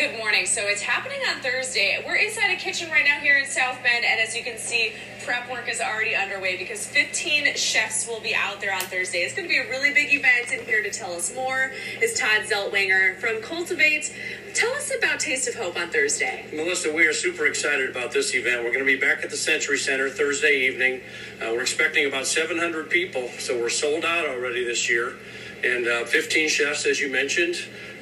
Good 0.00 0.16
morning. 0.16 0.46
So 0.46 0.62
it's 0.62 0.80
happening 0.80 1.18
on 1.28 1.42
Thursday. 1.42 2.02
We're 2.06 2.16
inside 2.16 2.50
a 2.50 2.56
kitchen 2.56 2.90
right 2.90 3.04
now 3.04 3.20
here 3.20 3.36
in 3.36 3.44
South 3.44 3.82
Bend, 3.82 4.02
and 4.02 4.18
as 4.18 4.34
you 4.34 4.42
can 4.42 4.56
see, 4.56 4.94
prep 5.26 5.50
work 5.50 5.68
is 5.68 5.78
already 5.78 6.16
underway 6.16 6.56
because 6.56 6.86
15 6.86 7.54
chefs 7.54 8.08
will 8.08 8.22
be 8.22 8.34
out 8.34 8.62
there 8.62 8.72
on 8.72 8.80
Thursday. 8.80 9.18
It's 9.18 9.34
going 9.34 9.46
to 9.46 9.52
be 9.52 9.58
a 9.58 9.68
really 9.68 9.92
big 9.92 10.14
event, 10.14 10.52
and 10.52 10.62
here 10.62 10.82
to 10.82 10.90
tell 10.90 11.12
us 11.12 11.34
more 11.34 11.72
is 12.00 12.18
Todd 12.18 12.44
Zeltwanger 12.44 13.18
from 13.18 13.42
Cultivate. 13.42 14.10
Tell 14.54 14.72
us 14.72 14.90
about 14.96 15.20
Taste 15.20 15.46
of 15.48 15.56
Hope 15.56 15.78
on 15.78 15.90
Thursday. 15.90 16.46
Melissa, 16.50 16.90
we 16.90 17.06
are 17.06 17.12
super 17.12 17.44
excited 17.44 17.90
about 17.90 18.10
this 18.10 18.34
event. 18.34 18.64
We're 18.64 18.72
going 18.72 18.86
to 18.86 18.90
be 18.90 18.96
back 18.98 19.22
at 19.22 19.28
the 19.28 19.36
Century 19.36 19.76
Center 19.76 20.08
Thursday 20.08 20.66
evening. 20.66 21.02
Uh, 21.42 21.52
we're 21.52 21.60
expecting 21.60 22.06
about 22.06 22.26
700 22.26 22.88
people, 22.88 23.28
so 23.38 23.60
we're 23.60 23.68
sold 23.68 24.06
out 24.06 24.26
already 24.26 24.64
this 24.64 24.88
year. 24.88 25.16
And 25.62 25.86
uh, 25.86 26.06
15 26.06 26.48
chefs, 26.48 26.86
as 26.86 27.00
you 27.00 27.12
mentioned. 27.12 27.56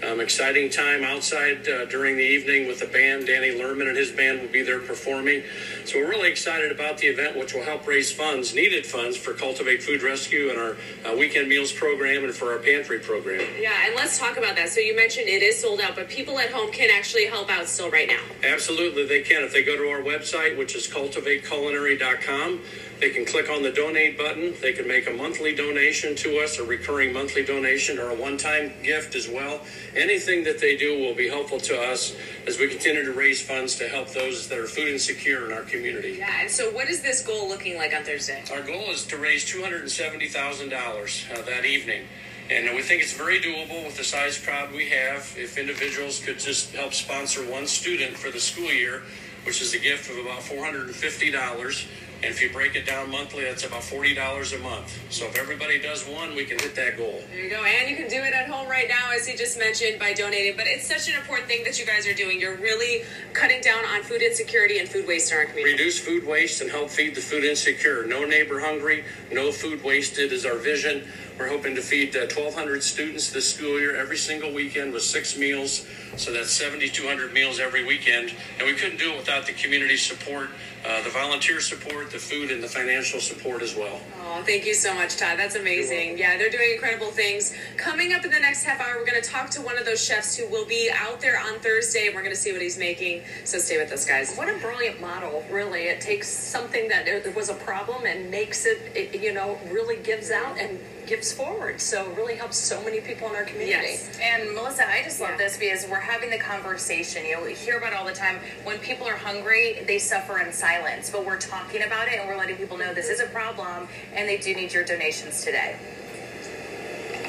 Um, 0.07 0.21
exciting 0.21 0.71
time 0.71 1.03
outside 1.03 1.69
uh, 1.69 1.85
during 1.87 2.17
the 2.17 2.23
evening 2.23 2.69
with 2.69 2.79
the 2.79 2.87
band. 2.87 3.27
Danny 3.27 3.51
Lerman 3.51 3.89
and 3.89 3.97
his 3.97 4.13
band 4.13 4.41
will 4.41 4.49
be 4.49 4.63
there 4.63 4.79
performing. 4.79 5.43
So 5.87 5.99
we're 5.99 6.09
really 6.09 6.31
excited 6.31 6.71
about 6.71 6.99
the 6.99 7.09
event, 7.09 7.37
which 7.37 7.53
will 7.53 7.65
help 7.65 7.85
raise 7.85 8.13
funds, 8.13 8.55
needed 8.55 8.87
funds 8.87 9.17
for 9.17 9.35
Cultivate 9.35 9.83
Food 9.83 10.03
Rescue 10.03 10.51
and 10.51 10.59
our 10.59 10.77
uh, 11.05 11.17
weekend 11.17 11.49
meals 11.49 11.73
program 11.73 12.25
and 12.25 12.33
for 12.33 12.53
our 12.53 12.59
pantry 12.59 13.01
program. 13.01 13.45
Yeah, 13.59 13.87
and 13.87 13.97
let's 13.97 14.19
talk 14.19 14.37
about 14.37 14.55
that. 14.55 14.69
So 14.69 14.79
you 14.81 14.95
mentioned 14.95 15.29
it 15.29 15.43
is 15.43 15.61
sold 15.61 15.81
out, 15.81 15.97
but 15.97 16.09
people 16.09 16.39
at 16.39 16.51
home 16.51 16.71
can 16.71 16.91
actually 16.91 17.27
help 17.27 17.51
out 17.51 17.67
still 17.67 17.91
right 17.91 18.09
now. 18.09 18.21
Absolutely, 18.45 19.05
they 19.05 19.23
can. 19.23 19.43
If 19.43 19.53
they 19.53 19.65
go 19.65 19.77
to 19.77 19.91
our 19.91 20.01
website, 20.01 20.57
which 20.57 20.77
is 20.77 20.87
cultivateculinary.com, 20.87 22.61
they 23.01 23.11
can 23.11 23.25
click 23.25 23.49
on 23.49 23.63
the 23.63 23.71
donate 23.71 24.19
button. 24.19 24.55
They 24.61 24.73
can 24.73 24.89
make 24.89 25.09
a 25.09 25.13
monthly 25.13 25.55
donation 25.55 26.17
to 26.17 26.39
us, 26.39 26.59
a 26.59 26.65
recurring 26.65 27.13
monthly 27.13 27.45
donation, 27.45 27.99
or 27.99 28.11
a 28.11 28.15
one 28.15 28.37
time 28.37 28.73
gift 28.83 29.15
as 29.15 29.29
well. 29.29 29.61
Anything 29.97 30.45
that 30.45 30.59
they 30.61 30.77
do 30.77 30.99
will 30.99 31.15
be 31.15 31.29
helpful 31.29 31.59
to 31.61 31.81
us 31.81 32.15
as 32.47 32.59
we 32.59 32.69
continue 32.69 33.05
to 33.05 33.13
raise 33.13 33.41
funds 33.47 33.77
to 33.77 33.89
help 33.89 34.09
those 34.11 34.49
that 34.49 34.59
are 34.59 34.67
food 34.67 34.89
insecure 34.89 35.47
in 35.47 35.53
our 35.53 35.63
community. 35.63 36.17
Yeah, 36.19 36.41
and 36.41 36.51
so 36.51 36.71
what 36.71 36.89
is 36.89 37.03
this 37.03 37.23
goal 37.23 37.49
looking 37.49 37.77
like 37.77 37.95
on 37.95 38.05
Thursday? 38.05 38.43
Our 38.53 38.63
goal 38.63 38.91
is 38.91 39.05
to 39.07 39.17
raise 39.17 39.45
$270,000 39.51 41.39
uh, 41.39 41.43
that 41.43 41.65
evening. 41.65 42.05
And 42.51 42.75
we 42.75 42.81
think 42.81 43.03
it's 43.03 43.13
very 43.13 43.41
doable 43.41 43.85
with 43.85 43.99
the 43.99 44.05
size 44.05 44.39
crowd 44.39 44.73
we 44.73 44.89
have. 44.89 45.35
If 45.37 45.59
individuals 45.59 46.25
could 46.25 46.39
just 46.39 46.75
help 46.75 46.95
sponsor 46.95 47.43
one 47.43 47.67
student 47.67 48.17
for 48.17 48.31
the 48.31 48.41
school 48.41 48.73
year, 48.73 49.03
which 49.45 49.61
is 49.61 49.75
a 49.75 49.79
gift 49.79 50.11
of 50.11 50.17
about 50.19 50.41
$450. 50.41 51.87
And 52.21 52.33
if 52.33 52.43
you 52.43 52.51
break 52.51 52.75
it 52.75 52.85
down 52.85 53.13
monthly, 53.13 53.45
that's 53.45 53.65
about 53.65 53.83
$40 53.83 54.57
a 54.57 54.59
month. 54.59 54.99
So 55.09 55.27
if 55.27 55.39
everybody 55.39 55.79
does 55.79 56.05
one, 56.05 56.35
we 56.35 56.45
can 56.45 56.59
hit 56.59 56.75
that 56.75 56.97
goal. 56.97 57.23
There 57.31 57.41
you 57.41 57.49
go. 57.49 57.63
And 57.63 57.89
you 57.89 57.95
can 57.95 58.09
do 58.09 58.17
it 58.17 58.35
at 58.35 58.49
home 58.49 58.69
right 58.69 58.89
now, 58.89 59.13
as 59.15 59.25
he 59.25 59.37
just 59.37 59.57
mentioned, 59.57 60.01
by 60.01 60.15
donating. 60.15 60.57
But 60.57 60.67
it's 60.67 60.89
such 60.89 61.09
an 61.09 61.15
important 61.15 61.49
thing 61.49 61.63
that 61.63 61.79
you 61.79 61.87
guys 61.87 62.09
are 62.09 62.15
doing. 62.15 62.41
You're 62.41 62.57
really 62.57 63.05
cutting 63.35 63.61
down 63.61 63.85
on 63.85 64.03
food 64.03 64.21
insecurity 64.21 64.81
and 64.81 64.89
food 64.89 65.07
waste 65.07 65.31
in 65.31 65.39
our 65.39 65.45
community. 65.45 65.75
Reduce 65.75 66.01
food 66.01 66.27
waste 66.27 66.61
and 66.61 66.69
help 66.73 66.91
feed 66.91 67.15
the 67.15 67.21
food 67.21 67.45
insecure. 67.45 68.05
No 68.05 68.25
neighbor 68.25 68.59
hungry, 68.59 69.05
no 69.31 69.53
food 69.53 69.85
wasted 69.85 70.33
is 70.33 70.45
our 70.45 70.57
vision. 70.57 71.07
We're 71.39 71.49
hoping 71.49 71.77
to 71.77 71.83
feed 71.83 72.17
uh, 72.17 72.27
1,200 72.27 72.83
students 72.83 73.31
this 73.31 73.55
school 73.55 73.79
year 73.79 73.95
every 73.95 74.17
single 74.17 74.53
weekend 74.53 74.93
with 74.93 75.05
six 75.05 75.39
meals. 75.39 75.87
So 76.17 76.33
that's 76.33 76.51
7,200 76.51 77.33
meals 77.33 77.61
every 77.61 77.85
weekend. 77.85 78.35
And 78.59 78.67
we 78.67 78.75
couldn't 78.75 78.99
do 78.99 79.13
it 79.13 79.19
without 79.19 79.47
the 79.47 79.53
community 79.53 79.97
support, 79.97 80.51
uh, 80.85 81.01
the 81.05 81.11
volunteer 81.11 81.61
support, 81.61 82.11
the 82.11 82.19
food, 82.19 82.51
and 82.51 82.61
the 82.61 82.67
financial 82.67 83.21
support 83.21 83.63
as 83.63 83.77
well. 83.77 84.01
Oh, 84.25 84.43
thank 84.45 84.67
you 84.67 84.75
so 84.75 84.93
much, 84.95 85.17
Todd. 85.17 85.39
That's 85.39 85.55
amazing. 85.55 86.19
Yeah, 86.19 86.37
they're 86.37 86.51
doing 86.51 86.73
incredible 86.73 87.13
things. 87.13 87.55
Coming 87.77 88.13
up 88.15 88.25
in 88.25 88.33
the 88.33 88.41
next 88.41 88.65
half 88.65 88.81
hour, 88.81 88.97
we're 88.99 89.07
going 89.07 89.23
to 89.23 89.29
talk 89.29 89.49
to 89.51 89.63
one 89.63 89.79
of 89.79 89.85
those 89.85 90.05
chefs 90.05 90.37
who 90.37 90.49
will 90.49 90.67
be 90.67 90.91
out 90.93 91.21
there 91.21 91.39
on 91.39 91.61
Thursday. 91.61 92.07
And 92.07 92.17
we're 92.17 92.23
going 92.23 92.35
to 92.35 92.41
see 92.41 92.51
what 92.51 92.63
he's 92.63 92.79
making. 92.79 93.23
So 93.45 93.59
stay 93.59 93.79
with 93.79 93.93
us, 93.93 94.05
guys. 94.05 94.35
What 94.35 94.49
a 94.49 94.59
brilliant 94.59 95.01
model, 95.01 95.45
really. 95.53 95.85
It 95.85 96.01
takes 96.01 96.29
something 96.29 96.89
that 96.89 97.07
was 97.37 97.49
a 97.49 97.55
problem 97.55 98.07
and 98.07 98.29
makes 98.29 98.67
it, 98.67 98.81
it 98.97 99.23
you 99.23 99.33
know, 99.33 99.57
really 99.71 100.03
gives 100.03 100.33
out 100.33 100.59
and 100.59 100.81
gives 101.09 101.33
forward. 101.33 101.81
So 101.81 102.11
it 102.11 102.17
really 102.17 102.37
helps 102.37 102.57
so 102.57 102.83
many 102.85 103.01
people 103.01 103.29
in 103.31 103.35
our 103.35 103.45
community. 103.45 103.89
Yes. 103.89 104.19
And 104.23 104.55
Melissa, 104.55 104.89
I 104.89 105.03
just 105.03 105.21
love 105.21 105.39
this 105.39 105.57
because 105.57 105.87
we're 105.89 105.99
having 105.99 106.31
the 106.31 106.39
conversation. 106.39 107.25
You 107.25 107.37
know, 107.37 107.45
we 107.45 107.55
hear 107.55 107.79
about 107.79 107.93
it 107.93 107.99
all 107.99 108.05
the 108.05 108.13
time. 108.13 108.39
When 108.65 108.79
people 108.79 109.07
are 109.07 109.17
hungry, 109.17 109.83
they 109.87 109.99
suffer 109.99 110.39
in 110.39 110.53
silence. 110.53 111.11
But 111.11 111.25
we're 111.25 111.39
talking 111.39 111.83
about 111.83 112.09
it 112.09 112.19
and 112.19 112.29
we're 112.29 112.37
letting 112.37 112.57
people 112.57 112.77
know 112.77 112.93
this 112.93 113.09
is 113.09 113.21
a 113.21 113.27
problem 113.27 113.89
and 114.15 114.29
they 114.29 114.37
do 114.37 114.55
need 114.55 114.73
your 114.73 114.85
donations 114.85 115.43
today. 115.43 115.77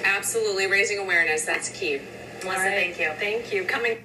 Absolutely. 0.03 0.67
Raising 0.67 0.99
awareness. 0.99 1.45
That's 1.45 1.69
key. 1.69 2.01
Melissa, 2.43 2.61
right. 2.61 2.95
thank 2.95 2.99
you. 2.99 3.11
Thank 3.17 3.53
you. 3.53 3.63
Coming. 3.63 4.03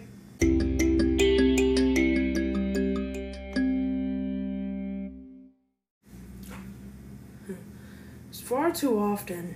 Far 8.43 8.73
too 8.73 8.99
often, 8.99 9.55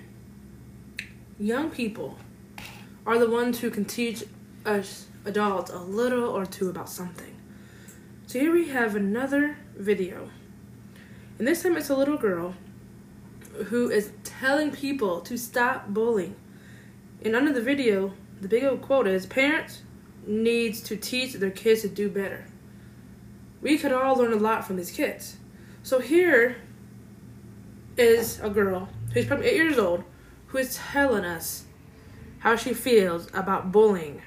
young 1.39 1.71
people 1.71 2.17
are 3.05 3.19
the 3.19 3.29
ones 3.29 3.61
who 3.61 3.71
can 3.71 3.85
teach 3.85 4.25
us 4.65 5.07
adults 5.25 5.71
a 5.71 5.79
little 5.79 6.25
or 6.25 6.47
two 6.47 6.71
about 6.71 6.89
something. 6.89 7.35
So 8.27 8.39
here 8.39 8.53
we 8.53 8.69
have 8.69 8.95
another 8.95 9.57
video. 9.77 10.31
And 11.39 11.47
this 11.47 11.63
time 11.63 11.77
it's 11.77 11.91
a 11.91 11.97
little 11.97 12.17
girl 12.17 12.55
who 13.67 13.91
is 13.91 14.13
telling 14.23 14.71
people 14.71 15.21
to 15.23 15.37
stop 15.37 15.89
bullying. 15.89 16.37
And 17.23 17.35
under 17.35 17.53
the 17.53 17.61
video, 17.61 18.15
the 18.41 18.49
big 18.49 18.65
old 18.65 18.83
quote 18.83 19.09
is 19.09 19.27
parents 19.27 19.83
needs 20.27 20.81
to 20.83 20.97
teach 20.97 21.33
their 21.35 21.51
kids 21.51 21.83
to 21.83 21.89
do 21.89 22.09
better. 22.09 22.47
We 23.61 23.77
could 23.77 23.93
all 23.93 24.17
learn 24.17 24.33
a 24.33 24.37
lot 24.37 24.67
from 24.67 24.77
these 24.77 24.93
kids. 24.93 25.37
So 25.83 25.99
here 25.99 26.57
is 27.99 28.41
a 28.41 28.49
girl 28.49 28.89
who's 29.13 29.27
probably 29.27 29.47
eight 29.47 29.57
years 29.57 29.79
old 29.79 30.05
who 30.47 30.59
is 30.59 30.77
telling 30.77 31.25
us 31.25 31.65
how 32.39 32.57
she 32.57 32.73
feels 32.73 33.29
about 33.35 33.73
bullying. 33.73 34.23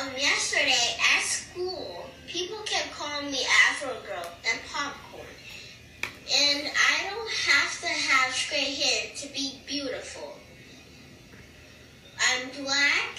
Um, 0.00 0.08
yesterday 0.16 0.96
at 1.16 1.22
school, 1.22 2.06
people 2.26 2.58
kept 2.64 2.92
calling 2.92 3.30
me 3.30 3.44
Afro 3.68 3.92
Girl 4.06 4.26
and 4.50 4.60
Popcorn. 4.72 5.26
And 6.02 6.66
I 6.66 7.10
don't 7.10 7.30
have 7.30 7.80
to 7.82 7.86
have 7.86 8.32
straight 8.32 8.74
hair 8.74 9.14
to 9.16 9.28
be 9.34 9.60
beautiful. 9.66 10.36
I'm 12.18 12.48
black 12.64 13.18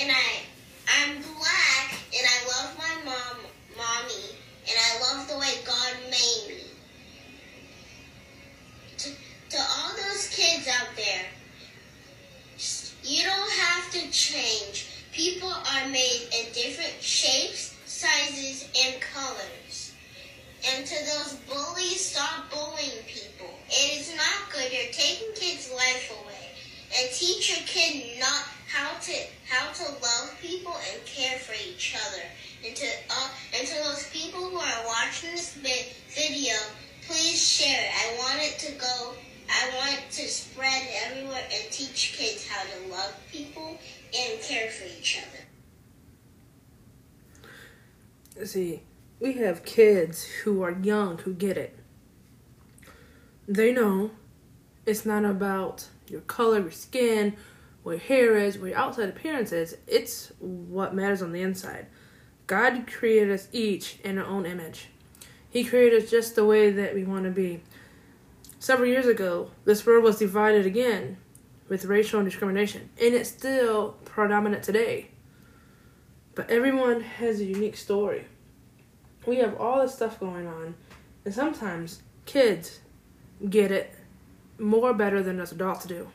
and 0.00 0.10
I 0.10 0.42
I'm 0.88 1.22
black 1.22 1.94
and 2.16 2.26
I 2.26 2.46
love 2.48 2.78
my 2.78 3.04
mom 3.04 3.38
mommy 3.76 4.36
and 4.68 4.76
I 4.78 5.00
love 5.00 5.28
the 5.28 5.38
way 5.38 5.54
God 5.66 5.96
made 6.10 6.56
me. 6.56 6.71
To, 9.52 9.58
all 9.58 9.90
those 9.90 10.28
kids 10.28 10.66
out 10.66 10.88
there, 10.96 11.26
you 13.04 13.22
don't 13.22 13.52
have 13.52 13.90
to 13.92 14.10
change. 14.10 14.88
People 15.12 15.52
are 15.52 15.88
made 15.88 16.28
in 16.32 16.52
different 16.54 16.94
shapes, 17.02 17.76
sizes, 17.84 18.70
and 18.82 18.98
colors. 19.02 19.92
And 20.72 20.86
to 20.86 20.94
those 20.94 21.34
bullies, 21.50 22.00
stop 22.00 22.50
bullying 22.50 23.04
people. 23.06 23.50
It 23.68 24.00
is 24.00 24.16
not 24.16 24.50
good. 24.54 24.72
You're 24.72 24.90
taking 24.90 25.34
kids' 25.34 25.70
life 25.70 26.10
away. 26.22 26.48
And 26.98 27.12
teach 27.12 27.50
your 27.50 27.66
kid 27.66 28.20
not 28.20 28.44
how 28.68 28.98
to 29.00 29.12
how 29.50 29.70
to 29.70 29.84
love 29.84 30.34
people 30.40 30.74
and 30.90 31.04
care 31.04 31.38
for 31.38 31.52
each 31.68 31.94
other. 32.06 32.22
And 32.64 32.74
to 32.74 32.86
uh, 33.10 33.28
and 33.58 33.68
to 33.68 33.74
those 33.84 34.08
people 34.08 34.48
who 34.48 34.56
are 34.56 34.86
watching 34.86 35.32
this 35.32 35.52
video, 35.52 36.54
please 37.06 37.46
share 37.46 37.84
it. 37.84 37.90
I 37.92 38.18
want 38.18 38.40
it 38.40 38.58
to 38.60 38.72
go. 38.80 39.12
I 39.50 39.70
want 39.76 40.00
to 40.10 40.28
spread 40.28 40.82
everywhere 41.06 41.44
and 41.52 41.70
teach 41.70 42.14
kids 42.16 42.48
how 42.48 42.62
to 42.62 42.92
love 42.92 43.14
people 43.30 43.78
and 44.18 44.40
care 44.40 44.70
for 44.70 44.86
each 44.98 45.18
other. 45.18 45.42
See, 48.46 48.82
we 49.20 49.34
have 49.34 49.64
kids 49.64 50.24
who 50.24 50.62
are 50.62 50.72
young 50.72 51.18
who 51.18 51.34
get 51.34 51.56
it. 51.56 51.78
They 53.46 53.72
know 53.72 54.10
it's 54.86 55.06
not 55.06 55.24
about 55.24 55.88
your 56.08 56.22
color, 56.22 56.60
your 56.60 56.70
skin, 56.70 57.36
what 57.82 57.92
your 57.92 58.00
hair 58.00 58.36
is, 58.36 58.58
what 58.58 58.70
your 58.70 58.78
outside 58.78 59.08
appearance 59.08 59.52
is. 59.52 59.76
It's 59.86 60.32
what 60.38 60.94
matters 60.94 61.22
on 61.22 61.32
the 61.32 61.42
inside. 61.42 61.86
God 62.46 62.86
created 62.86 63.30
us 63.30 63.48
each 63.52 63.98
in 64.04 64.18
our 64.18 64.26
own 64.26 64.46
image. 64.46 64.88
He 65.48 65.64
created 65.64 66.02
us 66.02 66.10
just 66.10 66.34
the 66.34 66.44
way 66.44 66.70
that 66.70 66.94
we 66.94 67.04
want 67.04 67.24
to 67.24 67.30
be. 67.30 67.60
Several 68.62 68.88
years 68.88 69.06
ago, 69.06 69.50
this 69.64 69.84
world 69.84 70.04
was 70.04 70.20
divided 70.20 70.66
again 70.66 71.16
with 71.68 71.84
racial 71.84 72.22
discrimination, 72.22 72.90
and 72.96 73.12
it's 73.12 73.28
still 73.28 73.96
predominant 74.04 74.62
today. 74.62 75.08
But 76.36 76.48
everyone 76.48 77.00
has 77.00 77.40
a 77.40 77.44
unique 77.44 77.76
story. 77.76 78.26
We 79.26 79.38
have 79.38 79.60
all 79.60 79.82
this 79.82 79.96
stuff 79.96 80.20
going 80.20 80.46
on, 80.46 80.76
and 81.24 81.34
sometimes 81.34 82.02
kids 82.24 82.78
get 83.50 83.72
it 83.72 83.96
more 84.60 84.94
better 84.94 85.24
than 85.24 85.40
us 85.40 85.50
adults 85.50 85.86
do. 85.86 86.06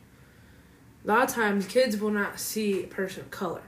A 1.04 1.08
lot 1.10 1.28
of 1.28 1.36
times, 1.36 1.68
kids 1.68 1.98
will 1.98 2.12
not 2.12 2.40
see 2.40 2.82
a 2.82 2.88
person 2.88 3.24
of 3.24 3.30
color. 3.30 3.64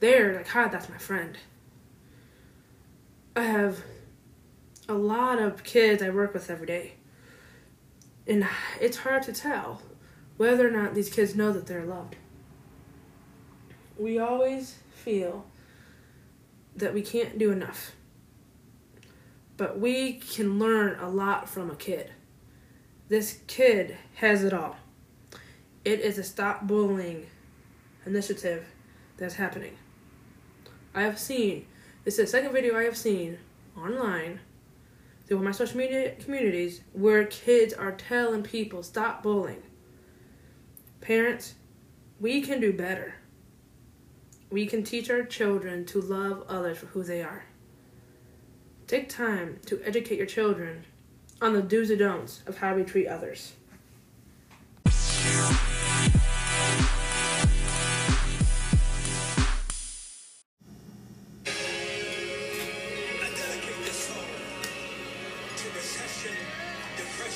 They're 0.00 0.34
like, 0.34 0.48
hi, 0.48 0.68
that's 0.68 0.88
my 0.88 0.96
friend. 0.96 1.36
I 3.36 3.42
have 3.42 3.82
a 4.88 4.94
lot 4.94 5.38
of 5.38 5.62
kids 5.62 6.02
I 6.02 6.08
work 6.08 6.32
with 6.32 6.48
every 6.48 6.66
day, 6.66 6.94
and 8.28 8.46
it's 8.80 8.98
hard 8.98 9.22
to 9.24 9.32
tell 9.32 9.82
whether 10.36 10.68
or 10.68 10.70
not 10.70 10.94
these 10.94 11.08
kids 11.08 11.34
know 11.34 11.52
that 11.52 11.66
they're 11.66 11.86
loved. 11.86 12.16
We 13.98 14.18
always 14.18 14.76
feel 14.94 15.46
that 16.76 16.94
we 16.94 17.02
can't 17.02 17.38
do 17.38 17.50
enough. 17.50 17.92
But 19.56 19.80
we 19.80 20.12
can 20.12 20.58
learn 20.58 21.00
a 21.00 21.08
lot 21.08 21.48
from 21.48 21.70
a 21.70 21.74
kid. 21.74 22.12
This 23.08 23.40
kid 23.48 23.96
has 24.16 24.44
it 24.44 24.52
all. 24.52 24.76
It 25.84 26.00
is 26.00 26.18
a 26.18 26.22
stop 26.22 26.66
bullying 26.66 27.26
initiative 28.06 28.66
that's 29.16 29.34
happening. 29.34 29.76
I 30.94 31.02
have 31.02 31.18
seen, 31.18 31.66
this 32.04 32.18
is 32.18 32.26
the 32.26 32.38
second 32.38 32.52
video 32.52 32.76
I 32.76 32.84
have 32.84 32.96
seen 32.96 33.38
online 33.76 34.40
through 35.28 35.42
my 35.42 35.52
social 35.52 35.76
media 35.76 36.14
communities 36.14 36.80
where 36.92 37.26
kids 37.26 37.74
are 37.74 37.92
telling 37.92 38.42
people 38.42 38.82
stop 38.82 39.22
bullying. 39.22 39.62
Parents, 41.02 41.54
we 42.18 42.40
can 42.40 42.60
do 42.60 42.72
better. 42.72 43.14
We 44.50 44.66
can 44.66 44.82
teach 44.82 45.10
our 45.10 45.22
children 45.22 45.84
to 45.86 46.00
love 46.00 46.44
others 46.48 46.78
for 46.78 46.86
who 46.86 47.02
they 47.02 47.22
are. 47.22 47.44
Take 48.86 49.10
time 49.10 49.60
to 49.66 49.82
educate 49.84 50.16
your 50.16 50.26
children 50.26 50.86
on 51.42 51.52
the 51.52 51.60
do's 51.60 51.90
and 51.90 51.98
don'ts 51.98 52.42
of 52.46 52.56
how 52.56 52.74
we 52.74 52.82
treat 52.84 53.06
others. 53.06 53.52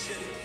shitty. 0.03 0.42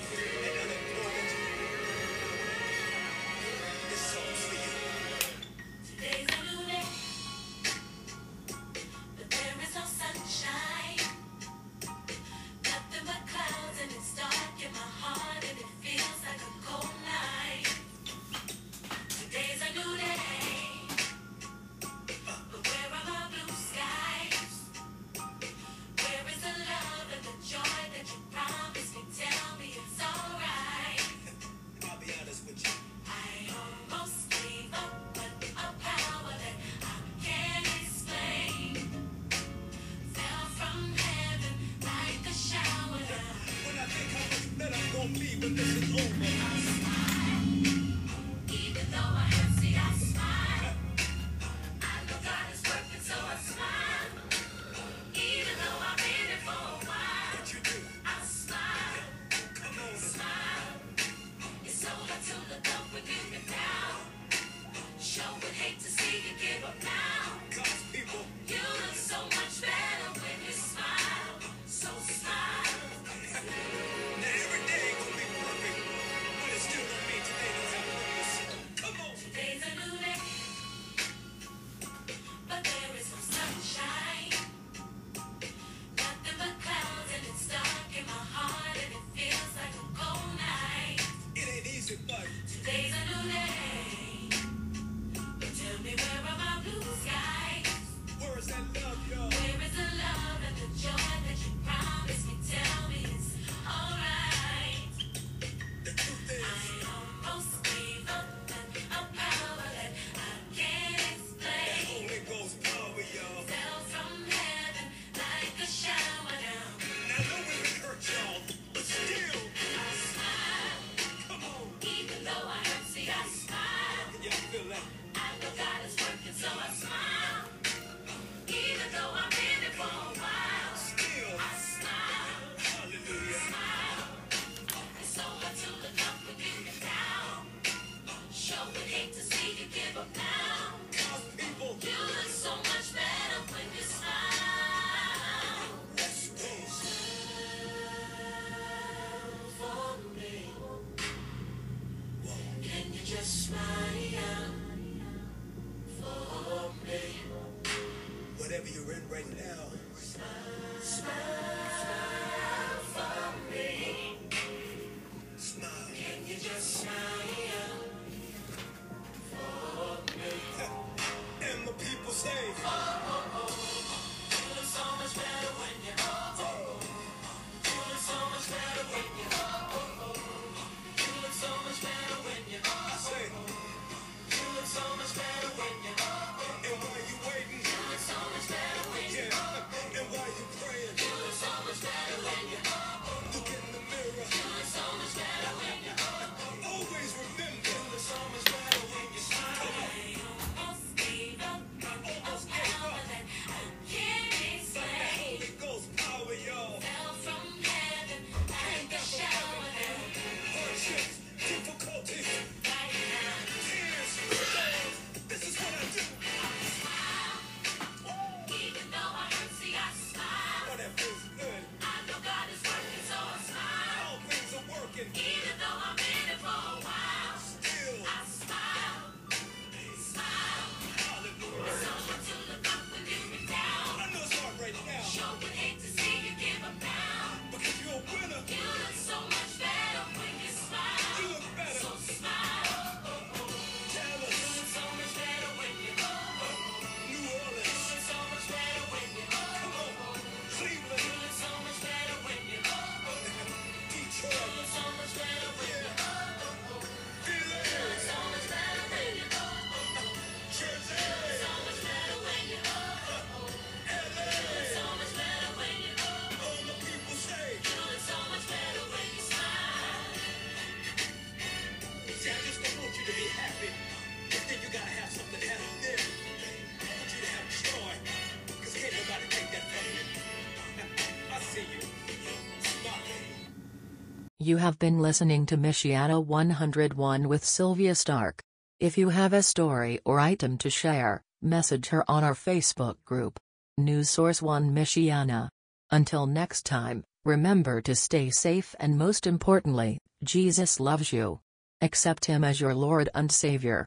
You 284.48 284.56
have 284.56 284.80
been 284.80 285.00
listening 285.00 285.46
to 285.48 285.58
Michiana 285.58 286.26
101 286.26 287.28
with 287.28 287.44
Sylvia 287.44 287.94
Stark. 287.96 288.42
If 288.80 288.98
you 288.98 289.10
have 289.10 289.34
a 289.34 289.44
story 289.44 290.00
or 290.06 290.22
item 290.22 290.58
to 290.60 290.70
share, 290.70 291.22
message 291.42 291.88
her 291.88 292.10
on 292.10 292.24
our 292.24 292.34
Facebook 292.34 292.96
group. 293.04 293.42
News 293.78 294.10
Source 294.10 294.42
1 294.42 294.74
Michiana. 294.74 295.50
Until 295.92 296.28
next 296.28 296.66
time, 296.66 297.04
remember 297.26 297.82
to 297.82 297.94
stay 297.94 298.30
safe 298.30 298.74
and 298.80 298.98
most 298.98 299.28
importantly, 299.28 300.00
Jesus 300.24 300.80
loves 300.80 301.12
you. 301.12 301.42
Accept 301.82 302.24
Him 302.24 302.46
as 302.46 302.62
your 302.62 302.74
Lord 302.74 303.10
and 303.14 303.30
Savior. 303.30 303.86